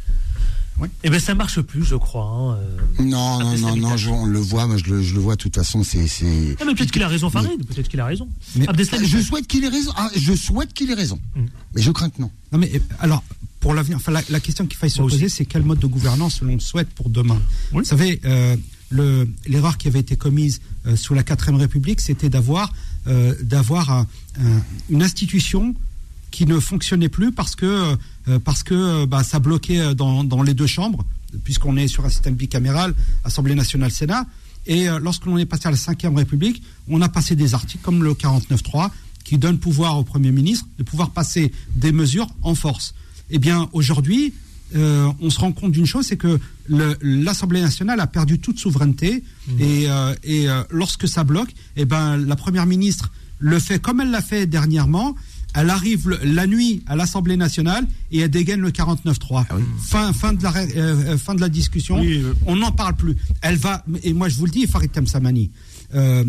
[1.05, 2.25] Eh ben ça marche plus, je crois.
[2.25, 3.03] hein, euh.
[3.05, 5.41] Non, non, non, non, je- on le voit, moi je le, je le vois de
[5.41, 6.09] toute façon, c'est.
[6.09, 7.65] c'est- Ah, mais peut-être qu'il a raison, Farid.
[7.65, 8.29] Peut-être qu'il a raison.
[8.57, 9.93] Mais- Abdeslam Je souhaite qu'il ait raison.
[9.97, 11.21] Ah, je souhaite qu'il ait raison.
[11.37, 11.43] Mm.
[11.77, 12.31] Mais je crains que non.
[12.51, 13.23] Non mais euh, alors
[13.61, 15.17] pour l'avenir, enfin la, la question qu'il faille se Moi aussi.
[15.19, 17.41] poser, c'est quel mode de gouvernance l'on souhaite pour demain.
[17.73, 17.79] Oui.
[17.79, 18.57] Vous savez, euh,
[18.91, 22.73] le- l'erreur qui avait été commise euh, sous la quatrième République, c'était d'avoir
[23.07, 24.07] euh, d'avoir un-
[24.41, 25.75] un- une institution
[26.35, 27.97] qui ne fonctionnait plus parce que
[28.29, 31.05] euh, parce que euh, bah, ça bloquait euh, dans, dans les deux chambres,
[31.45, 34.27] puisqu'on est sur un système bicaméral, Assemblée nationale, Sénat.
[34.67, 38.03] Et lorsque l'on est passé à la cinquième République, on a passé des articles comme
[38.03, 38.89] le 49.3
[39.23, 42.95] qui donne pouvoir au Premier ministre de pouvoir passer des mesures en force.
[43.29, 44.33] Eh bien, aujourd'hui,
[44.75, 49.23] euh, on se rend compte d'une chose, c'est que l'Assemblée nationale a perdu toute souveraineté
[49.61, 54.01] et, euh, et euh, lorsque ça bloque, eh ben, la Première ministre le fait comme
[54.01, 55.15] elle l'a fait dernièrement.
[55.55, 59.45] Elle arrive la nuit à l'Assemblée nationale et elle dégaine le 49.3.
[59.81, 62.01] Fin, fin, de la, euh, euh, fin de la discussion.
[62.01, 62.35] Oui, euh.
[62.47, 63.17] On n'en parle plus.
[63.41, 65.51] Elle va, et moi je vous le dis, Farid Temsamani,
[65.95, 66.25] euh,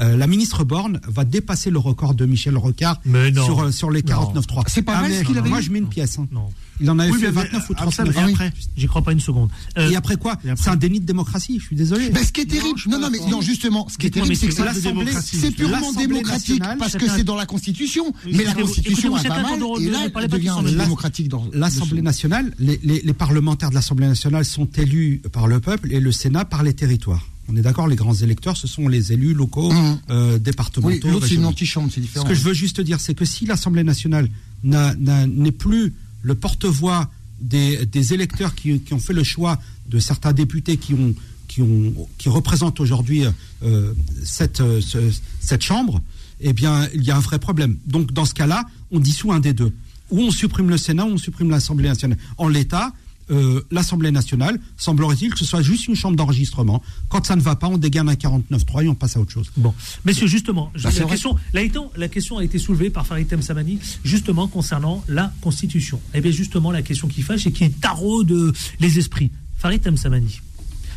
[0.00, 3.00] euh, la ministre Borne va dépasser le record de Michel Rocard
[3.44, 4.32] sur, euh, sur les Non.
[4.34, 4.64] 49.3.
[4.68, 6.18] C'est pas mal mais ce qu'il avait Moi je mets une pièce.
[6.18, 6.26] hein.
[6.32, 6.48] Non.
[6.80, 8.14] Il en avait Oui, fait mais- 29 ou mais, Abdeslam, 39.
[8.14, 9.50] et Ah après J'y crois pas une seconde.
[9.78, 12.10] Euh, Et après quoi C'est un déni de démocratie, je suis désolé.
[12.14, 14.28] Mais ce qui est terrible, non, pas non, mais non, justement, ce qui est Dites-moi,
[14.36, 18.12] terrible, c'est que l'Assemblée- c'est purement démocratique parce que c'est dans la Constitution.
[18.32, 21.46] Mais la Constitution va chacun mal et là, elle pas devient démocratique dans.
[21.52, 26.44] L'Assemblée nationale, les parlementaires de l'Assemblée nationale sont élus par le peuple et le Sénat
[26.44, 27.26] par les territoires.
[27.50, 29.98] On est d'accord, les grands électeurs, ce sont les élus locaux, Mhm.
[30.10, 30.94] euh, départementaux.
[31.06, 32.26] Oui, l'autre c'est une antichambre, c'est Ce différent.
[32.26, 34.28] que je veux juste dire, c'est que si l'Assemblée nationale
[34.64, 39.58] n'a- n'a- n'est plus le porte-voix des, des électeurs qui, qui ont fait le choix
[39.88, 41.14] de certains députés qui ont
[41.46, 43.22] qui ont qui représentent aujourd'hui
[43.62, 43.94] euh,
[44.24, 44.98] cette euh, ce-
[45.40, 46.02] cette chambre,
[46.40, 47.78] eh bien il y a un vrai problème.
[47.86, 49.72] Donc dans ce cas-là, on dissout un des deux.
[50.10, 52.18] Ou on supprime le Sénat, ou on supprime l'Assemblée nationale.
[52.36, 52.92] En l'état,
[53.30, 56.82] euh, l'Assemblée nationale, semblerait-il que ce soit juste une chambre d'enregistrement.
[57.08, 59.50] Quand ça ne va pas, on dégaine un 49.3 et on passe à autre chose.
[59.56, 59.74] Bon,
[60.04, 63.28] messieurs, justement, je- Bah, la, question, la, étant- la question a été soulevée par Farid
[63.28, 66.00] Temsamani, justement concernant la Constitution.
[66.14, 69.30] Eh bien, justement, la question qui fâche et qui taraude les esprits.
[69.58, 70.40] Farid Temsamani,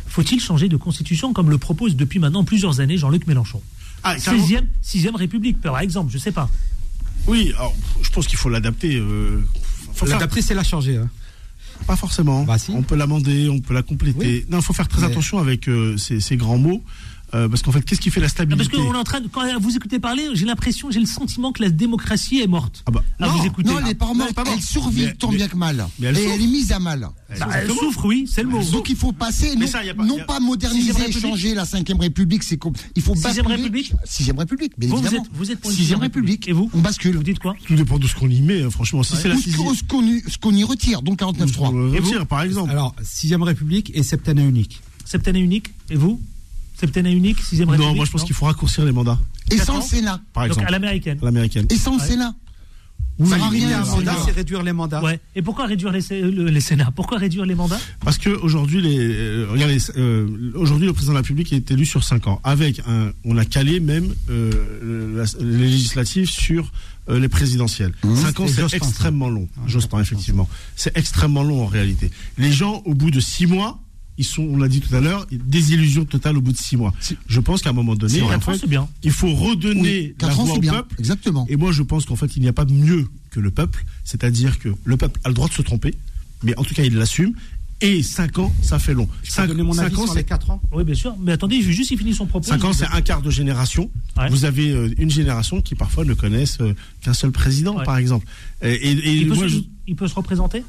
[0.06, 3.60] faut-il changer de Constitution comme le propose depuis maintenant plusieurs années Jean-Luc Mélenchon?
[4.04, 4.44] Ah, carrément.
[4.46, 6.48] 16e, 6e République, par exemple, je sais pas.
[7.28, 8.96] Oui, alors, je pense qu'il faut l'adapter.
[8.96, 9.40] euh,
[10.06, 10.96] L'adapter, c'est la changer.
[10.96, 11.08] hein.
[11.86, 12.44] Pas forcément.
[12.44, 12.70] Bah, si.
[12.72, 14.18] On peut l'amender, on peut la compléter.
[14.18, 14.46] Oui.
[14.50, 16.82] Non, il faut faire très Mais- attention avec euh, ces, ces grands mots.
[17.34, 19.28] Euh, parce qu'en fait, qu'est-ce qui fait la stabilité Parce qu'on est en train de,
[19.28, 22.82] quand vous écoutez parler, j'ai l'impression, j'ai le sentiment que la démocratie est morte.
[22.86, 23.68] Ah bah, à non, vous écouter.
[23.70, 24.56] non, elle n'est pas Non, elle morte, est pas morte.
[24.58, 25.86] elle survit Mais- tant mais- bien que mal.
[25.98, 26.34] mais elle Et souffre.
[26.34, 27.08] elle est mise à mal.
[27.38, 28.62] Bah, elle souffre, oui, c'est le mot.
[28.64, 30.46] Donc il faut passer, Mais non, ça, y a pas- non y a- pas Sixième
[30.48, 33.54] moderniser, République changer la cinquième République, c'est com- il faut Sixième basculer.
[33.56, 35.24] République Sixième République, bien Vous, vous évidemment.
[35.24, 36.48] êtes, vous êtes pour une Sixième République.
[36.48, 37.16] Et vous On bascule.
[37.16, 39.02] Vous dites quoi Tout dépend de ce qu'on y met, hein, franchement.
[39.02, 39.64] Si c'est la Ou ce sixième.
[39.66, 41.70] qu'on- ce qu'on y- ce qu'on y retire, donc 49.3.
[41.70, 42.70] on le Et vous retire, par exemple.
[42.70, 44.80] Alors, sixième République et septennat unique.
[45.04, 45.70] Septennat unique.
[45.90, 46.20] Et vous
[46.82, 49.18] Septennat unique, 6 République non, moi je pense qu'il faut raccourcir les mandats,
[49.50, 50.20] Et Quatre sans ans le Sénat.
[50.34, 50.66] par Donc exemple.
[50.68, 51.18] à l'américaine.
[51.22, 51.66] à l'américaine.
[51.70, 52.06] Et sans le Ouais.
[52.08, 52.34] Sénat.
[53.18, 55.02] Oui, Ça limiter rien, un le mandat, c'est réduire les mandats.
[55.02, 55.20] Ouais.
[55.36, 56.90] Et pourquoi réduire les, sé- le- les Sénats?
[56.96, 57.78] Pourquoi réduire les mandats?
[58.00, 61.84] Parce que aujourd'hui, les, euh, regardez, euh, aujourd'hui, le président de la République est élu
[61.84, 62.40] sur 5 ans.
[62.42, 66.72] Avec un, on a calé même euh, la, les législatives sur
[67.10, 67.92] euh, les présidentielles.
[68.02, 68.16] Mmh.
[68.16, 69.46] 5 ans, Et c'est Jospin, extrêmement long.
[69.56, 70.00] Ah, Jospin, Jospin.
[70.00, 70.48] effectivement.
[70.74, 72.10] C'est extrêmement long en réalité.
[72.38, 73.78] Les gens, au bout de 6 mois,
[74.22, 76.92] ils sont, on l'a dit tout à l'heure, désillusion totale au bout de 6 mois.
[77.26, 78.28] Je pense qu'à un moment donné, ans,
[78.68, 78.88] bien.
[79.02, 80.72] il faut redonner Oui, la 4 ans, voix c'est au bien.
[80.72, 80.94] peuple.
[80.98, 81.46] Exactement.
[81.48, 83.84] Et moi, je pense qu'en fait, il n'y a pas de mieux que le peuple.
[84.04, 85.94] C'est-à-dire que le peuple a le droit de se tromper,
[86.42, 87.34] mais en tout cas, il l'assume.
[87.84, 89.08] Et 5 ans, ça fait long.
[89.24, 91.16] Je peux 5 donner mon avis sur les c'est 4 ans Oui, bien sûr.
[91.20, 92.46] Mais attendez, je vais juste y finir son propos.
[92.46, 93.90] 5 ans, c'est un quart de génération.
[94.16, 94.28] Ouais.
[94.30, 97.84] Vous avez euh, une génération qui parfois ne connaissent euh, qu'un seul président, Ouais.
[97.84, 98.24] par exemple.
[98.62, 100.62] Et, et- et il, peut moi, se, je- il peut se représenter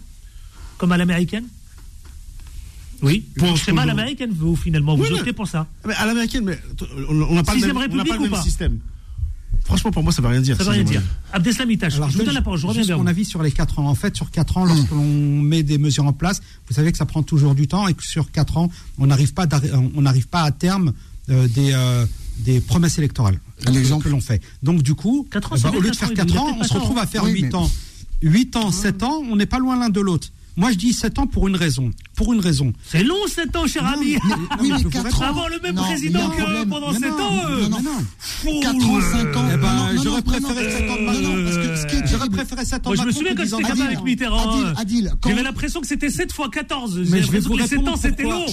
[0.79, 1.45] Comme à l'américaine?
[3.03, 3.25] Oui.
[3.37, 4.95] Pour schéma à l'américaine, vous, finalement.
[4.95, 5.67] Vous mais- pour ça.
[5.85, 6.59] mais à l'américaine, mais
[7.09, 7.59] on n'a pas, le
[8.29, 8.79] même, système.
[9.65, 10.57] Franchement, pour moi, ça ne veut rien dire.
[10.57, 11.01] Ça veut rien dire.
[11.31, 11.69] Abdeslam
[12.09, 13.87] je vous donne la parole, je reviens vers mon avis sur les 4 ans.
[13.87, 15.03] En fait, sur 4 ans, lorsque l'on
[15.41, 18.03] met des mesures en place, vous savez que ça prend toujours du temps et que
[18.03, 20.93] sur 4 ans, on n'arrive pas, d'arri- on n'arrive pas à terme
[21.29, 22.05] euh, des, euh,
[22.39, 24.41] des promesses électorales Un exemple que l'on fait.
[24.63, 26.41] Donc, du coup, ans, eh ben, au lieu de faire ans, il 4 y a
[26.41, 27.71] ans, on se retrouve à faire Oui, 8 mais- ans.
[28.21, 30.29] 8 ans, 7 ans, on n'est pas l'un l'un de l'autre.
[30.55, 31.89] Moi, je dis 7 ans pour une raison.
[32.15, 32.73] Pour une raison.
[32.85, 34.15] C'est long, 7 ans, cher ami.
[34.15, 34.19] Oui,
[34.61, 35.17] mais mais je vous 4 réponds.
[35.17, 35.21] ans.
[35.29, 37.91] Avoir le même Non, président que pendant Mais 7 non, ans, euh, Non, non.
[38.19, 38.49] Fou.
[38.61, 39.45] 4 ans, 5 ans.
[39.53, 41.21] Eh ben, Non, non, j'aurais non, préféré non, 7 ans de non, Macron.
[41.37, 43.19] non, parce que ce qui est J'aurais préféré 7 ans Moi, de je me Macron
[43.19, 44.49] souviens quand 10 ans j'étais gamin avec Mitterrand.
[44.51, 46.97] Adil, euh, Adil, quand- J'avais l'impression que c'était 7 fois 14.
[46.97, 48.45] Mais J'ai je vais l'impression vous que les 7 ans, c'était long.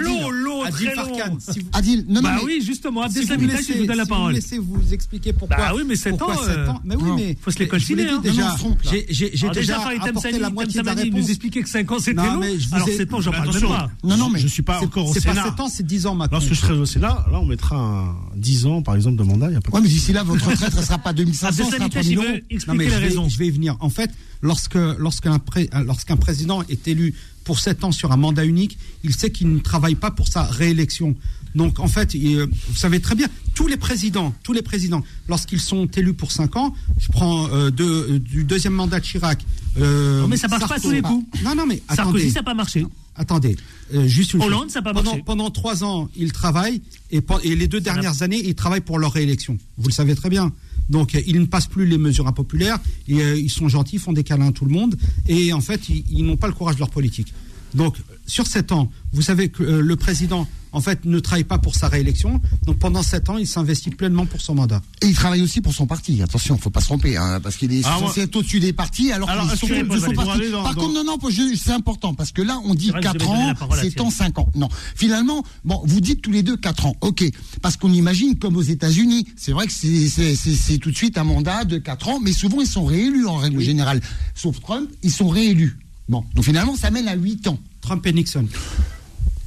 [0.00, 1.38] Long, long, Adil très long.
[1.72, 4.06] Adil, non, non, Bah oui, justement, Si vous, Abdeslam me Itache, je vous donne la
[4.06, 4.32] parole.
[4.34, 5.56] laissez vous expliquer pourquoi.
[5.56, 7.16] Bah oui, mais sept pourquoi ans, sept euh, ans Mais oui, non.
[7.16, 8.20] mais Faut se l'ai ciné, hein.
[8.22, 8.42] déjà.
[8.62, 8.76] Non, non.
[9.10, 11.26] J'ai déjà apporté la moitié de la réponse.
[11.48, 12.38] Nous expliquait que 5 ans c'était long.
[12.38, 13.90] mais je vous Alors ai- 7 ans, j'en parle même pas.
[14.04, 15.44] Non, non, mais je ne suis pas encore au C'est pas Sénat.
[15.44, 16.38] 7 ans, c'est 10 ans maintenant.
[16.38, 19.48] Lorsque je serai au Sénat, là, on mettra un 10 ans, par exemple, de mandat.
[19.48, 21.56] Il y a pas de Ouais, mais d'ici là, votre retraite, elle sera pas 2500,
[21.56, 22.64] elle Abdeslam sera Itache, il 3000 euros.
[22.68, 23.28] Non, mais je vais, raisons.
[23.28, 23.76] je vais y venir.
[23.80, 24.10] En fait,
[24.42, 27.14] lorsque lorsqu'un pré- lorsqu'un président est élu
[27.48, 30.42] pour 7 ans sur un mandat unique, il sait qu'il ne travaille pas pour sa
[30.42, 31.16] réélection.
[31.54, 35.62] Donc en fait, euh, vous savez très bien, tous les présidents, tous les présidents, lorsqu'ils
[35.62, 39.40] sont élus pour 5 ans, je prends euh, de- euh, du deuxième mandat de Chirac.
[39.78, 41.24] euh, Non, mais ça marche pas à tous les coups.
[41.42, 42.30] Non, non, mais Sarkozy, attendez.
[42.32, 42.84] ça n'a pas marché.
[43.16, 43.56] Attendez,
[43.94, 44.72] euh, juste une Hollande, chose.
[44.72, 45.22] ça pas pendant, marché.
[45.24, 48.98] Pendant trois ans, ils travaillent et, et les deux Ça dernières années, ils travaillent pour
[48.98, 49.56] leur réélection.
[49.78, 50.52] Vous le savez très bien.
[50.88, 52.78] Donc, euh, ils ne passent plus les mesures impopulaires.
[53.06, 54.96] Et, euh, ils sont gentils, ils font des câlins à tout le monde.
[55.26, 57.32] Et en fait, ils, ils n'ont pas le courage de leur politique.
[57.74, 61.58] Donc, sur sept ans, vous savez que euh, le président, en fait, ne travaille pas
[61.58, 62.40] pour sa réélection.
[62.66, 64.82] Donc, pendant sept ans, il s'investit pleinement pour son mandat.
[65.02, 66.20] Et il travaille aussi pour son parti.
[66.22, 69.12] Attention, faut pas se tromper, hein, parce qu'il est Ah, censé être au-dessus des partis,
[69.12, 70.50] alors, Alors, que de son parti.
[70.50, 71.18] dans- Par dans- contre, non, non,
[71.56, 73.50] c'est important, parce que là, on dit C'est vrai que je 4 vais donner la
[73.52, 74.10] ans, 7 ans, Thierry.
[74.12, 74.48] 5 ans.
[74.54, 77.24] Non, finalement, bon, vous dites tous les deux 4 ans, ok,
[77.62, 79.26] parce qu'on imagine comme aux États-Unis.
[79.36, 82.20] C'est vrai que c'est- c'est c'est- c'est tout de suite un mandat de 4 ans,
[82.22, 84.00] mais souvent ils sont réélus en règle générale.
[84.34, 85.78] Sauf Trump, ils sont réélus.
[86.08, 87.58] Bon, donc finalement, ça mène à 8 ans.
[87.80, 88.46] Trump et Nixon.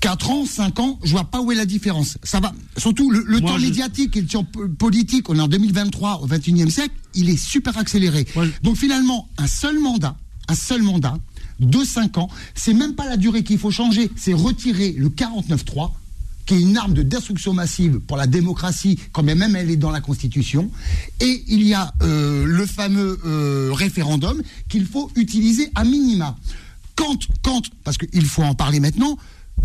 [0.01, 2.17] 4 ans, 5 ans, je vois pas où est la différence.
[2.23, 2.51] Ça va.
[2.75, 5.47] Surtout, le, le Moi, temps je- médiatique et le temps po- politique, on est en
[5.47, 8.27] 2023, au 21e siècle, il est super accéléré.
[8.35, 10.15] Moi, je- Donc finalement, un seul mandat,
[10.49, 11.17] un seul mandat,
[11.59, 15.91] de 5 ans, c'est même pas la durée qu'il faut changer, c'est retirer le 49-3
[16.47, 19.75] qui est une arme de destruction massive pour la démocratie, quand bien même elle est
[19.77, 20.71] dans la Constitution.
[21.19, 26.35] Et il y a euh, le fameux euh, référendum qu'il faut utiliser à minima.
[26.95, 29.17] Quand, quand, parce qu'il faut en parler maintenant,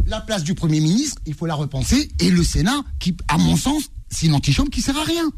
[0.06, 3.56] la place du Premier ministre, il faut la repenser, et le Sénat, qui, à mon
[3.56, 5.30] sens, c'est une antichambre qui sert à rien.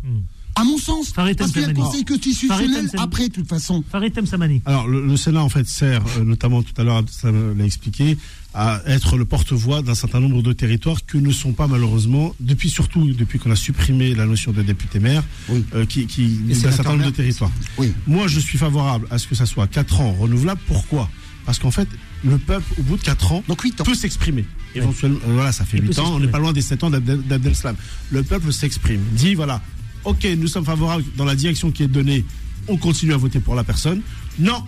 [0.57, 1.11] À mon sens.
[1.11, 1.75] Farid Parce qu'il y a le.
[1.75, 3.85] Conseil constitutionnel après, de toute façon.
[3.89, 4.61] Farid Temsamani.
[4.67, 8.19] Alors, le, le Sénat, en fait, sert, euh, notamment tout à l'heure, ça l'a expliqué,
[8.55, 12.71] à être le porte-voix d'un certain nombre de territoires que ne sont pas, malheureusement, depuis
[12.71, 15.65] surtout, depuis qu'on a supprimé la notion de député-maire, Oui.
[15.77, 17.53] euh, qui, qui d'un certain nombre de territoires.
[17.79, 17.93] Oui.
[18.09, 20.61] Moi, je suis favorable à ce que ça soit 4 ans renouvelable.
[20.67, 21.09] Pourquoi?
[21.49, 21.89] Parce qu'en fait,
[22.27, 23.85] le peuple, au bout de 4 ans, Donc 8 ans.
[23.85, 24.45] peut s'exprimer.
[24.75, 26.85] Éventuellement, euh, voilà, ça fait Il peut 8 ans, on n'est pas loin des 7
[26.85, 27.75] ans d'Abdel d'Abdel Slam.
[28.11, 29.63] Le peuple s'exprime, dit voilà,
[30.05, 32.27] ok, nous sommes favorables dans la direction qui est donnée,
[32.69, 34.03] on continue à voter pour la personne.
[34.39, 34.63] Non,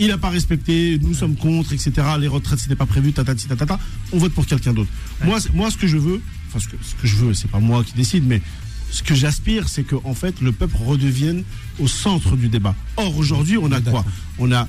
[0.00, 1.92] il n'a pas respecté, nous sommes contre, etc.
[2.18, 3.78] Les retraites, c'était pas prévu, tatati, tatata.
[4.10, 4.90] On vote pour quelqu'un d'autre.
[5.24, 7.60] Moi, moi, ce que je veux, enfin, ce que, ce que je veux, c'est pas
[7.60, 8.42] moi qui décide, mais
[8.90, 11.44] ce que j'aspire, c'est que en fait, le peuple redevienne
[11.78, 12.74] au centre du débat.
[12.96, 14.04] Or, aujourd'hui, on a quoi?
[14.38, 14.68] On a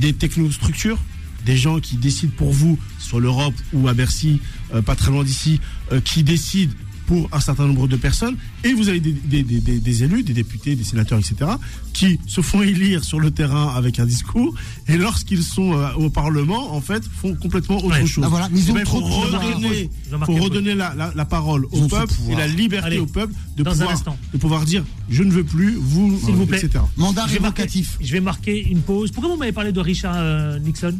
[0.00, 0.98] des technostructures,
[1.44, 4.40] des gens qui décident pour vous, soit l'Europe ou à Bercy,
[4.74, 5.60] euh, pas très loin d'ici,
[5.92, 6.72] euh, qui décident
[7.08, 10.22] pour un certain nombre de personnes, et vous avez des, des- des- des- des élus,
[10.22, 11.50] des députés, des sénateurs, etc.,
[11.94, 14.54] qui se font élire sur le terrain avec un discours,
[14.88, 18.06] et lorsqu'ils sont euh, au Parlement, en fait, font complètement autre Ouais.
[18.06, 18.24] chose.
[18.26, 19.42] Ah, voilà, mais ils Eh ont ben, trop faut de pouvoir.
[19.42, 23.32] redonner, le redonner la, la- la parole au peuple et la liberté Allez, au peuple
[23.56, 24.16] de pouvoir, instant.
[24.34, 26.58] de pouvoir dire je ne veux plus, vous, S'il vous plaît.
[26.62, 26.84] etc.
[26.98, 27.96] Mandat révocatif.
[28.02, 29.10] je vais marquer une pause.
[29.12, 30.94] Pourquoi vous m'avez parlé de Richard euh, Nixon?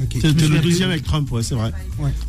[0.00, 0.08] Ok.
[0.14, 1.72] C'était souviens le deuxième avec Trump, ouais, c'est vrai.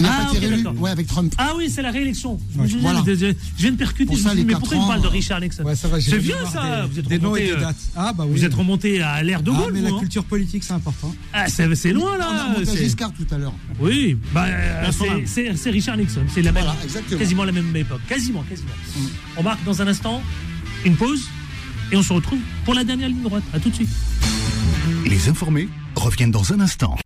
[0.03, 1.34] Ah, pas été ouais, avec Trump.
[1.38, 2.39] Ah oui, c'est la réélection.
[2.57, 3.03] Je, je- Voilà.
[3.05, 4.05] je- je viens de percuter.
[4.05, 5.88] Pour je ça, me les mais pourquoi il parle de euh, Richard Nixon Ouais, ça
[5.99, 6.82] C'est vieux voir ça.
[6.82, 7.76] des- Vous êtes des noms et remonté, des euh, dates.
[7.95, 8.38] Ah bah oui.
[8.39, 10.74] Vous êtes remonté à l'ère de Ah, Gaulle, mais vous, la hein culture politique, c'est
[10.74, 11.14] important.
[11.34, 12.43] Ah, c'est loin On a là.
[12.45, 13.53] remonté à c'est- Giscard tout à l'heure.
[13.80, 14.91] Oui, bah, euh,
[15.26, 16.22] c'est- Richard Nixon.
[16.34, 17.20] C'est la même, Voilà, exactement.
[17.20, 18.01] quasiment la même époque.
[18.07, 18.70] Quasiment, quasiment.
[19.38, 20.22] On marque dans un instant
[20.86, 21.22] une pause
[21.91, 23.43] et on se retrouve pour la dernière ligne droite.
[23.53, 23.89] À tout de suite.
[25.05, 26.97] Les informés reviennent dans un instant.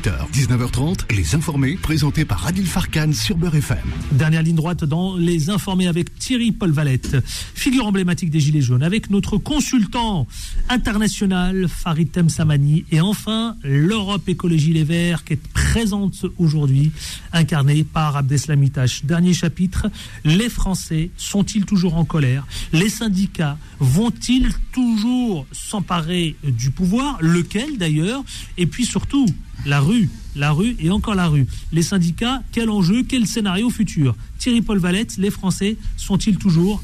[0.00, 3.78] 18h, 19h30, les informés présentés par Adil Farkan sur Beurre FM.
[4.12, 7.16] Dernière ligne droite dans Les Informés avec Thierry Paul Valette,
[7.54, 10.26] figure emblématique des Gilets jaunes, avec notre consultant
[10.70, 12.86] international Farid Temsamani.
[12.90, 16.92] Et enfin l'Europe Écologie Les Verts qui est présente aujourd'hui,
[17.32, 19.04] incarnée par Abdeslam Itache.
[19.04, 19.90] Dernier chapitre,
[20.24, 22.46] les Français sont-ils toujours en colère?
[22.72, 27.18] Les syndicats vont-ils toujours s'emparer du pouvoir?
[27.20, 28.24] Lequel d'ailleurs?
[28.56, 29.26] Et puis surtout,
[29.66, 31.46] la rue, la rue et encore la rue.
[31.72, 34.14] Les syndicats, quel enjeu, quel scénario futur?
[34.38, 36.82] Thierry Paul Valette, les Français sont-ils toujours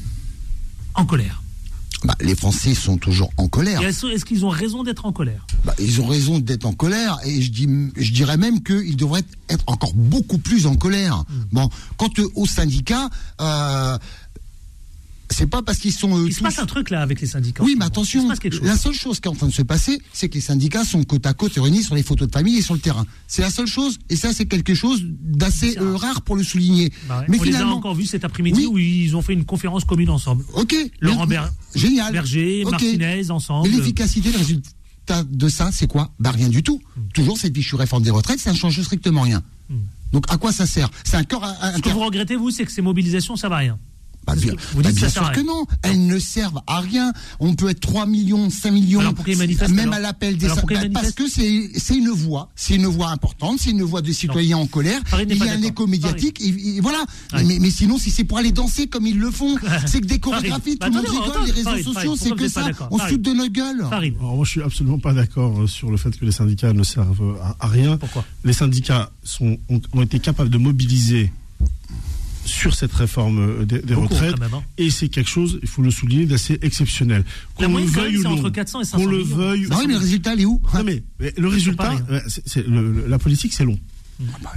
[0.93, 1.41] en colère?
[2.03, 3.81] Bah, les Français sont toujours en colère.
[3.81, 5.47] Est-ce qu'ils ont raison d'être en colère?
[5.65, 9.23] Bah, ils ont raison d'être en colère et je, dis, je dirais même qu'ils devraient
[9.49, 11.23] être encore beaucoup plus en colère.
[11.51, 13.09] Bon, quant aux syndicats,
[13.41, 13.97] euh,
[15.29, 16.17] c'est pas parce qu'ils sont.
[16.17, 17.63] euh, Il se tous- passe un truc là avec les syndicats.
[17.63, 18.27] Oui, mais attention,
[18.61, 21.03] la seule chose qui est en train de se passer, c'est que les syndicats sont
[21.03, 23.05] côte à côte réunis sur les photos de famille et sur le terrain.
[23.27, 26.21] C'est la seule chose, et ça, c'est quelque chose d'assez euh, rare.
[26.21, 26.91] pour le souligner.
[27.07, 27.25] Bah ouais.
[27.29, 28.67] Mais on les a finalement, encore vus cet après-midi Oui.
[28.71, 30.43] où ils ont fait une conférence commune ensemble.
[30.53, 32.71] ok, Laurent Ber- génial, Berger, Ok.
[32.71, 33.69] Martinez, ensemble.
[33.69, 36.13] Mais l'efficacité, le résultat de ça, c'est quoi?
[36.19, 36.81] Bah rien du tout.
[36.95, 37.01] Hmm.
[37.13, 39.41] Toujours cette fichue réforme des retraites, ça ne change strictement rien.
[40.13, 40.89] Donc à quoi ça sert?
[41.03, 43.49] C'est un corps à- à- Ce que vous regrettez, vous, c'est que ces mobilisations, ça
[43.49, 43.77] va rien.
[44.27, 45.65] Bah, bien, vous bah, dites, bien ça sûr que non.
[45.83, 47.13] Elles ne servent à rien.
[47.39, 49.13] On peut être 3 millions, 5 millions, Alors,
[49.69, 50.55] même alors à l'appel des Bah,
[50.93, 54.67] Parce que c'est une voix, c'est une voix importante, c'est une voix de citoyens en
[54.67, 54.99] colère.
[55.29, 56.99] Il y a un écho médiatique, et, et voilà.
[57.33, 57.43] Ouais.
[57.45, 59.55] Mais, mais sinon, si c'est pour aller danser comme ils le font,
[59.85, 62.47] c'est que des chorégraphies, bah, tout le monde attendez, rigole, les réseaux sociaux, c'est que
[62.49, 62.67] ça.
[62.91, 63.85] On se fout de notre gueule.
[63.89, 66.73] Farid, Alors moi, je suis absolument pas d'accord euh, sur le fait que les syndicats
[66.73, 67.97] ne servent à, à rien.
[67.97, 71.31] Pourquoi Les syndicats sont, ont, ont été capables de mobiliser
[72.47, 74.63] sur cette réforme euh, des, des Beaucoup, retraites, même, hein.
[74.77, 77.23] et c'est quelque chose, il faut le souligner, d'assez exceptionnel.
[77.55, 79.67] Qu'on le veuille ou non, entre 400 et 500 qu'on le veuille.
[79.67, 80.59] Bah oui, mais le résultat, il est où?
[80.73, 82.05] Non, mais, mais le résultat, hein.
[82.09, 83.77] euh, c'est- c'est le- le- la politique, c'est long.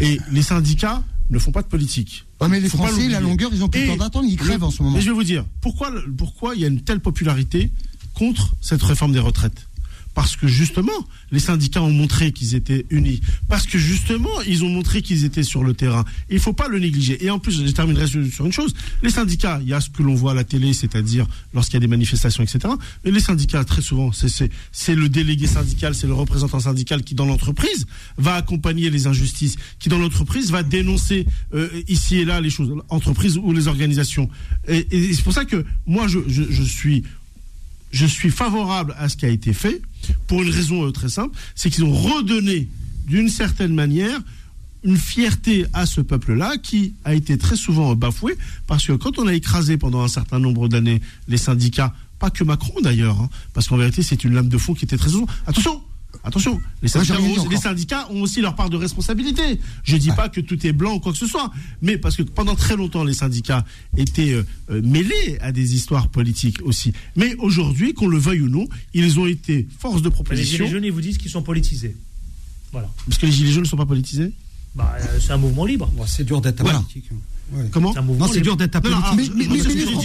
[0.01, 2.25] Et les syndicats ne font pas de politique.
[2.41, 4.37] Ouais, mais les Faut Français, la longueur, ils ont plus le Et temps d'attendre, ils
[4.37, 4.97] crèvent le- en ce moment.
[4.97, 7.71] Mais je vais vous dire, pourquoi, pourquoi il y a une telle popularité
[8.15, 9.69] contre cette réforme des retraites?
[10.15, 10.93] Parce que justement,
[11.31, 13.21] les syndicats ont montré qu'ils étaient unis.
[13.49, 16.05] Parce que justement, ils ont montré qu'ils étaient sur le terrain.
[16.29, 17.25] Il ne faut pas le négliger.
[17.25, 18.75] Et en plus, je terminerai sur une chose.
[19.03, 21.77] Les syndicats, il y a ce que l'on voit à la télé, c'est-à-dire lorsqu'il y
[21.77, 22.59] a des manifestations, etc.
[23.05, 24.51] Mais les syndicats, très souvent, c'est-
[24.95, 27.87] le délégué syndical, c'est le représentant syndical qui, dans l'entreprise,
[28.19, 32.73] va accompagner les injustices, qui, dans l'entreprise, va dénoncer euh, ici et là les choses,
[32.89, 34.29] entreprises ou les organisations.
[34.67, 37.05] C'est pour ça que moi, je suis
[37.91, 39.83] je suis favorable à ce qui a été fait
[40.27, 42.69] pour une raison euh, très simple, c'est qu'ils ont redonné
[43.07, 44.21] d'une certaine manière
[44.83, 49.27] une fierté à ce peuple-là qui a été très souvent bafoué parce que quand on
[49.27, 53.69] a écrasé pendant un certain nombre d'années les syndicats, pas que Macron d'ailleurs, hein, parce
[53.69, 55.27] qu'en vérité c'est une lame de fond qui était très souvent.
[55.47, 55.83] Attention,
[56.25, 59.61] attention, les syndicats, ont, les syndicats aussi leur part de responsabilité.
[59.85, 61.51] Je dis pas que tout est blanc ou quoi que ce soit,
[61.83, 63.65] mais parce que pendant très longtemps les syndicats
[63.97, 66.93] étaient euh, euh, mêlés à des histoires politiques aussi.
[67.17, 70.65] Mais aujourd'hui, qu'on le veuille ou non, ils ont été force de les proposition.
[70.65, 71.97] Gilets jaunes, ils vous disent qu'ils sont politisés.
[72.73, 72.89] Voilà.
[73.07, 74.33] Parce que les gilets jaunes ne sont pas politisés?
[74.75, 75.91] Bah, euh, c'est un mouvement libre.
[75.95, 77.11] Bon, c'est dur d'être apolitique.
[77.53, 77.65] Ouais.
[77.73, 80.03] Comment C'est Non, dur d'être ah, Mais- mais- les Fran-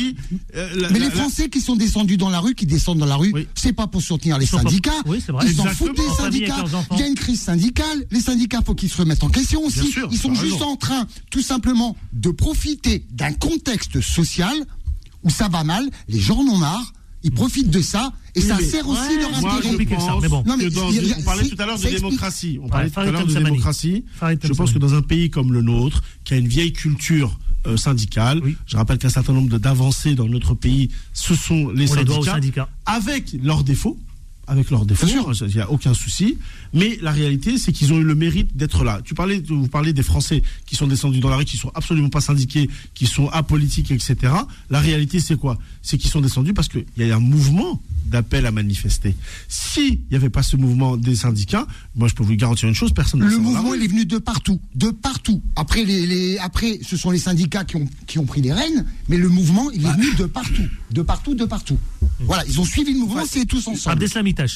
[0.56, 2.98] euh, la- Mais la- les la- Français qui sont descendus dans la rue, qui descendent
[2.98, 3.48] dans la rue, Oui.
[3.54, 4.92] c'est pas pour soutenir les pas- syndicats.
[5.06, 5.46] Oui, c'est vrai.
[5.48, 6.64] Ils s'en foutent des syndicats.
[6.94, 8.04] Il y a une crise syndicale.
[8.10, 9.82] Les syndicats, faut qu'ils se remettent en question aussi.
[9.82, 10.70] Bien sûr, Ils sont juste raison.
[10.72, 14.56] en train, tout simplement, de profiter d'un contexte social
[15.22, 15.88] où ça va mal.
[16.10, 16.94] Les gens en ont marre.
[17.22, 20.00] Ils profitent de ça et Oui, ça sert aussi Ouais, leur Moi, intérêt.
[20.00, 20.44] ça, mais bon.
[20.46, 22.60] Non, mais que dans- il y a- on parlait tout à l'heure de démocratie.
[22.62, 24.04] On Ouais, parlait tout à l'heure de démocratie.
[24.16, 27.38] Farid Je pense que dans un pays comme le nôtre, qui a une vieille culture
[27.68, 28.56] euh, syndicale, Oui.
[28.68, 32.20] je rappelle qu'un certain nombre d'avancées dans notre pays, ce sont les On les doit
[32.20, 32.70] aux syndicats, syndicats.
[32.86, 33.98] avec leurs défauts.
[34.48, 35.06] Avec leurs défauts,
[35.42, 36.38] il n'y a aucun souci.
[36.74, 39.02] Mais la réalité, c'est qu'ils ont eu le mérite d'être là.
[39.04, 42.10] Tu parlais, vous parlez des Français qui sont descendus dans la rue, qui sont absolument
[42.10, 44.16] pas syndiqués, qui sont apolitiques, etc.
[44.70, 45.58] La réalité, c'est quoi?
[45.82, 49.16] C'est qu'ils sont descendus parce qu'il y a un mouvement d'appel à manifester.
[49.48, 51.66] S'il n'y avait pas ce mouvement des syndicats,
[51.96, 54.18] moi je peux vous garantir une chose, personne ne Le mouvement, il est venu de
[54.20, 55.42] partout, de partout.
[55.56, 58.86] Après, les, les- après, ce sont les syndicats qui ont, qui ont pris les rênes,
[59.10, 61.78] mais le mouvement, il est venu de partout, de partout, de partout.
[62.20, 63.96] Voilà, ils ont suivi le mouvement, c'est tous ensemble.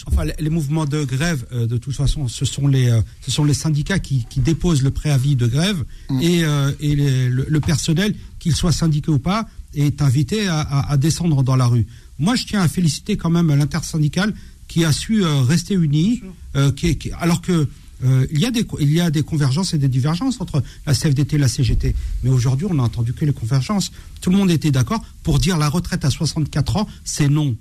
[0.08, 3.44] Enfin, les- mouvements de grève, euh, de toute façon, ce sont les, euh, ce sont
[3.46, 5.84] les syndicats qui, qui déposent le préavis de grève
[6.22, 10.60] et, euh, et les- le, le personnel, qu'il soit syndiqué ou pas, est invité à,
[10.62, 11.86] à- à descendre dans la rue.
[12.18, 14.34] Moi, je tiens à féliciter quand même l'intersyndicale
[14.68, 16.22] qui a su euh, rester unie,
[16.56, 17.68] euh, qui, est- qui- alors que
[18.06, 20.94] euh, il y a des il y a des convergences et des divergences entre la
[20.94, 21.94] CFDT et la CGT.
[22.24, 23.92] Mais aujourd'hui, on n'a entendu que les convergences.
[24.22, 27.56] Tout le monde était d'accord pour dire la retraite à 64 ans, c'est non.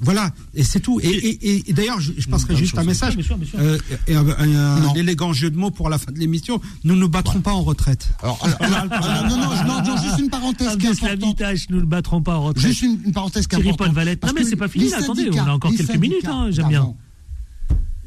[0.00, 1.00] Voilà, et c'est tout.
[1.00, 3.58] Et, et- et- et d'ailleurs, je, je passerai juste un message, Bien sûr, bien sûr.
[3.58, 4.90] euh, et un, un- Non.
[4.90, 6.60] un élégant jeu de mots pour la fin de l'émission.
[6.84, 8.08] Nous ne battrons pas en retraite.
[8.22, 11.40] Alors, alors, alors, alors, non, non, non, juste une parenthèse qui est importante.
[11.70, 12.66] Nous ne battrons pas en retraite.
[12.66, 13.86] Juste une, une parenthèse qui est Thierry importante.
[13.94, 14.20] Paul Valette.
[14.20, 16.68] Parce Non, mais c'est pas fini, là, attendez, on a encore quelques minutes, hein, j'aime
[16.68, 16.92] bien.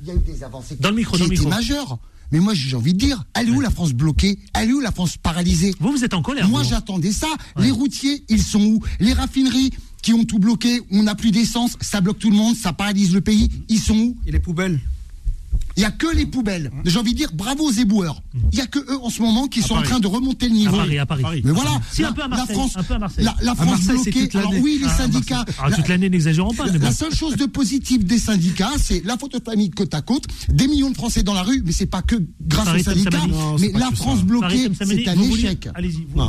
[0.04, 1.98] Il y a eu des avancées Dans le micro, qui dans le étaient majeures.
[2.32, 4.38] Mais moi, j'ai envie de dire, elle est où la France bloquée?
[4.54, 5.74] Elle est où la France paralysée?
[5.80, 6.48] Vous, vous êtes en colère.
[6.50, 7.28] Moi, j'attendais ça.
[7.58, 8.84] Les routiers, ils sont où?
[9.00, 9.72] Les raffineries
[10.02, 13.14] qui ont tout bloqué, on n'a plus d'essence, ça bloque tout le monde, ça paralyse
[13.14, 13.50] le pays.
[13.70, 14.18] Ils sont où?
[14.26, 14.80] Et les poubelles
[15.76, 16.72] Il y a que les poubelles.
[16.86, 18.22] J'ai envie de dire bravo aux éboueurs.
[18.52, 20.54] Il y a que eux en ce moment qui sont en train de remonter le
[20.54, 20.78] À niveau.
[20.78, 21.22] Paris, à Paris.
[21.24, 21.42] Paris.
[21.46, 23.26] Mais voilà, Si, un la, peu à la Marseille, France, un peu à Marseille.
[23.26, 24.38] la, la À France Marseille, c'est bloquée.
[24.38, 25.46] Alors oui, les Ah, syndicats.
[25.60, 26.86] Ah, toute la- l'année, n'exagérons pas, mais la, bon.
[26.86, 30.26] la seule chose de positive des syndicats, c'est la photo de famille côte à côte,
[30.50, 33.26] des millions de Français dans la rue, mais c'est pas que grâce aux syndicats.
[33.28, 34.26] Non, mais la France ça.
[34.26, 35.70] bloquée, c'est un échec.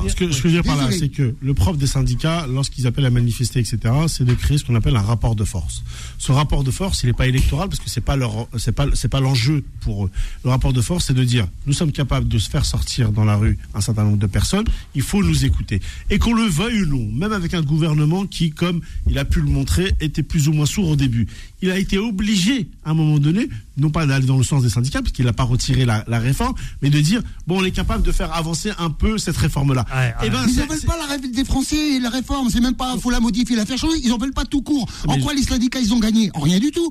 [0.08, 3.06] Ce que, je veux dire par là, c'est que le propre des syndicats, lorsqu'ils appellent
[3.06, 3.78] à manifester, etc.,
[4.08, 5.82] c'est de créer ce qu'on appelle un rapport de force.
[6.18, 8.86] Ce rapport de force, il n'est pas électoral parce que c'est pas leur, c'est pas,
[8.94, 10.10] c'est pas l'enjeu pour eux.
[10.44, 13.24] Le rapport de force, c'est de dire, nous sommes capables de se faire sortir dans
[13.24, 15.80] la rue un certain nombre de personnes, il faut nous écouter.
[16.10, 18.80] Et qu'on le veuille ou non, même avec un gouvernement qui, comme
[19.10, 21.26] il a pu le montrer, était plus ou moins sourd au début.
[21.60, 24.70] Il a été obligé, à un moment donné, non pas d'aller dans le sens des
[24.70, 27.72] syndicats, parce qu'il n'a pas retiré la, la réforme, mais de dire, bon, on est
[27.72, 29.84] capable de faire avancer un peu cette réforme-là.
[29.90, 30.14] Ouais, ouais.
[30.24, 32.74] Eh ben, Ils c'est- n'en pas la ré- des Français et la réforme, c'est même
[32.74, 34.88] pas, faut la modifier, la faire changer, ils en veulent pas tout court.
[35.08, 36.30] En Mais- quoi les syndicats ils ont gagné?
[36.34, 36.90] En rien du tout.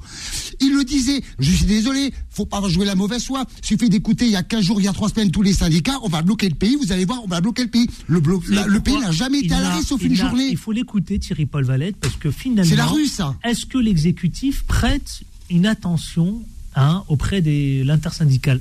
[0.60, 3.46] Ils le disaient, je suis désolé, faut pas jouer la mauvaise foi.
[3.64, 5.98] Suffit d'écouter il y a 15 jours, il y a 3 semaines tous les syndicats,
[6.04, 7.88] on va bloquer le pays, vous allez voir, on va bloquer le pays.
[8.08, 10.48] Le, blo- la- le pays n'a jamais été à l'arrêt sauf il une journée.
[10.52, 12.70] Il faut l'écouter, Thierry Paul Valette, parce que finalement.
[12.70, 13.36] C'est la rue, ça.
[13.44, 16.44] Est-ce que l'exécutif prête une attention
[16.76, 18.60] hein, auprès de l'intersyndicale?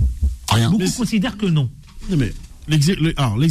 [0.50, 0.70] Rien.
[0.70, 1.68] Beaucoup Mais- considèrent que non.
[2.08, 2.32] Non, mais
[2.68, 3.46] le, alors, euh,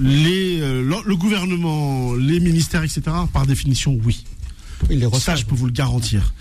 [0.00, 3.02] les, euh, le, le gouvernement, les ministères, etc.,
[3.32, 4.24] par définition, oui.
[4.90, 6.34] Les Ça, je peux vous le garantir.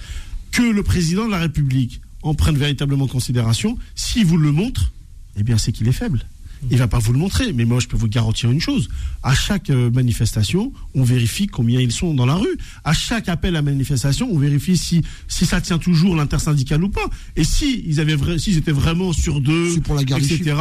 [0.51, 4.91] Que le président de la République en prenne véritablement en considération, s'il vous le montre,
[5.35, 6.25] eh bien, c'est qu'il est faible.
[6.71, 8.89] Il va pas vous le montrer, mais moi je peux vous garantir une chose.
[9.21, 12.57] À chaque euh, manifestation, on vérifie combien ils sont dans la rue.
[12.83, 17.05] À chaque appel à manifestation, on vérifie si si ça tient toujours l'intersyndical ou pas.
[17.35, 20.01] Et si ils avaient s'ils étaient vraiment sur deux, pour la
[20.37, 20.55] etc.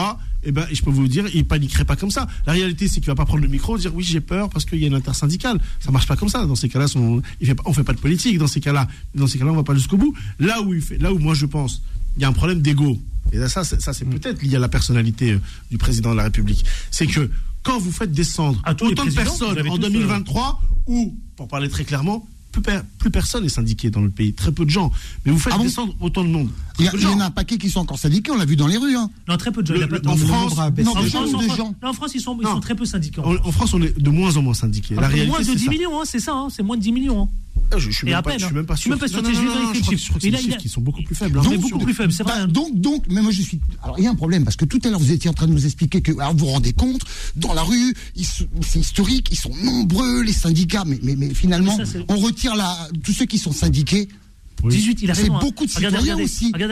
[0.45, 2.27] Eh ben, je peux vous dire, ils paniqueraient pas comme ça.
[2.47, 4.65] La réalité, c'est qu'il va pas prendre le micro, et dire oui, j'ai peur parce
[4.65, 5.61] qu'il y a une intersyndicale.
[5.79, 6.45] Ça marche pas comme ça.
[6.47, 8.39] Dans ces cas-là, son- il fait pas- on fait pas de politique.
[8.39, 10.15] Dans ces cas-là, dans ces cas-là, on va pas jusqu'au bout.
[10.41, 11.83] Là où il fait, là où moi je pense,
[12.17, 12.99] il y a un problème d'ego.
[13.33, 16.25] Et ça, c'est- ça c'est peut-être lié à la personnalité euh, du président de la
[16.25, 16.65] République.
[16.91, 17.31] C'est que
[17.63, 21.15] quand vous faites descendre À tous les autant de personnes en tous, euh, 2023, ou,
[21.37, 24.67] pour parler très clairement, plus, per- plus personne n'est syndiqué dans le pays, très peu
[24.67, 24.93] de gens.
[25.25, 26.51] Mais vous faites Ah bon descendre autant de monde.
[26.79, 28.57] Il y, a- il en a un paquet qui sont encore syndiqués, on l'a vu
[28.57, 28.95] dans les rues.
[28.95, 29.09] Hein.
[29.27, 29.73] Non, très peu de gens.
[29.75, 31.45] Le- il y a pas le- de- en France, non, en, France, gens, en de
[31.47, 31.75] France- gens.
[31.83, 32.53] non, en France, ils sont, ils Non.
[32.55, 33.21] sont très peu syndiqués.
[33.21, 33.47] en En, France.
[33.47, 34.95] en France, on est de moins en moins syndiqués.
[34.97, 35.71] La Ah, réalité, moins de c'est 10 ça.
[35.71, 37.27] millions, hein, c'est ça, hein, c'est moins de 10 millions.
[37.75, 38.91] Ah, Je, je suis même pas, peine, je suis même pas sûr.
[38.91, 40.29] même pas sûr, Non, je non, vais non, vérifier non, le je crois que- je
[40.31, 41.39] crois chiffres a- qui sont beaucoup plus faibles.
[41.39, 41.43] hein.
[41.43, 42.33] Donc, beaucoup plus faible, c'est vrai.
[42.35, 42.47] Bah, hein.
[42.49, 43.61] donc, donc, mais moi je suis.
[43.83, 45.47] Alors il y a un problème parce que tout à l'heure vous étiez en train
[45.47, 47.01] de nous expliquer que, alors vous vous rendez compte,
[47.37, 51.85] dans la rue, c'est historique, ils sont nombreux les syndicats, mais, mais, mais finalement, Mais
[51.87, 54.09] ça, c'est- on retire la, tous ceux qui sont syndiqués.
[54.69, 55.37] 18, il a C'est raison.
[55.37, 55.39] hein.
[55.41, 56.51] beaucoup de citoyens aussi.
[56.51, 56.63] C'est- il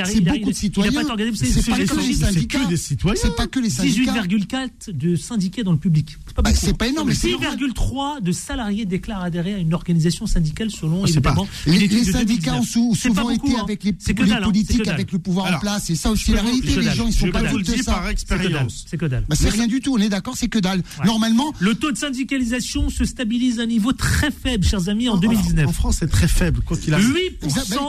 [0.00, 0.90] a- c'est il a- beaucoup de il a- citoyens.
[0.92, 2.58] Il a pas C'est c'est pas que les syndicats.
[2.64, 3.20] que des citoyens.
[3.22, 4.12] C'est pas que les syndicats.
[4.12, 6.16] 18,4 de syndiqués dans le public.
[6.26, 7.50] C'est pas, Bah, c'est énorme, mais c'est normal.
[7.58, 11.72] 6,3 de salariés déclarent adhérer à une organisation syndicale selon Ah, c'est évidemment Les,
[12.04, 12.76] syndicats 2019.
[12.76, 13.62] ont C'est souvent beaucoup, été hein.
[13.64, 15.90] avec les, C'est hein, c'est politiques, avec le pouvoir en place.
[15.90, 17.92] Et ça aussi, la réalité, les gens, ils sont pas dire ça.
[17.92, 18.40] par C'est que dalle.
[18.42, 18.84] expérience.
[18.88, 19.24] C'est que dalle.
[19.28, 20.82] Bah, c'est rien du tout, on est d'accord, c'est que dalle.
[21.04, 25.14] Normalement, Le taux de syndicalisation se stabilise à un niveau très faible, chers amis, en
[25.14, 25.72] En 2019.
[25.72, 27.06] France, c'est très faible, quoi qu'il arrive.
[27.14, 27.33] 8%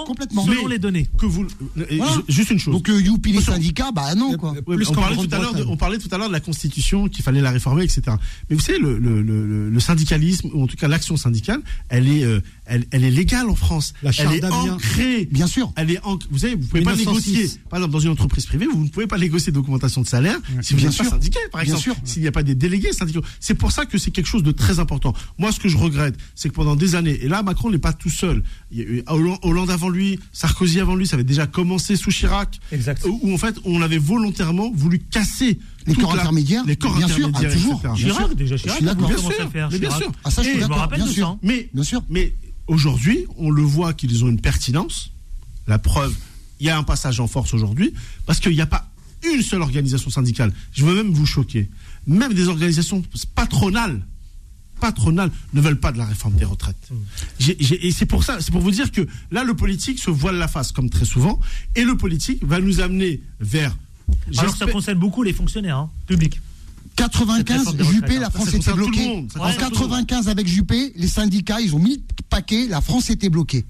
[0.06, 0.46] complètement.
[0.46, 1.08] selon les données.
[1.18, 2.14] Que vous, Voilà.
[2.14, 2.74] ju- juste une chose.
[2.74, 4.54] donc euh, youpi les syndicats, bah non quoi.
[4.66, 7.08] Plus on, parlait tout à l'heure de, on parlait tout à l'heure de la Constitution,
[7.08, 8.02] qu'il fallait la réformer, etc.
[8.50, 12.08] Mais vous savez, le, le, le, le syndicalisme, ou en tout cas l'action syndicale, elle
[12.08, 13.94] est, euh, elle, elle est légale en France.
[14.04, 14.74] La elle charte est d'Amiens.
[14.74, 15.28] ancrée.
[15.32, 15.72] Bien sûr.
[15.76, 17.32] Elle est en- vous savez, vous pouvez pas 1906.
[17.32, 17.60] négocier.
[17.70, 20.74] Par exemple, dans une entreprise privée, vous ne pouvez pas négocier d'augmentation de salaire si
[20.74, 21.84] vous n'êtes pas syndiqué, par Bien exemple.
[21.84, 21.96] sûr.
[22.04, 23.22] S'il n'y a pas des délégués syndicaux.
[23.40, 25.14] C'est pour ça que c'est quelque chose de très important.
[25.38, 27.94] Moi, ce que je regrette, c'est que pendant des années, et là, Macron n'est pas
[27.94, 28.44] tout seul.
[28.72, 31.96] Il y a eu Hollande- Hollande avant lui, Sarkozy avant lui, ça avait déjà commencé
[31.96, 32.60] sous Chirac.
[32.72, 33.06] Exact.
[33.06, 36.96] Où, où, en fait, on avait volontairement voulu casser Les corps la- intermédiaires, les corps
[36.98, 37.80] bien sûr, intermédiaires, ah, toujours.
[37.82, 38.36] Bien Chirac, sûr.
[38.36, 39.70] déjà Je Chirac, suis Bien à sûr, faire.
[39.72, 40.12] mais bien sûr.
[40.24, 41.38] Ah, ça, je suis d'accord, bien sûr.
[41.44, 42.04] Mais, Bien sûr.
[42.10, 42.34] mais
[42.68, 45.12] aujourd'hui, on le voit qu'ils ont une pertinence.
[45.68, 46.14] La preuve,
[46.60, 47.94] il y a un passage en force aujourd'hui,
[48.26, 48.90] parce qu'il n'y a pas
[49.32, 50.54] une seule organisation syndicale.
[50.74, 51.70] Je veux même vous choquer.
[52.08, 54.02] Même des organisations patronales,
[54.80, 56.90] patronales ne veulent pas de la réforme des retraites.
[57.40, 60.36] J'ai- et c'est pour ça, c'est pour vous dire que là, le politique se voile
[60.36, 61.40] la face, comme très souvent,
[61.76, 63.76] et le politique va nous amener vers.
[64.08, 66.40] Alors ça j'espère- concerne beaucoup les fonctionnaires hein, publics.
[66.98, 69.06] Cette 95, réforme des retraites, Juppé, la Ça, France ça était bloquée.
[69.34, 69.90] Ça En concerne tout le monde.
[70.08, 73.66] 95, avec Juppé, les syndicats, ils ont mis le paquet, la France était bloquée.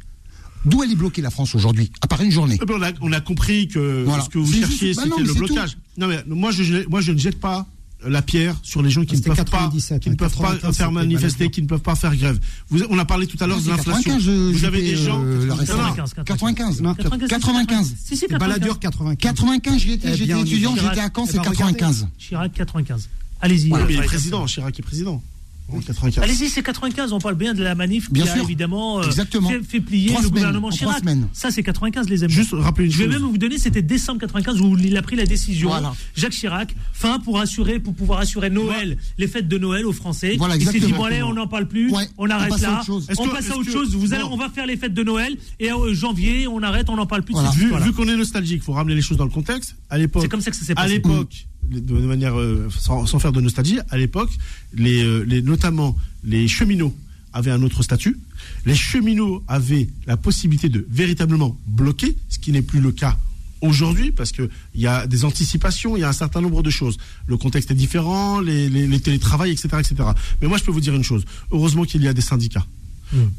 [0.66, 2.58] D'où elle est bloquée, la France, aujourd'hui À part une journée.
[2.62, 4.24] Eh ben, on, a, on a compris que Voilà.
[4.24, 5.78] ce que vous cherchiez, bah c'était le blocage.
[5.98, 7.66] Non, mais moi je, moi, je ne jette pas
[8.08, 10.78] la pierre sur les gens qui ne peuvent 97, pas, qui ne peuvent pas 95,
[10.78, 12.40] faire manifester, qui ne peuvent pas faire grève.
[12.70, 14.02] Vous, on a parlé tout à l'heure de c'est l'inflation.
[14.18, 15.22] 95, je- Vous avez des gens.
[15.24, 15.80] euh, la Non, réforme.
[15.82, 16.82] non, 95, 95.
[16.82, 17.88] Non, 95.
[17.98, 18.40] Si, si, C'est 95.
[18.40, 19.18] Balladur 95.
[19.20, 21.74] 95, j'y étais, Eh j'étais est étudiant, j'étais à Caen, Eh c'est ben, regardez.
[21.78, 22.08] 95.
[22.18, 23.10] Chirac 95.
[23.42, 23.72] Allez-y.
[23.72, 24.08] Oui, mais il est Fred.
[24.08, 25.22] président, Chirac est président.
[25.68, 26.24] En 95.
[26.24, 29.50] Allez-y, c'est 95, on parle bien de la manif Bien qui a évidemment euh, Exactement.
[29.50, 31.00] fait, fait plier Trois le semaines, gouvernement Chirac.
[31.00, 31.28] semaines.
[31.34, 32.32] Ça, c'est 95, les amis.
[32.34, 33.14] Juste rappeler une Je vais chose.
[33.14, 35.70] même vous donner, c'était décembre 95 où il a pris la décision.
[35.70, 35.94] Voilà.
[36.16, 40.36] Jacques Chirac, fin pour assurer, pour pouvoir assurer Noël, les fêtes de Noël aux Français.
[40.38, 42.82] Voilà, il s'est dit bon allez, on n'en parle plus, Ouais, on arrête à là,
[43.18, 43.96] on passe à autre que- chose.
[43.96, 44.30] Vous allez, bon.
[44.34, 47.24] on va faire les fêtes de Noël et en janvier, on arrête, on n'en parle
[47.24, 47.34] plus.
[47.34, 47.50] Voilà.
[47.50, 49.76] Vu, qu'on est nostalgique, faut ramener les choses dans le contexte.
[49.90, 50.90] À l'époque, C'est comme ça que ça s'est à passé.
[50.94, 54.32] l'époque, de manière euh, sans, sans faire de nostalgie, à l'époque,
[54.74, 56.96] les, euh, les notamment les cheminots
[57.34, 58.18] avaient un autre statut.
[58.66, 63.18] Les cheminots avaient la possibilité de véritablement bloquer, ce qui n'est plus le cas
[63.62, 66.70] aujourd'hui parce que il y a des anticipations, il y a un certain nombre de
[66.70, 66.98] choses.
[67.28, 69.96] Le contexte est différent, les, les, les télétravails, etc., etc.
[70.42, 71.26] Mais moi, je peux vous dire une chose.
[71.52, 72.66] Heureusement qu'il y a des syndicats.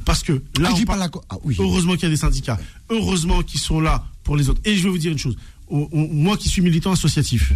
[0.05, 1.55] Parce que là, Ah, on parle- la ah, oui.
[1.59, 2.59] Heureusement qu'il y a des syndicats.
[2.89, 4.61] Heureusement qu'ils sont là pour les autres.
[4.64, 5.37] Et je vais vous dire une chose.
[5.70, 7.53] Moi qui suis militant associatif,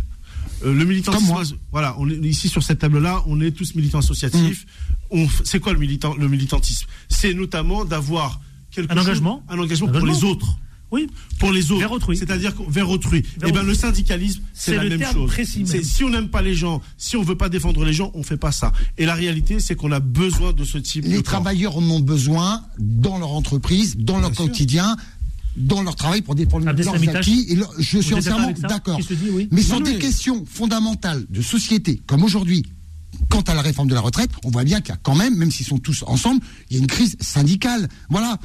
[0.65, 1.43] euh, le militant Comme moi.
[1.73, 4.67] voilà, on est ici sur cette table-là, on est tous militants associatifs.
[4.67, 5.17] Mmh.
[5.19, 6.87] On f- C'est quoi le militant, le militantisme?
[7.09, 8.41] C'est notamment d'avoir
[8.71, 9.43] quelque Un chose- engagement.
[9.49, 10.57] un engagement Un pour les autres.
[10.93, 11.07] Oui.
[11.39, 11.79] Pour les autres.
[11.81, 12.17] Vers autrui.
[12.17, 13.23] C'est-à-dire vers autrui.
[13.39, 13.69] Vers et ben autrui.
[13.69, 15.31] le syndicalisme, c'est la le même terme chose.
[15.31, 15.85] précis C'est- même.
[15.85, 18.37] Si on n'aime pas les gens, si on veut pas défendre les gens, on fait
[18.37, 18.73] pas ça.
[18.99, 21.25] Et la réalité, c'est qu'on a besoin de ce type de Les corps.
[21.41, 24.47] travailleurs en ont besoin dans leur entreprise, dans leur sûr.
[24.47, 24.97] quotidien,
[25.57, 27.47] dans leur travail pour défendre leurs acquis.
[27.49, 28.99] Et leur- je suis entièrement d'accord.
[29.35, 32.65] Oui Mais sur des questions fondamentales de société, comme aujourd'hui,
[33.29, 35.37] quant à la réforme de la retraite, on voit bien qu'il y a quand même,
[35.37, 36.41] même s'ils sont tous ensemble,
[36.71, 37.89] il y a une crise syndicale.
[38.09, 38.39] Voilà.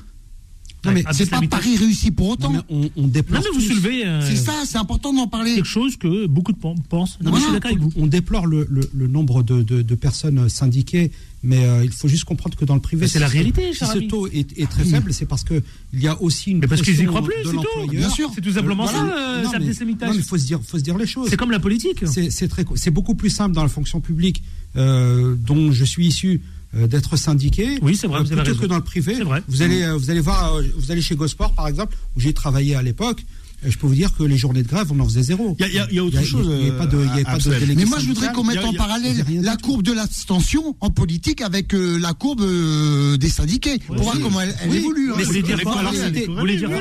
[0.86, 2.52] Non, mais Abdel C'est pas Paris réussi pour autant.
[2.52, 5.28] Non, mais on, on déplore Non, mais vous soulevez euh, C'est ça, c'est important d'en
[5.28, 5.56] parler.
[5.56, 7.18] quelque chose que beaucoup de pen- pensent.
[7.22, 7.38] Non, mais Voilà.
[7.40, 7.92] je suis d'accord avec vous.
[7.98, 11.12] On déplore le, le- le nombre de, de- de personnes syndiquées,
[11.44, 14.00] mais euh, il faut juste comprendre que dans le privé, c'est la réalité, Si ce
[14.08, 15.62] taux est, est très faible, c'est parce que
[15.94, 17.88] il y a aussi une Mais parce qu'ils y croient plus, c'est tout.
[17.92, 18.32] Bien sûr.
[18.34, 19.00] C'est tout simplement Voilà.
[19.00, 19.58] ça, euh, Non, ça
[20.14, 21.30] il faut se dire, faut se dire les choses.
[21.30, 22.04] C'est comme la politique.
[22.06, 24.44] C'est c'est très, c'est beaucoup plus simple dans la fonction publique
[24.76, 26.42] euh, dont je suis issu
[26.74, 27.80] d'être syndiqué.
[27.82, 29.16] Oui, c'est vrai, euh, plutôt que dans le privé.
[29.16, 29.41] C'est vrai.
[29.47, 32.34] Vous allez, euh, vous allez voir, euh, vous allez chez Gosport par exemple, où j'ai
[32.34, 33.24] travaillé à l'époque.
[33.68, 35.55] Je peux vous dire que les journées de grève, on en faisait zéro.
[35.59, 36.86] Il y a- il y a- il y a autre chose, Il n'y a, pas
[36.86, 39.26] de, il y a euh, pas de Mais moi, je voudrais qu'on mette en parallèle
[39.41, 44.20] la courbe de l'abstention en politique avec euh, la courbe euh, des syndiqués, pour voir
[44.20, 45.11] comment elle, elle Oui, évolue.
[45.11, 45.16] hein.
[45.18, 45.76] mais vous voulez dire C'est quoi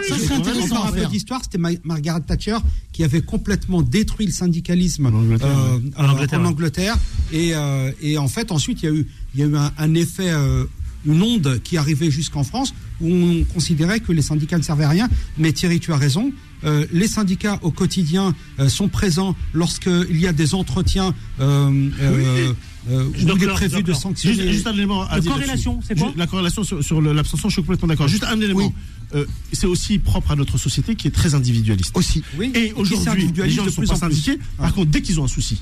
[0.08, 1.10] Ça serait intéressant à un peu faire.
[1.10, 2.56] d'histoire, c'était Ma- Margaret Thatcher
[2.92, 6.48] qui avait complètement détruit le syndicalisme En Angleterre, euh, En euh, Angleterre, en ouais.
[6.48, 6.96] Angleterre.
[7.32, 9.04] Et, euh, en fait, ensuite, il
[9.36, 10.64] y a eu, un, effet, euh,
[11.06, 14.88] une onde qui arrivait jusqu'en France où on considérait que les syndicats ne servaient à
[14.90, 15.08] rien.
[15.38, 16.32] Mais Thierry, tu as raison.
[16.64, 22.52] euh, les syndicats au quotidien euh, sont présents lorsqu'il y a des entretiens euh, euh,
[22.90, 24.36] euh, où il est prévu de sanctionner.
[24.36, 27.54] Juste, juste un élément à dire corrélation, c'est quoi La corrélation sur, sur l'abstention, je
[27.54, 28.08] suis complètement d'accord.
[28.08, 28.60] Juste un élément.
[28.60, 28.72] Oui.
[29.14, 31.96] Euh, c'est aussi propre à notre société qui est très individualiste.
[31.96, 32.22] Aussi.
[32.38, 34.38] Oui, Et aujourd'hui, les gens ne sont plus pas syndiqués.
[34.56, 35.60] Par contre, dès qu'ils ont un souci,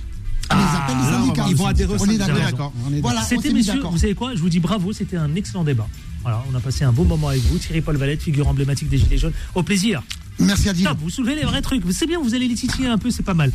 [0.50, 1.46] On les appelle les syndicats.
[1.48, 2.72] ils vont adhérer au On est d'accord.
[3.00, 5.88] Voilà, C'était, messieurs, vous savez quoi Je vous dis bravo, c'était un excellent débat.
[6.22, 7.58] Voilà, on a passé un beau moment avec vous.
[7.58, 9.32] Thierry Paul Valette, figure emblématique des Gilets jaunes.
[9.56, 10.02] Au plaisir.
[10.38, 10.84] Merci Adil.
[10.84, 11.82] Top, vous soulevez les vrais trucs.
[11.90, 13.50] C'est bien, vous allez les titiller un peu, c'est pas mal.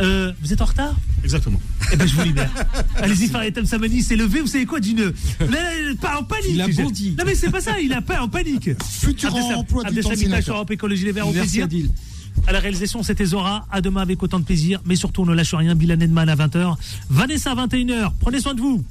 [0.00, 0.94] Euh, vous êtes en retard?
[1.24, 1.60] Exactement.
[1.92, 2.50] Eh ben, je vous libère.
[2.96, 5.12] Allez-y, Farid El Samani s'est levé, vous savez quoi, d'une.
[5.40, 6.50] Mais, Pas en panique.
[6.50, 7.14] Il a bondi.
[7.18, 8.70] Non, mais c'est pas ça, il a pas en panique.
[9.00, 10.10] Futur emploi du temps.
[10.48, 11.90] Europe Écologie Les Verts, au Merci plaisir.
[12.46, 13.66] À la réalisation, c'était Zora.
[13.70, 14.80] À demain avec autant de plaisir.
[14.84, 15.74] Mais surtout, ne lâche rien.
[15.74, 16.76] Bill Edman à 20h.
[17.10, 18.12] Vanessa à 21h.
[18.20, 18.84] Prenez soin de vous.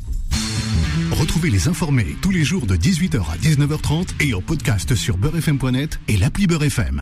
[1.12, 6.00] Retrouvez les informés tous les jours de 18h à 19h30 et en podcast sur beurrefm.net
[6.08, 6.94] et l'appli Beurrefm.